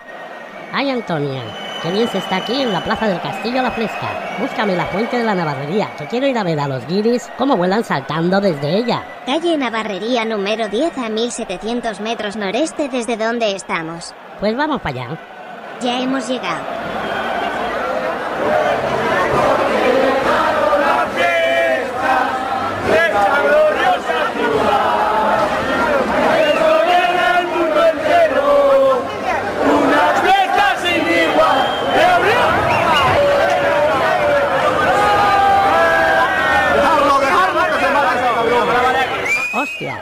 Ay, 0.71 0.89
Antonia, 0.91 1.41
qué 1.81 1.91
bien 1.91 2.07
se 2.09 2.19
está 2.19 2.37
aquí 2.37 2.61
en 2.61 2.71
la 2.71 2.83
plaza 2.83 3.07
del 3.07 3.19
Castillo 3.19 3.61
La 3.63 3.71
Fresca. 3.71 4.37
Búscame 4.39 4.75
la 4.75 4.85
fuente 4.85 5.17
de 5.17 5.23
la 5.23 5.33
Navarrería, 5.33 5.95
que 5.97 6.05
quiero 6.05 6.27
ir 6.27 6.37
a 6.37 6.43
ver 6.43 6.59
a 6.59 6.67
los 6.67 6.85
guiris 6.85 7.29
cómo 7.37 7.57
vuelan 7.57 7.83
saltando 7.83 8.39
desde 8.39 8.77
ella. 8.77 9.03
Calle 9.25 9.57
Navarrería 9.57 10.23
número 10.23 10.69
10 10.69 10.97
a 10.99 11.09
1700 11.09 11.99
metros 11.99 12.35
noreste 12.35 12.89
desde 12.89 13.17
donde 13.17 13.55
estamos. 13.55 14.13
Pues 14.39 14.55
vamos 14.55 14.81
para 14.81 15.05
allá. 15.05 15.19
Ya 15.81 15.99
hemos 15.99 16.27
llegado. 16.27 16.63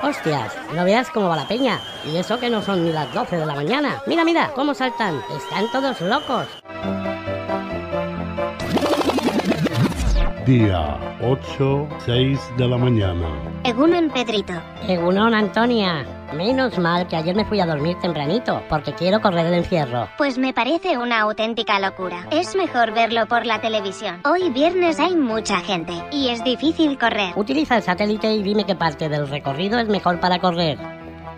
Hostias, 0.01 0.53
no 0.73 0.83
veas 0.83 1.09
cómo 1.09 1.29
va 1.29 1.35
la 1.35 1.47
peña. 1.47 1.79
Y 2.05 2.17
eso 2.17 2.39
que 2.39 2.49
no 2.49 2.61
son 2.61 2.83
ni 2.83 2.91
las 2.91 3.13
12 3.13 3.37
de 3.37 3.45
la 3.45 3.55
mañana. 3.55 4.01
Mira, 4.07 4.23
mira, 4.23 4.51
cómo 4.55 4.73
saltan. 4.73 5.21
Están 5.35 5.71
todos 5.71 6.01
locos. 6.01 6.47
Día 10.45 10.99
8, 11.21 11.87
6 12.05 12.39
de 12.57 12.67
la 12.67 12.77
mañana. 12.77 13.29
Egunon 13.63 14.09
Pedrito. 14.09 14.51
Egunon, 14.89 15.33
Antonia. 15.33 16.05
Menos 16.35 16.77
mal 16.77 17.07
que 17.07 17.15
ayer 17.15 17.33
me 17.33 17.45
fui 17.45 17.61
a 17.61 17.65
dormir 17.65 17.97
tempranito, 18.01 18.61
porque 18.67 18.91
quiero 18.91 19.21
correr 19.21 19.45
el 19.45 19.53
encierro. 19.53 20.09
Pues 20.17 20.37
me 20.37 20.53
parece 20.53 20.97
una 20.97 21.21
auténtica 21.21 21.79
locura. 21.79 22.27
Es 22.29 22.57
mejor 22.57 22.91
verlo 22.93 23.25
por 23.27 23.45
la 23.45 23.61
televisión. 23.61 24.19
Hoy 24.25 24.49
viernes 24.49 24.99
hay 24.99 25.15
mucha 25.15 25.59
gente 25.61 25.93
y 26.11 26.27
es 26.27 26.43
difícil 26.43 26.97
correr. 26.97 27.31
Utiliza 27.37 27.77
el 27.77 27.83
satélite 27.83 28.33
y 28.33 28.43
dime 28.43 28.65
qué 28.65 28.75
parte 28.75 29.07
del 29.07 29.29
recorrido 29.29 29.79
es 29.79 29.87
mejor 29.87 30.19
para 30.19 30.39
correr. 30.39 30.77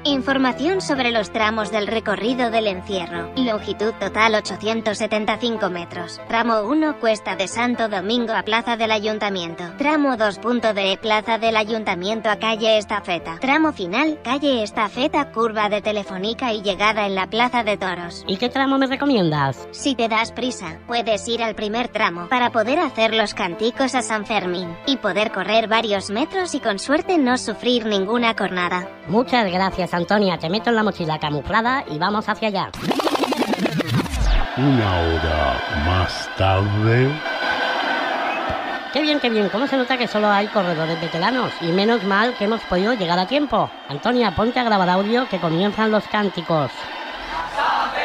Información 0.08 0.82
sobre 0.82 1.10
los 1.10 1.32
tramos 1.32 1.72
del 1.72 1.88
recorrido 1.88 2.52
del 2.52 2.68
encierro. 2.68 3.32
Longitud 3.38 3.92
total 4.00 4.36
875 4.36 5.72
metros. 5.72 6.22
Tramo 6.28 6.62
1 6.62 7.00
Cuesta 7.00 7.36
de 7.36 7.48
Santo 7.48 7.90
Domingo 7.90 8.34
a 8.34 8.44
Plaza 8.44 8.78
del 8.78 8.92
Ayuntamiento. 8.92 9.64
Tramo 9.80 10.16
2 10.16 10.38
Punto 10.38 10.76
de 10.76 11.00
Plaza 11.02 11.40
del 11.40 11.58
Ayuntamiento 11.58 12.30
a 12.30 12.36
Calle 12.36 12.78
Estafeta. 12.78 13.40
Tramo 13.40 13.74
final 13.74 14.20
Calle 14.24 14.62
Estafeta 14.62 15.32
Curva 15.32 15.70
de 15.70 15.82
Telefónica 15.82 16.54
y 16.54 16.62
llegada 16.62 17.08
en 17.08 17.16
la 17.16 17.26
Plaza 17.26 17.64
de 17.64 17.76
Toros. 17.76 18.24
¿Y 18.28 18.38
qué 18.38 18.50
tramo 18.50 18.78
me 18.78 18.86
recomiendas? 18.86 19.68
Si 19.72 19.96
te 19.96 20.08
das 20.08 20.32
prisa, 20.32 20.78
puedes 20.86 21.28
ir 21.28 21.42
al 21.42 21.56
primer 21.56 21.88
tramo 21.88 22.30
para 22.30 22.52
poder 22.52 22.78
hacer 22.78 23.16
los 23.16 23.34
canticos 23.34 23.96
a 23.96 24.04
San 24.04 24.28
Fermín 24.28 24.70
y 24.86 24.98
poder 24.98 25.32
correr 25.32 25.68
varios 25.68 26.12
metros 26.12 26.54
y 26.54 26.60
con 26.60 26.78
suerte 26.78 27.18
no 27.18 27.40
sufrir 27.40 27.88
ninguna 27.88 28.36
cornada. 28.36 28.88
Muchas 29.08 29.52
gracias, 29.52 29.95
Antonia. 29.96 30.38
Te 30.38 30.50
meto 30.50 30.70
en 30.70 30.76
la 30.76 30.84
mochila 30.84 31.20
camuflada 31.20 31.84
y 31.90 31.98
vamos 31.98 32.28
hacia 32.28 32.48
allá. 32.50 32.70
Una 34.58 35.00
hora 35.00 35.58
más 35.86 36.30
tarde. 36.38 37.10
Qué 38.94 39.02
bien, 39.02 39.20
qué 39.20 39.30
bien. 39.30 39.50
¿Cómo 39.50 39.68
se 39.68 39.76
nota 39.76 39.98
que 39.98 40.08
solo 40.08 40.30
hay 40.30 40.48
corredores 40.48 41.02
veteranos? 41.02 41.52
Y 41.60 41.66
menos 41.66 42.04
mal 42.06 42.34
que 42.36 42.46
hemos 42.46 42.62
podido 42.62 42.94
llegar 42.94 43.20
a 43.20 43.28
tiempo. 43.28 43.70
Antonia, 43.90 44.34
ponte 44.34 44.58
a 44.58 44.64
grabar 44.64 44.90
audio 44.90 45.28
que 45.28 45.38
comienzan 45.38 45.92
los 45.92 46.08
cánticos. 46.08 46.72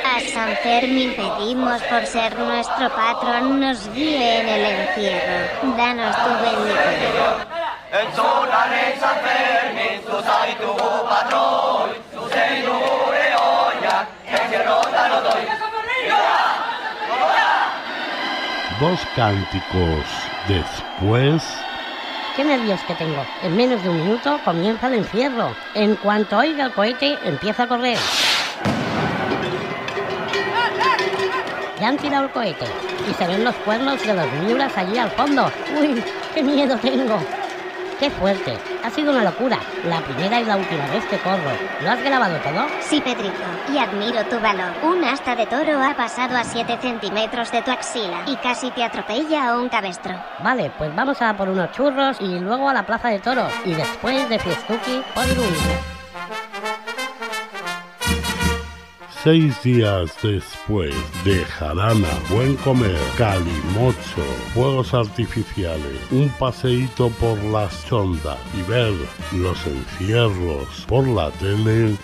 A 0.05 0.21
San 0.33 0.57
Fermín 0.57 1.15
pedimos 1.15 1.81
por 1.83 2.05
ser 2.07 2.37
nuestro 2.37 2.91
patrón, 2.91 3.61
nos 3.61 3.89
guíe 3.95 4.41
en 4.41 4.49
el 4.49 4.65
encierro. 4.65 5.77
Danos 5.77 6.17
tu 6.17 6.31
bendición. 6.43 7.60
Patrón. 11.09 11.91
Dos 18.79 19.01
cánticos 19.17 20.05
después. 20.47 21.43
Qué 22.37 22.45
nervios 22.45 22.81
que 22.83 22.95
tengo. 22.95 23.27
En 23.43 23.57
menos 23.57 23.83
de 23.83 23.89
un 23.89 24.05
minuto 24.05 24.39
comienza 24.45 24.87
el 24.87 24.95
encierro. 24.95 25.55
En 25.75 25.97
cuanto 25.97 26.39
oiga 26.39 26.67
el 26.67 26.73
cohete, 26.73 27.19
empieza 27.25 27.65
a 27.65 27.69
correr. 27.69 27.99
Ya 31.81 31.89
han 31.89 31.97
tirado 31.97 32.27
el 32.27 32.31
cohete 32.31 32.67
y 33.11 33.15
se 33.15 33.27
ven 33.27 33.43
los 33.43 33.55
cuernos 33.57 34.01
de 34.07 34.15
los 34.15 34.33
miuras 34.33 34.77
allí 34.77 34.97
al 34.97 35.11
fondo. 35.11 35.51
¡Uy! 35.77 36.05
¡Qué 36.33 36.43
miedo 36.43 36.77
tengo! 36.77 37.19
¡Qué 38.01 38.09
fuerte! 38.09 38.57
Ha 38.83 38.89
sido 38.89 39.13
una 39.13 39.25
locura. 39.25 39.59
La 39.85 40.01
primera 40.01 40.41
y 40.41 40.45
la 40.47 40.57
última 40.57 40.87
vez 40.87 41.05
que 41.05 41.19
corro. 41.19 41.51
¿Lo 41.83 41.91
has 41.91 42.03
grabado 42.03 42.39
todo? 42.39 42.67
Sí, 42.81 42.99
Pedrito, 42.99 43.35
y 43.71 43.77
admiro 43.77 44.25
tu 44.25 44.41
valor. 44.41 44.73
Un 44.83 45.05
asta 45.05 45.37
de 45.37 45.45
toro 45.45 45.79
ha 45.83 45.95
pasado 45.95 46.35
a 46.35 46.43
7 46.43 46.79
centímetros 46.81 47.53
de 47.53 47.61
tu 47.61 47.71
axila 47.71 48.23
y 48.27 48.37
casi 48.37 48.71
te 48.71 48.83
atropella 48.83 49.51
a 49.51 49.59
un 49.59 49.69
cabestro. 49.69 50.15
Vale, 50.43 50.73
pues 50.79 50.97
vamos 50.97 51.21
a 51.21 51.37
por 51.37 51.51
unos 51.51 51.73
churros 51.73 52.17
y 52.21 52.39
luego 52.39 52.71
a 52.71 52.73
la 52.73 52.87
plaza 52.87 53.09
de 53.09 53.19
toros. 53.19 53.53
Y 53.67 53.75
después 53.75 54.27
de 54.31 54.39
Fiestuki 54.39 55.03
por 55.15 55.27
Irún. 55.27 55.55
Seis 59.23 59.63
días 59.63 60.17
después 60.23 60.95
de 61.25 61.45
jarana, 61.45 62.09
buen 62.31 62.57
comer, 62.57 62.97
calimocho, 63.19 64.25
fuegos 64.55 64.95
artificiales, 64.95 66.01
un 66.11 66.31
paseíto 66.39 67.11
por 67.11 67.37
las 67.45 67.85
chondas 67.87 68.39
y 68.55 68.63
ver 68.63 68.95
los 69.33 69.67
encierros 69.67 70.87
por 70.89 71.07
la 71.07 71.31
tele, 71.33 71.99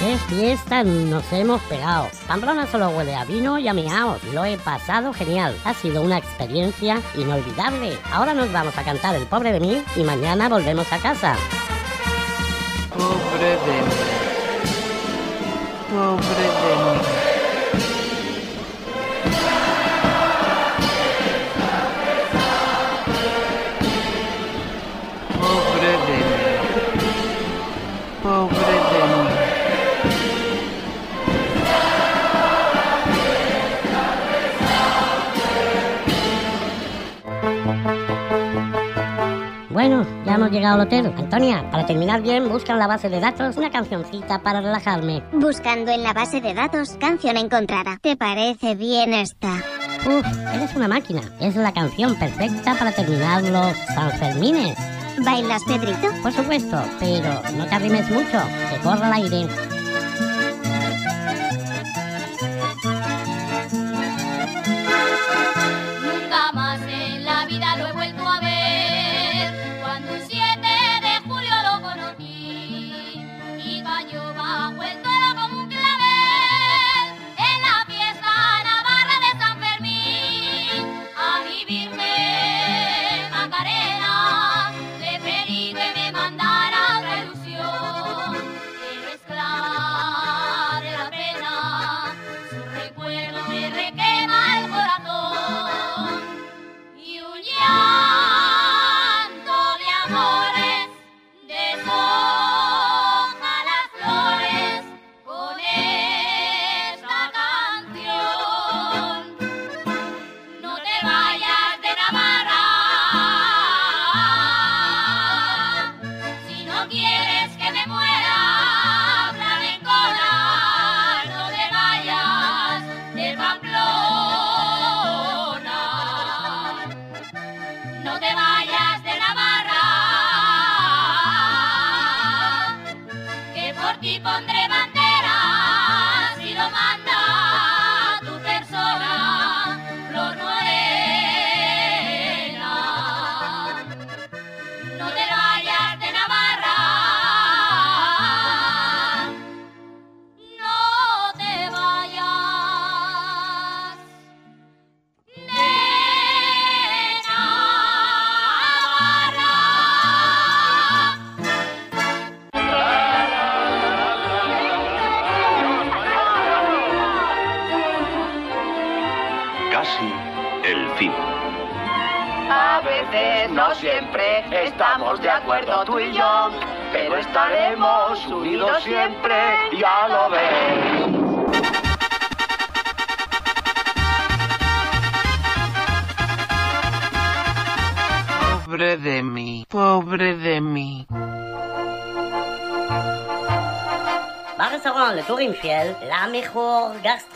¡Qué 0.00 0.16
fiesta 0.28 0.82
nos 0.82 1.32
hemos 1.32 1.60
pegado! 1.62 2.08
Pamplona 2.26 2.66
solo 2.66 2.90
huele 2.90 3.14
a 3.14 3.24
vino 3.24 3.58
y 3.58 3.66
a 3.66 3.72
miaos. 3.72 4.22
Lo 4.32 4.44
he 4.44 4.56
pasado 4.56 5.12
genial. 5.12 5.56
Ha 5.64 5.74
sido 5.74 6.02
una 6.02 6.18
experiencia 6.18 7.00
inolvidable. 7.16 7.98
Ahora 8.12 8.32
nos 8.32 8.52
vamos 8.52 8.78
a 8.78 8.84
cantar 8.84 9.16
El 9.16 9.26
pobre 9.26 9.50
de 9.52 9.58
mí 9.58 9.82
y 9.96 10.04
mañana 10.04 10.48
volvemos 10.48 10.92
a 10.92 10.98
casa. 10.98 11.36
Pobre 12.92 13.48
de 13.48 13.82
mí. 13.82 14.17
Pobre 15.88 16.34
de 16.34 16.76
mí. 17.22 17.27
Bueno, 39.88 40.06
ya 40.26 40.34
hemos 40.34 40.50
llegado 40.50 40.74
al 40.74 40.86
hotel. 40.86 41.14
Antonia, 41.16 41.64
para 41.70 41.86
terminar 41.86 42.20
bien, 42.20 42.46
busca 42.50 42.74
en 42.74 42.78
la 42.78 42.86
base 42.86 43.08
de 43.08 43.20
datos 43.20 43.56
una 43.56 43.70
cancioncita 43.70 44.42
para 44.42 44.60
relajarme. 44.60 45.22
Buscando 45.32 45.90
en 45.90 46.02
la 46.02 46.12
base 46.12 46.42
de 46.42 46.52
datos 46.52 46.98
canción 47.00 47.38
encontrada. 47.38 47.96
¿Te 48.02 48.14
parece 48.14 48.74
bien 48.74 49.14
esta? 49.14 49.48
Uf, 50.04 50.26
eres 50.52 50.76
una 50.76 50.88
máquina. 50.88 51.22
Es 51.40 51.56
la 51.56 51.72
canción 51.72 52.14
perfecta 52.16 52.74
para 52.74 52.92
terminar 52.92 53.42
los 53.44 53.74
Sanfermines. 53.94 54.76
¿Bailas, 55.24 55.64
Pedrito? 55.64 56.08
Por 56.22 56.32
supuesto, 56.32 56.82
pero 57.00 57.40
no 57.56 57.64
te 57.64 57.74
arrimes 57.74 58.10
mucho, 58.10 58.42
que 58.70 58.82
corra 58.82 59.06
el 59.06 59.24
aire. 59.24 59.77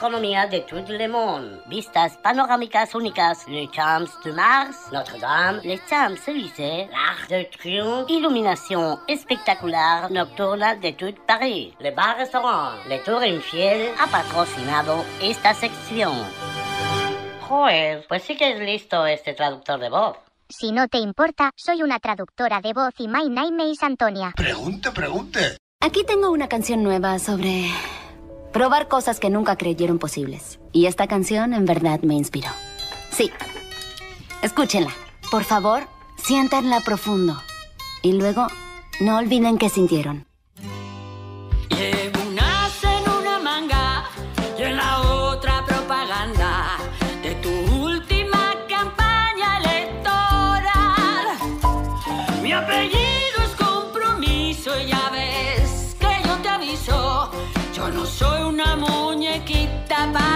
Gastronomía 0.03 0.49
de 0.49 0.61
tout 0.63 0.89
le 0.89 1.09
monde. 1.09 1.63
Vistas 1.69 2.17
panorámicas 2.17 2.93
únicas, 2.95 3.47
le 3.47 3.69
Champs 3.69 4.11
de 4.25 4.33
Mars, 4.33 4.77
Notre-Dame, 4.91 5.61
les 5.63 5.81
Champs-Élysées, 5.89 6.89
l'Arc 6.91 7.29
de 7.29 7.45
Triomphe, 7.45 8.11
iluminación 8.11 8.99
espectacular 9.07 10.11
nocturna 10.11 10.75
de 10.75 10.93
tout 10.93 11.15
Paris. 11.25 11.75
Le 11.79 11.93
Bar 11.93 12.17
Restaurant 12.17 12.85
Le 12.89 12.99
Tour 12.99 13.25
Infiel 13.25 13.93
ha 14.01 14.09
patrocinado 14.09 15.05
esta 15.21 15.55
sección. 15.55 16.15
Joder, 17.49 18.05
pues 18.09 18.25
sí 18.25 18.37
que 18.37 18.55
es 18.55 18.59
listo 18.59 19.07
este 19.07 19.35
traductor 19.35 19.79
de 19.79 19.89
voz. 19.89 20.17
Si 20.49 20.73
no 20.73 20.89
te 20.89 20.99
importa, 20.99 21.51
soy 21.55 21.83
una 21.83 22.01
traductora 22.01 22.61
de 22.61 22.73
voz 22.73 22.93
y 22.99 23.07
my 23.07 23.29
name 23.29 23.71
is 23.71 23.83
Antonia. 23.83 24.33
Pregunte, 24.37 24.91
pregunte. 24.91 25.59
Aquí 25.81 26.05
tengo 26.05 26.31
una 26.31 26.49
canción 26.49 26.83
nueva 26.83 27.19
sobre 27.19 27.71
probar 28.53 28.89
cosas 28.89 29.19
que 29.19 29.31
nunca 29.31 29.57
creyeron 29.57 29.99
posibles. 29.99 30.59
Y 30.73 30.87
esta 30.87 31.07
canción 31.07 31.55
en 31.55 31.65
verdad 31.65 32.01
me 32.03 32.15
inspiró. 32.15 32.49
Sí. 33.11 33.31
Escúchenla. 34.43 34.93
Por 35.31 35.45
favor, 35.45 35.85
siéntanla 36.17 36.81
profundo. 36.81 37.41
Y 38.03 38.13
luego, 38.13 38.47
no 39.01 39.17
olviden 39.17 39.59
qué 39.59 39.69
sintieron. 39.69 40.27
Muñequita 60.07 60.32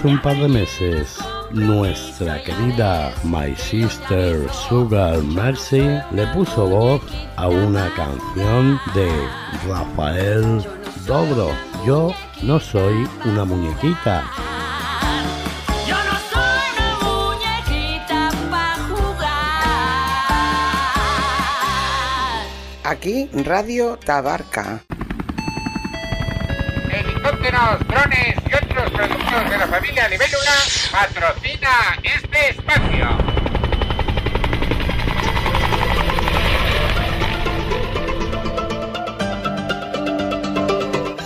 Hace 0.00 0.08
un 0.08 0.22
par 0.22 0.36
de 0.38 0.48
meses, 0.48 1.18
nuestra 1.50 2.42
querida 2.42 3.12
My 3.22 3.54
Sister 3.54 4.50
Sugar 4.50 5.22
Mercy 5.22 6.00
le 6.12 6.26
puso 6.28 6.66
voz 6.66 7.02
a 7.36 7.48
una 7.48 7.94
canción 7.94 8.80
de 8.94 9.10
Rafael 9.68 10.64
Dobro. 11.06 11.50
Yo 11.84 12.14
no 12.42 12.58
soy 12.58 13.06
una 13.26 13.44
muñequita. 13.44 14.24
Yo 15.86 15.96
no 15.96 16.18
soy 16.32 16.62
una 16.78 16.96
muñequita 17.04 18.30
para 18.50 18.76
jugar. 18.88 19.66
Aquí 22.84 23.28
Radio 23.44 23.98
Tabarca. 24.02 24.82
patrocina 31.00 31.98
este 32.02 32.50
espacio. 32.50 33.08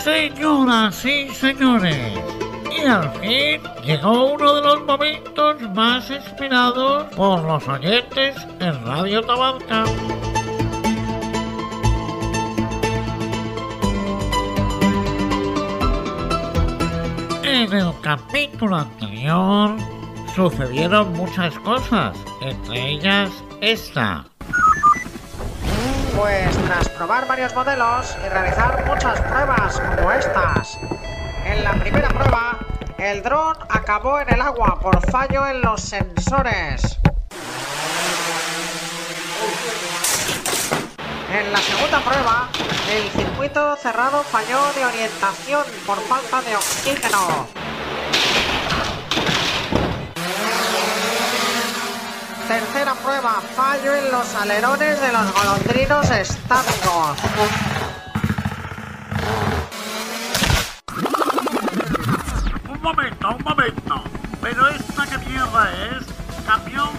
Señoras 0.03 1.05
y 1.05 1.29
señores, 1.31 2.13
y 2.71 2.87
al 2.87 3.11
fin 3.19 3.61
llegó 3.85 4.35
uno 4.35 4.55
de 4.55 4.63
los 4.63 4.85
momentos 4.85 5.61
más 5.75 6.09
esperados 6.11 7.13
por 7.17 7.43
los 7.43 7.67
oyentes 7.67 8.37
en 8.61 8.87
Radio 8.87 9.23
Tabarca. 9.23 9.85
en 17.65 17.73
el 17.73 17.93
capítulo 18.03 18.84
sucedieron 20.35 21.13
muchas 21.13 21.59
cosas, 21.61 22.17
entre 22.41 22.91
ellas 22.91 23.31
esta. 23.61 24.25
Pues 26.17 26.57
tras 26.67 26.89
probar 26.91 27.27
varios 27.27 27.55
modelos 27.55 28.17
y 28.25 28.29
realizar 28.29 28.85
muchas 28.87 29.21
pruebas 29.21 29.81
como 29.81 30.13
estas. 30.13 30.79
En 31.45 31.65
la 31.65 31.73
primera 31.73 32.09
prueba, 32.09 32.59
el 32.99 33.23
dron 33.23 33.57
acabó 33.69 34.21
en 34.21 34.33
el 34.33 34.41
agua 34.41 34.79
por 34.81 35.01
fallo 35.11 35.47
en 35.47 35.61
los 35.63 35.81
sensores. 35.81 36.99
En 41.33 41.53
la 41.53 41.59
segunda 41.59 42.01
prueba, 42.01 42.49
el 42.91 43.11
circuito 43.11 43.77
cerrado 43.77 44.23
falló 44.23 44.61
de 44.77 44.85
orientación 44.85 45.65
por 45.87 45.99
falta 46.03 46.41
de 46.43 46.55
oxígeno. 46.55 47.64
Tercera 52.49 52.95
prueba, 52.95 53.41
fallo 53.57 53.95
en 53.95 54.13
los 54.13 54.35
alerones 54.35 55.01
de 55.01 55.13
los 55.13 55.33
golondrinos 55.33 56.11
estáticos. 56.11 57.17
Un 62.71 62.83
momento, 62.83 63.29
un 63.31 63.45
momento. 63.45 64.05
Pero 64.43 64.69
esta 64.69 65.07
que 65.07 65.19
mierda 65.27 65.71
es, 65.73 66.07
camión. 66.47 66.91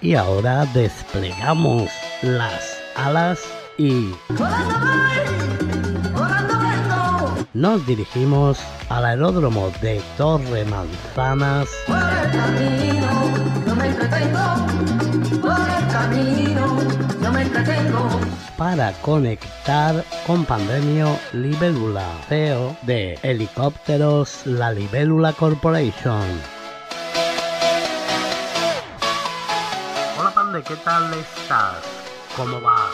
Y 0.00 0.14
ahora 0.14 0.64
desplegamos 0.66 1.90
las 2.22 2.78
alas 2.94 3.40
y 3.76 4.14
nos 7.60 7.86
dirigimos 7.86 8.58
al 8.88 9.04
aeródromo 9.04 9.70
de 9.82 10.00
Torre 10.16 10.64
Manzanas 10.64 11.68
Por 11.86 11.96
el 11.96 12.30
camino, 12.32 13.10
yo 13.66 13.76
me 13.76 13.86
entretengo. 13.86 14.56
Por 15.42 15.68
el 15.68 15.88
camino, 15.92 16.78
yo 17.22 17.32
me 17.32 17.42
entretengo. 17.42 18.08
para 18.56 18.92
conectar 19.02 20.02
con 20.26 20.46
Pandemio 20.46 21.18
Libélula, 21.34 22.06
CEO 22.28 22.76
de 22.82 23.18
Helicópteros 23.22 24.46
La 24.46 24.72
Libélula 24.72 25.34
Corporation. 25.34 26.24
Hola 30.18 30.30
Pande, 30.34 30.62
¿qué 30.62 30.76
tal 30.76 31.12
estás? 31.12 31.76
¿Cómo 32.36 32.60
va 32.62 32.88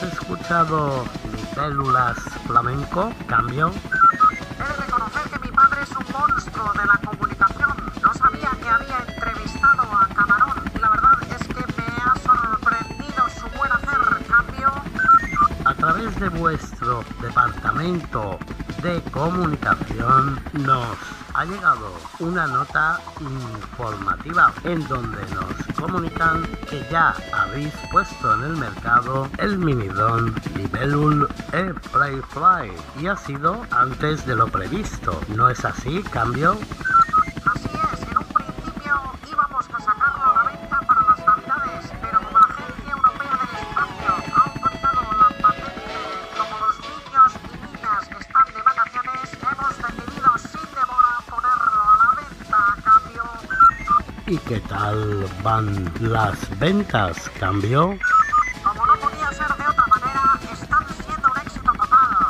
¿has 0.00 0.12
escuchado 0.12 1.04
Libélulas 1.30 2.16
Flamenco? 2.46 3.12
¿Cambio? 3.26 3.70
He 3.70 4.62
de 4.62 4.86
reconocer 4.86 5.22
que 5.30 5.38
mi 5.40 5.54
padre 5.54 5.82
es 5.82 5.90
un 5.90 6.04
monstruo 6.12 6.72
de 6.72 6.86
la 6.86 7.00
comunicación. 7.04 7.70
No 8.02 8.14
sabía 8.14 8.50
que 8.62 8.68
había 8.68 8.98
entrevistado 9.06 9.82
a 9.82 10.08
Camarón 10.14 10.62
y 10.74 10.78
la 10.78 10.90
verdad 10.90 11.18
es 11.30 11.46
que 11.48 11.54
me 11.54 11.88
ha 12.02 12.14
sorprendido 12.16 13.28
su 13.38 13.58
buen 13.58 13.72
hacer. 13.72 14.26
Cambio. 14.26 14.72
A 15.64 15.74
través 15.74 16.18
de 16.18 16.28
vuestro 16.30 17.04
departamento 17.20 18.38
de 18.82 19.02
comunicación 19.10 20.40
nos 20.52 20.96
ha 21.34 21.44
llegado 21.44 21.92
una 22.20 22.46
nota 22.46 23.00
informativa 23.20 24.52
en 24.64 24.86
donde 24.88 25.20
nos 25.34 25.69
comunican 25.80 26.46
que 26.68 26.82
ya 26.90 27.14
habéis 27.32 27.72
puesto 27.90 28.34
en 28.34 28.44
el 28.44 28.56
mercado 28.56 29.28
el 29.38 29.58
minidron 29.58 30.34
Libellul 30.54 31.28
e 31.52 31.72
Play 31.92 32.20
Fly 32.28 32.72
y 33.02 33.06
ha 33.06 33.16
sido 33.16 33.66
antes 33.70 34.26
de 34.26 34.36
lo 34.36 34.46
previsto. 34.48 35.20
¿No 35.34 35.48
es 35.48 35.64
así? 35.64 36.02
¿Cambio? 36.12 36.58
Van 55.42 55.92
las 56.00 56.58
ventas? 56.58 57.30
¿Cambio? 57.38 57.96
Como 58.62 58.84
no 58.86 58.94
podía 58.96 59.32
ser 59.32 59.48
de 59.56 59.66
otra 59.66 59.86
manera, 59.86 60.38
están 60.52 60.86
siendo 61.02 61.30
un 61.30 61.38
éxito 61.38 61.72
total. 61.72 62.26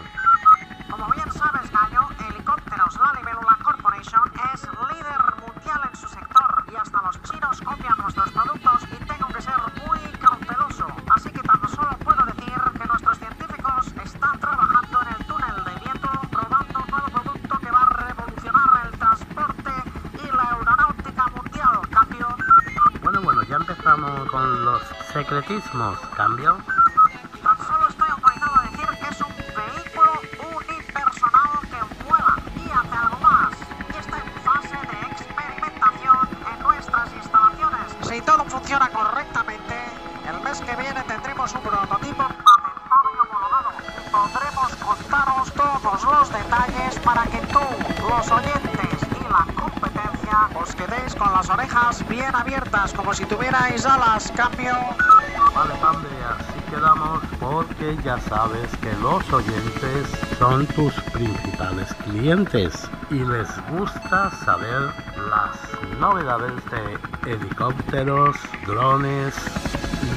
Sabes 58.36 58.70
que 58.82 58.92
los 58.98 59.24
oyentes 59.32 60.10
son 60.38 60.68
tus 60.68 60.94
principales 61.14 61.94
clientes 62.04 62.90
y 63.10 63.20
les 63.20 63.48
gusta 63.70 64.30
saber 64.44 64.92
las 65.30 65.56
novedades 66.02 66.62
de 66.70 67.32
helicópteros, 67.32 68.36
drones 68.68 69.34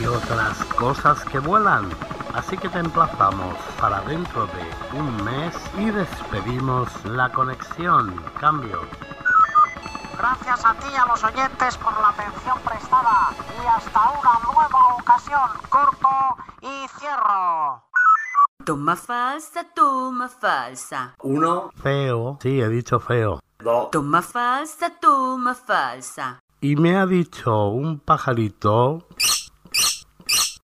y 0.00 0.06
otras 0.06 0.58
cosas 0.74 1.24
que 1.26 1.38
vuelan. 1.38 1.88
Así 2.34 2.58
que 2.58 2.68
te 2.68 2.80
emplazamos 2.80 3.54
para 3.80 4.00
dentro 4.00 4.48
de 4.48 4.98
un 4.98 5.24
mes 5.24 5.54
y 5.78 5.90
despedimos 5.90 6.88
la 7.04 7.30
conexión. 7.30 8.20
Cambio. 8.40 8.80
Gracias 10.18 10.64
a 10.64 10.74
ti 10.74 10.88
y 10.92 10.96
a 10.96 11.06
los 11.06 11.22
oyentes 11.22 11.76
por 11.76 11.92
la 12.00 12.08
atención 12.08 12.58
prestada. 12.64 13.30
Y 13.62 13.66
hasta 13.66 14.00
una 14.10 14.34
nueva 14.52 14.94
ocasión. 14.98 15.48
Corto 15.68 16.08
y 16.62 16.88
cierro. 16.98 17.67
Toma 18.68 18.96
falsa, 18.96 19.64
toma 19.74 20.28
falsa. 20.28 21.14
Uno. 21.22 21.70
Feo. 21.82 22.36
Sí, 22.42 22.60
he 22.60 22.68
dicho 22.68 23.00
feo. 23.00 23.40
Dos. 23.60 23.90
Toma 23.90 24.20
falsa, 24.20 24.90
toma 25.00 25.54
falsa. 25.54 26.38
Y 26.60 26.76
me 26.76 26.94
ha 26.98 27.06
dicho 27.06 27.68
un 27.68 27.98
pajarito. 27.98 29.08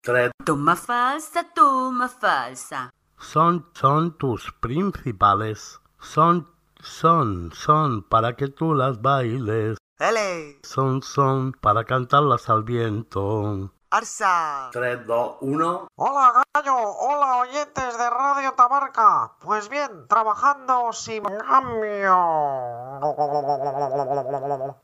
Tres. 0.00 0.30
Toma 0.46 0.76
falsa, 0.76 1.44
toma 1.54 2.08
falsa. 2.08 2.90
Son, 3.18 3.66
son 3.74 4.16
tus 4.16 4.50
principales. 4.60 5.78
Son 5.98 6.48
Son, 6.82 7.52
son 7.52 8.02
para 8.02 8.34
que 8.34 8.48
tú 8.48 8.74
las 8.74 9.02
bailes. 9.02 9.76
¡Ele! 9.98 10.58
Son, 10.62 11.02
son 11.02 11.52
para 11.52 11.84
cantarlas 11.84 12.48
al 12.48 12.62
viento. 12.62 13.74
Arsa. 13.92 14.70
3, 14.70 15.04
2, 15.04 15.36
1. 15.40 15.88
Hola 15.96 16.44
Gallo, 16.54 16.76
hola 16.78 17.38
oyentes 17.38 17.98
de 17.98 18.08
Radio 18.08 18.52
Tabarca. 18.52 19.32
Pues 19.40 19.68
bien, 19.68 20.06
trabajando 20.06 20.92
sin 20.92 21.24
cambio. 21.24 22.14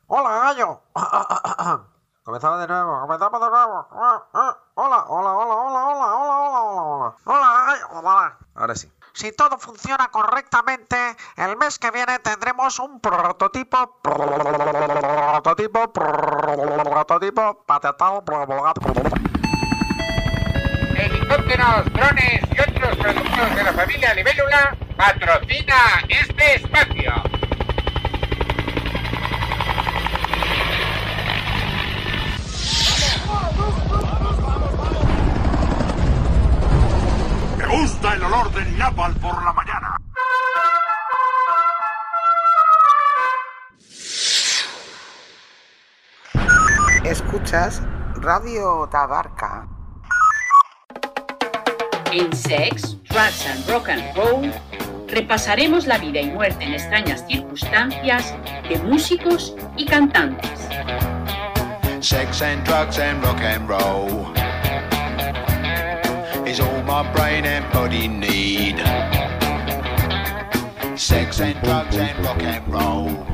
Hola 0.07 0.39
Gallo. 0.43 0.81
comenzamos 2.23 2.59
de 2.59 2.67
nuevo, 2.67 2.99
comenzamos 2.99 3.39
de 3.39 3.49
nuevo. 3.49 3.87
Ah, 3.91 4.23
ah. 4.33 4.57
Hola, 4.73 5.05
hola, 5.07 5.37
hola, 5.37 5.55
hola, 5.55 5.87
hola, 5.87 6.15
hola, 6.17 6.41
hola, 6.43 6.61
hola. 6.83 7.15
Hola 7.23 7.65
Gallo, 7.65 7.87
hola. 7.93 8.37
Ahora 8.55 8.75
sí. 8.75 8.91
Si 9.17 9.31
todo 9.31 9.57
funciona 9.57 10.09
correctamente, 10.11 10.95
el 11.37 11.57
mes 11.57 11.79
que 11.79 11.89
viene 11.89 12.19
tendremos 12.19 12.77
un 12.77 13.01
prototipo, 13.01 13.99
prototipo, 14.03 15.91
prototipo, 15.91 17.63
patental, 17.65 18.21
Helicópteros, 20.95 21.93
drones 21.93 22.41
y 22.51 22.59
otros 22.59 22.95
productos 22.95 23.55
de 23.55 23.63
la 23.63 23.73
familia 23.73 24.13
Libélula 24.13 24.77
patrocina 24.95 26.03
este 26.09 26.55
espacio. 26.57 27.46
Me 37.67 37.81
gusta 37.81 38.13
el 38.13 38.23
olor 38.23 38.51
del 38.53 38.77
napal 38.77 39.13
por 39.15 39.43
la 39.43 39.51
mañana. 39.51 39.97
Escuchas 47.03 47.81
Radio 48.15 48.87
Tabarca. 48.89 49.67
En 52.11 52.33
Sex, 52.33 52.97
Drugs 53.09 53.45
and 53.47 53.69
Rock 53.69 53.89
and 53.89 54.15
Roll 54.15 54.53
repasaremos 55.09 55.87
la 55.87 55.97
vida 55.97 56.21
y 56.21 56.31
muerte 56.31 56.63
en 56.63 56.73
extrañas 56.73 57.25
circunstancias 57.27 58.33
de 58.69 58.79
músicos 58.79 59.53
y 59.75 59.85
cantantes. 59.85 60.69
Sex 61.99 62.41
and 62.41 62.63
drugs 62.65 62.97
and 62.97 63.21
rock 63.25 63.41
and 63.41 63.67
roll 63.67 64.46
all 66.59 66.83
my 66.83 67.03
brain 67.13 67.45
and 67.45 67.65
body 67.73 68.07
need. 68.07 68.77
Sex 70.97 71.39
and 71.41 71.59
drugs 71.63 71.95
and 71.95 72.25
rock 72.25 72.41
and 72.41 72.67
roll. 72.73 73.27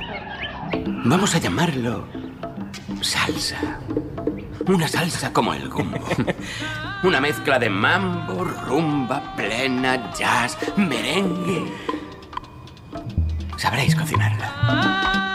Vamos 1.05 1.35
a 1.35 1.39
llamarlo 1.39 2.05
salsa. 3.01 3.81
Una 4.67 4.89
salsa 4.89 5.33
como 5.33 5.55
el 5.55 5.69
gumbo. 5.69 5.99
Una 7.03 7.21
mezcla 7.21 7.59
de 7.59 7.69
mambo, 7.69 8.43
rumba, 8.43 9.35
plena, 9.37 10.13
jazz, 10.13 10.57
merengue. 10.77 11.71
Sabréis 13.59 13.95
cocinarla. 13.95 15.26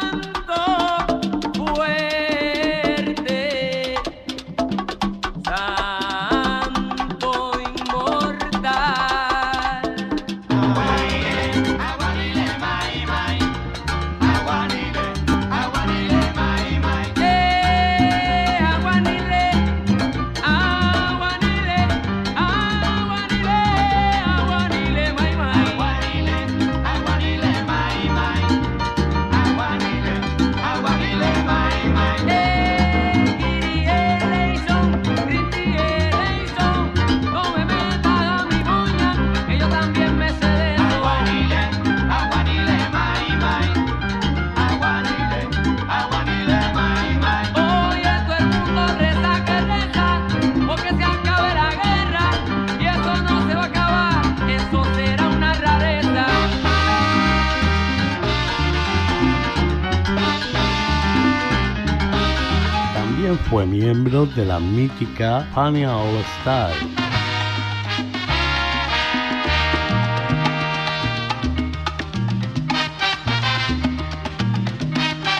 De 64.35 64.45
la 64.45 64.59
mítica 64.59 65.47
Fania 65.53 65.95
All 65.95 66.15
Star. 66.39 66.71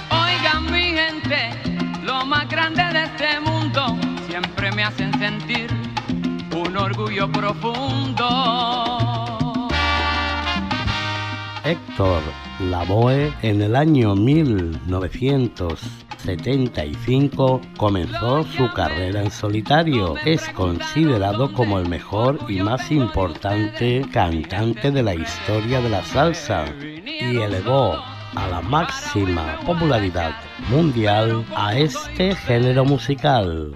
Oigan 0.10 0.72
mi 0.72 0.94
gente, 0.94 1.52
lo 2.04 2.26
más 2.26 2.50
grande 2.50 2.84
de 2.84 3.04
este 3.04 3.40
mundo 3.40 3.98
siempre 4.28 4.72
me 4.72 4.84
hacen 4.84 5.18
sentir 5.20 5.70
un 6.54 6.76
orgullo 6.76 7.32
profundo. 7.32 8.28
Héctor 11.64 12.22
Lavoe 12.60 13.34
en 13.42 13.62
el 13.62 13.76
año 13.76 14.16
1975 16.26 17.62
comenzó 17.78 18.44
su 18.44 18.72
carrera 18.74 19.24
en 19.24 19.32
solitario. 19.32 20.16
Es 20.26 20.48
considerado 20.50 21.52
como 21.54 21.80
el 21.80 21.90
mejor 21.90 22.40
y 22.48 22.62
más 22.62 22.92
importante 22.92 24.06
cantante 24.12 24.92
de 24.92 25.04
la 25.04 25.16
historia 25.16 25.82
de 25.82 25.90
la 25.90 26.04
salsa 26.04 26.66
y 26.80 27.38
elevó 27.38 27.96
a 28.36 28.48
la 28.48 28.62
máxima 28.62 29.60
popularidad 29.66 30.34
mundial 30.70 31.46
a 31.56 31.78
este 31.78 32.36
género 32.36 32.86
musical. 32.86 33.76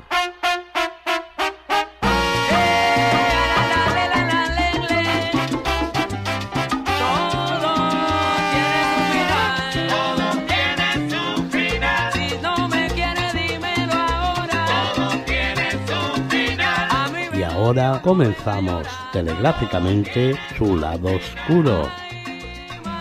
Ahora. 17.65 17.99
Comenzamos 18.03 18.85
telegráficamente 19.11 20.35
su 20.57 20.77
lado 20.77 21.15
oscuro. 21.15 21.89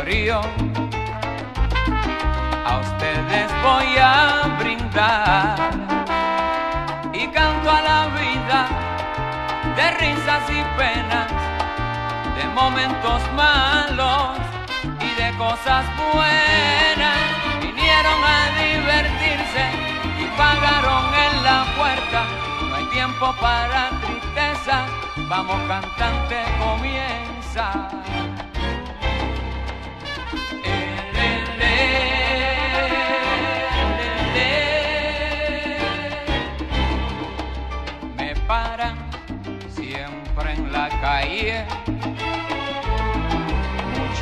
Repertorio. 0.02 0.40
A 2.64 2.78
ustedes 2.78 3.50
voy 3.62 3.96
a 3.98 4.56
brindar 4.58 5.56
y 7.12 7.26
canto 7.28 7.70
a 7.70 7.80
la 7.82 8.06
vida 8.18 8.68
de 9.76 9.90
risas 9.92 10.42
y 10.50 10.62
penas, 10.78 11.28
de 12.36 12.44
momentos 12.54 13.22
malos 13.34 14.38
y 15.00 15.22
de 15.22 15.36
cosas 15.36 15.84
buenas. 16.12 17.18
Vinieron 17.60 18.20
a 18.24 18.50
divertirse 18.58 19.64
y 20.18 20.24
pagaron 20.36 21.14
en 21.14 21.44
la 21.44 21.64
puerta. 21.76 22.24
No 22.68 22.74
hay 22.76 22.84
tiempo 22.86 23.34
para 23.40 23.90
tristeza, 24.00 24.86
vamos 25.28 25.60
cantante, 25.68 26.42
comienza. 26.58 27.88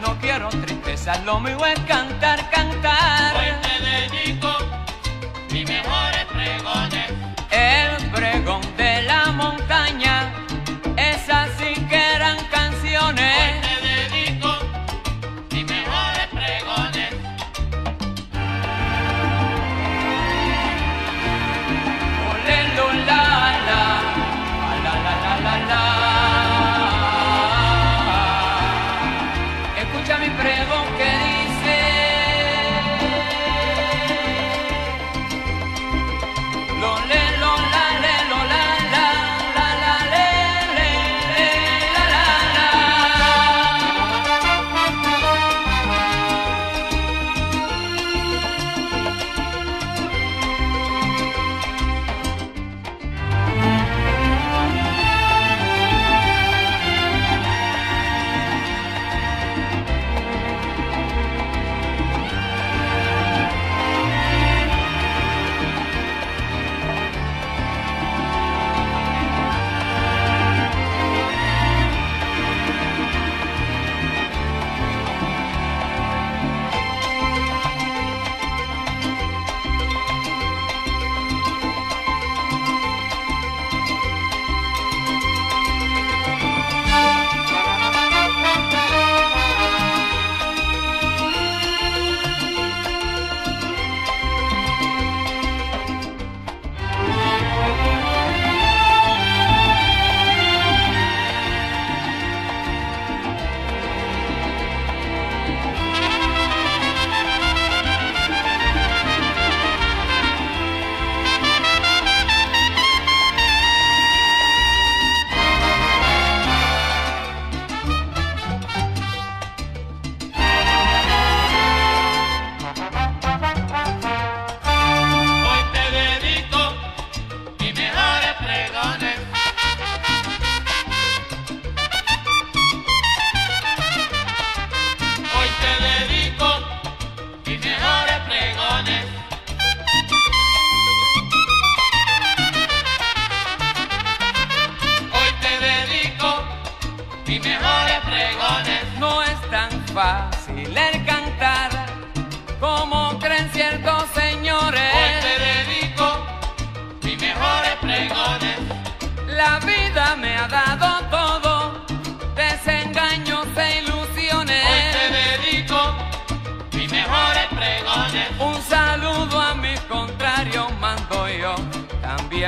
no 0.00 0.16
quiero 0.20 0.48
tristeza, 0.48 1.18
lo 1.24 1.40
mío 1.40 1.58
es 1.66 1.78
cantar, 1.80 2.48
cantar. 2.50 3.29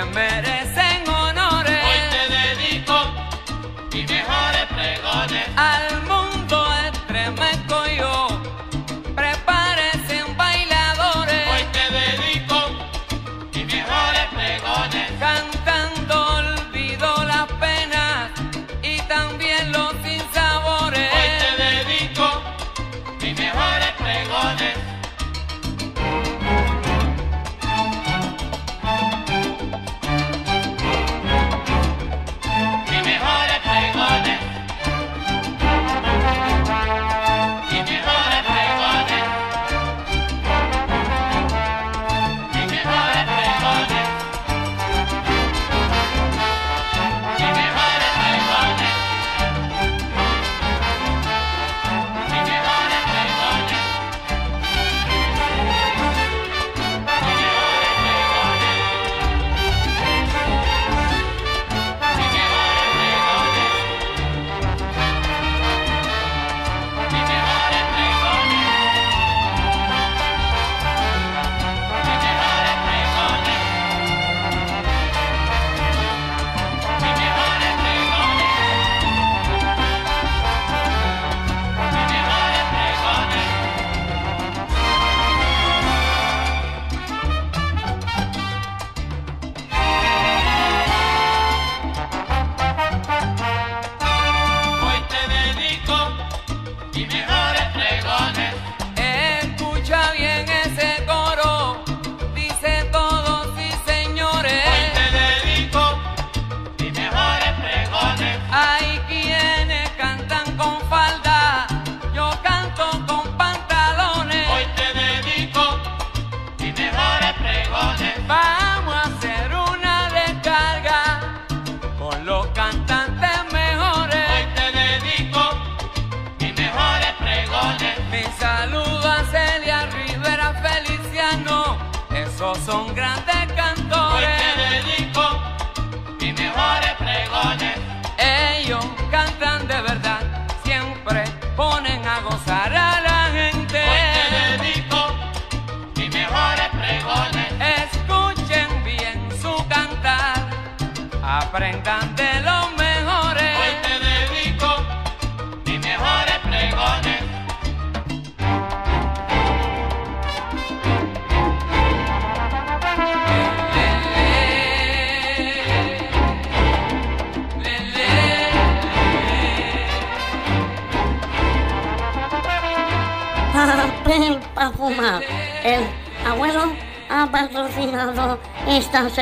merece. 0.06 0.81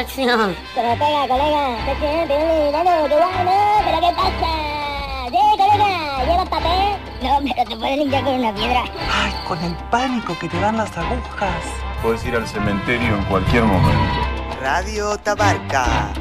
Sección. 0.05 0.57
Se 0.75 0.83
lo 0.83 0.93
pega, 0.95 1.29
colega. 1.29 1.77
¿Qué 1.85 1.95
tiene? 2.01 2.27
Tiene 2.27 2.67
dinero, 2.67 3.09
qué 3.09 3.15
bueno. 3.15 3.53
¿Pero 3.85 4.01
qué 4.01 4.13
pasa? 4.17 4.53
Sí, 5.31 5.39
colega, 5.59 6.25
¿llevas 6.25 6.49
papel? 6.49 6.91
No, 7.23 7.41
pero 7.43 7.69
te 7.69 7.77
puedes 7.77 7.99
limpiar 7.99 8.25
con 8.25 8.35
una 8.35 8.55
piedra. 8.55 8.85
Ay, 9.13 9.33
con 9.47 9.59
el 9.63 9.75
pánico 9.91 10.39
que 10.39 10.49
te 10.49 10.59
dan 10.61 10.79
las 10.79 10.97
agujas. 10.97 11.65
Puedes 12.03 12.25
ir 12.25 12.35
al 12.35 12.47
cementerio 12.47 13.17
en 13.17 13.25
cualquier 13.25 13.65
momento. 13.65 14.21
Radio 14.61 15.19
Tabarca. 15.19 16.13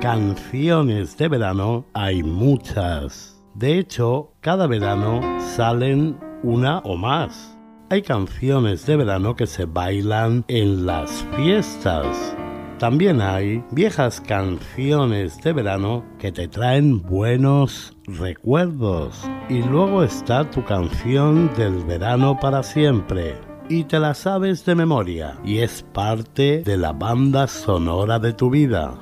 Canciones 0.00 1.18
de 1.18 1.28
verano 1.28 1.84
hay 2.08 2.22
muchas. 2.22 3.38
De 3.54 3.78
hecho, 3.78 4.32
cada 4.40 4.66
verano 4.66 5.20
salen 5.54 6.18
una 6.42 6.78
o 6.78 6.96
más. 6.96 7.58
Hay 7.90 8.00
canciones 8.00 8.86
de 8.86 8.96
verano 8.96 9.36
que 9.36 9.46
se 9.46 9.66
bailan 9.66 10.42
en 10.48 10.86
las 10.86 11.26
fiestas. 11.36 12.34
También 12.78 13.20
hay 13.20 13.62
viejas 13.72 14.22
canciones 14.22 15.38
de 15.42 15.52
verano 15.52 16.02
que 16.18 16.32
te 16.32 16.48
traen 16.48 17.02
buenos 17.02 17.94
recuerdos. 18.06 19.28
Y 19.50 19.62
luego 19.62 20.02
está 20.02 20.48
tu 20.50 20.64
canción 20.64 21.50
del 21.58 21.84
verano 21.84 22.38
para 22.40 22.62
siempre. 22.62 23.36
Y 23.68 23.84
te 23.84 23.98
la 23.98 24.14
sabes 24.14 24.64
de 24.64 24.74
memoria. 24.74 25.38
Y 25.44 25.58
es 25.58 25.82
parte 25.92 26.62
de 26.62 26.78
la 26.78 26.92
banda 26.92 27.46
sonora 27.48 28.18
de 28.18 28.32
tu 28.32 28.48
vida. 28.48 28.94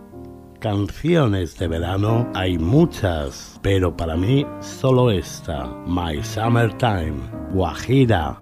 Canciones 0.61 1.59
de 1.59 1.69
verano 1.69 2.27
hay 2.35 2.57
muchas, 2.57 3.61
pero 3.63 3.95
para 3.95 4.17
mí 4.17 4.47
solo 4.61 5.11
esta, 5.11 5.67
My 5.87 6.23
Summertime, 6.23 7.21
Guajira, 7.53 8.41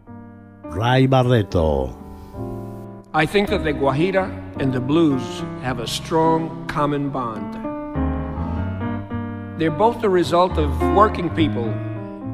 Ray 0.70 1.08
Barreto. 1.08 1.98
I 3.12 3.26
think 3.26 3.48
that 3.50 3.64
the 3.64 3.72
Guajira 3.72 4.30
and 4.60 4.72
the 4.72 4.80
blues 4.80 5.22
have 5.62 5.80
a 5.80 5.86
strong 5.88 6.64
common 6.68 7.10
bond. 7.10 7.54
They're 9.58 9.70
both 9.70 10.00
the 10.00 10.08
result 10.08 10.56
of 10.56 10.70
working 10.94 11.30
people, 11.30 11.72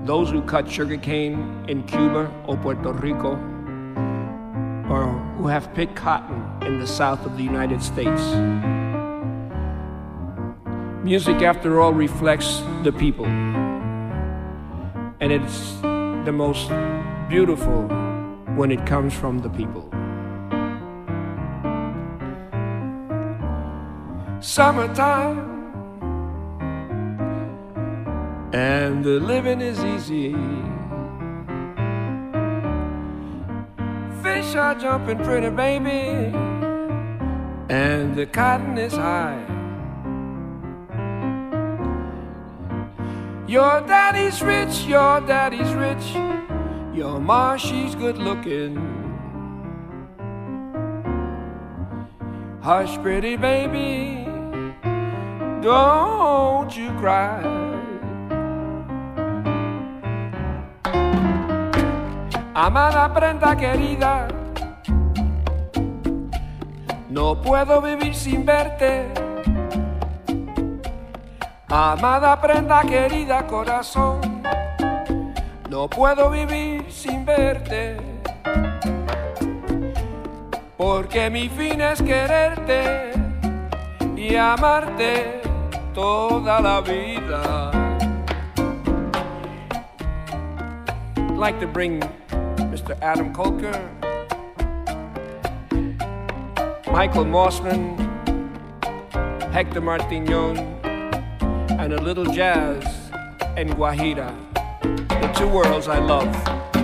those 0.04 0.30
who 0.30 0.42
cut 0.42 0.70
sugarcane 0.70 1.64
in 1.68 1.84
Cuba 1.84 2.30
or 2.46 2.56
Puerto 2.58 2.92
Rico, 2.92 3.32
or 4.90 5.06
who 5.38 5.46
have 5.46 5.72
picked 5.74 5.96
cotton 5.96 6.44
in 6.66 6.80
the 6.80 6.86
south 6.86 7.24
of 7.24 7.38
the 7.38 7.42
United 7.42 7.82
States. 7.82 8.22
Music, 11.02 11.40
after 11.42 11.80
all, 11.80 11.94
reflects 11.94 12.62
the 12.82 12.92
people, 12.92 13.24
and 15.20 15.32
it's 15.32 15.80
the 15.80 16.32
most 16.32 16.68
beautiful 17.28 17.88
when 18.54 18.70
it 18.70 18.84
comes 18.86 19.14
from 19.14 19.38
the 19.38 19.48
people. 19.48 19.88
Summertime, 24.40 25.38
and 28.52 29.02
the 29.02 29.18
living 29.20 29.62
is 29.62 29.82
easy. 29.82 30.34
Fish 34.22 34.54
are 34.54 34.74
jumping 34.74 35.18
pretty, 35.24 35.48
baby, 35.48 36.30
and 37.70 38.14
the 38.14 38.26
cotton 38.26 38.76
is 38.76 38.92
high. 38.92 39.59
Your 43.50 43.80
daddy's 43.80 44.40
rich, 44.42 44.84
your 44.84 45.20
daddy's 45.22 45.74
rich. 45.74 46.14
Your 46.94 47.18
ma, 47.18 47.56
she's 47.56 47.96
good 47.96 48.16
looking. 48.16 48.76
Hush, 52.62 52.96
pretty 53.02 53.34
baby, 53.34 54.24
don't 55.60 56.70
you 56.76 56.90
cry. 57.00 57.42
Amada 62.54 63.10
prenda 63.12 63.56
querida, 63.56 64.28
no 67.08 67.34
puedo 67.34 67.80
vivir 67.82 68.14
sin 68.14 68.46
verte. 68.46 69.29
Amada 71.72 72.40
prenda 72.40 72.82
querida 72.82 73.46
corazón, 73.46 74.42
no 75.68 75.88
puedo 75.88 76.28
vivir 76.28 76.84
sin 76.90 77.24
verte. 77.24 77.96
Porque 80.76 81.30
mi 81.30 81.48
fin 81.48 81.80
es 81.80 82.02
quererte 82.02 83.12
y 84.16 84.34
amarte 84.34 85.42
toda 85.94 86.60
la 86.60 86.80
vida. 86.80 87.70
I'd 91.16 91.36
like 91.36 91.60
to 91.60 91.68
bring 91.68 92.00
Mr. 92.72 93.00
Adam 93.00 93.32
Kolker, 93.32 93.78
Michael 96.92 97.26
Mossman, 97.26 97.96
Hector 99.52 99.80
Martignon, 99.80 100.79
and 101.80 101.94
a 101.94 102.02
little 102.02 102.26
jazz 102.26 103.10
and 103.56 103.70
Guajira, 103.70 104.36
the 105.08 105.32
two 105.34 105.48
worlds 105.48 105.88
I 105.88 105.98
love. 105.98 106.79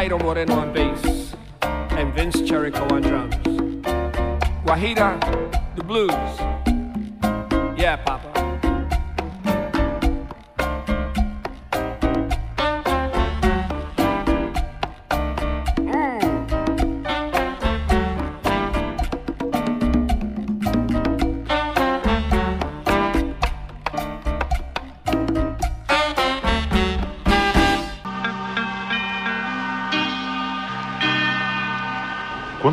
Jairo 0.00 0.16
Moreno 0.16 0.54
on 0.54 0.79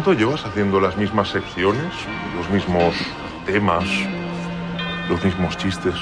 ¿Cuánto 0.07 0.23
llevas 0.23 0.45
haciendo 0.45 0.79
las 0.79 0.95
mismas 0.95 1.27
secciones, 1.27 1.93
los 2.37 2.49
mismos 2.49 2.95
temas, 3.45 3.83
los 5.09 5.21
mismos 5.21 5.57
chistes? 5.57 5.95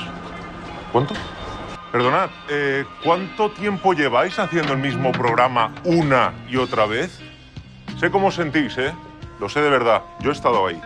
¿Cuánto? 0.91 1.15
Perdonad, 1.91 2.29
eh, 2.47 2.85
¿cuánto 3.03 3.49
tiempo 3.49 3.93
lleváis 3.93 4.37
haciendo 4.37 4.73
el 4.73 4.77
mismo 4.77 5.11
programa 5.11 5.73
una 5.85 6.35
y 6.47 6.57
otra 6.57 6.85
vez? 6.85 7.19
Sé 7.99 8.11
cómo 8.11 8.29
sentís, 8.29 8.77
¿eh? 8.77 8.93
Lo 9.39 9.49
sé 9.49 9.61
de 9.61 9.71
verdad, 9.71 10.03
yo 10.19 10.29
he 10.29 10.33
estado 10.33 10.67
ahí. 10.67 10.79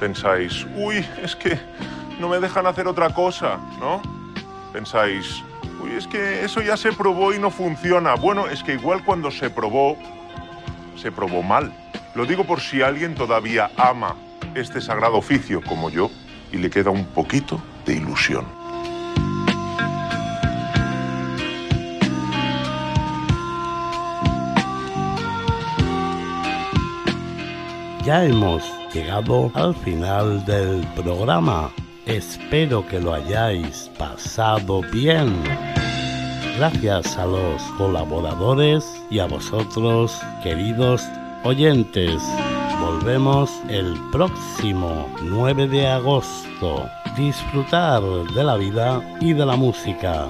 Pensáis, 0.00 0.66
uy, 0.74 1.06
es 1.22 1.36
que 1.36 1.56
no 2.18 2.28
me 2.28 2.40
dejan 2.40 2.66
hacer 2.66 2.88
otra 2.88 3.10
cosa, 3.10 3.56
¿no? 3.78 4.02
Pensáis, 4.72 5.44
uy, 5.80 5.92
es 5.92 6.08
que 6.08 6.44
eso 6.44 6.60
ya 6.60 6.76
se 6.76 6.92
probó 6.92 7.32
y 7.32 7.38
no 7.38 7.52
funciona. 7.52 8.16
Bueno, 8.16 8.48
es 8.48 8.64
que 8.64 8.74
igual 8.74 9.04
cuando 9.04 9.30
se 9.30 9.48
probó, 9.48 9.96
se 10.96 11.12
probó 11.12 11.40
mal. 11.40 11.72
Lo 12.14 12.26
digo 12.26 12.44
por 12.44 12.60
si 12.60 12.80
alguien 12.80 13.16
todavía 13.16 13.72
ama 13.76 14.14
este 14.54 14.80
sagrado 14.80 15.16
oficio 15.16 15.60
como 15.62 15.90
yo 15.90 16.10
y 16.52 16.58
le 16.58 16.70
queda 16.70 16.90
un 16.90 17.04
poquito 17.06 17.60
de 17.84 17.94
ilusión. 17.94 18.46
Ya 28.04 28.24
hemos 28.24 28.62
llegado 28.92 29.50
al 29.54 29.74
final 29.74 30.44
del 30.44 30.86
programa. 30.94 31.72
Espero 32.06 32.86
que 32.86 33.00
lo 33.00 33.14
hayáis 33.14 33.90
pasado 33.98 34.82
bien. 34.92 35.34
Gracias 36.58 37.16
a 37.16 37.26
los 37.26 37.60
colaboradores 37.76 38.84
y 39.10 39.18
a 39.18 39.26
vosotros, 39.26 40.20
queridos 40.42 41.02
oyentes. 41.44 42.22
Volvemos 42.80 43.50
el 43.68 43.94
próximo 44.10 45.08
9 45.22 45.68
de 45.68 45.86
agosto. 45.86 46.88
Disfrutar 47.16 48.02
de 48.02 48.44
la 48.44 48.56
vida 48.56 49.00
y 49.20 49.32
de 49.32 49.46
la 49.46 49.54
música. 49.54 50.26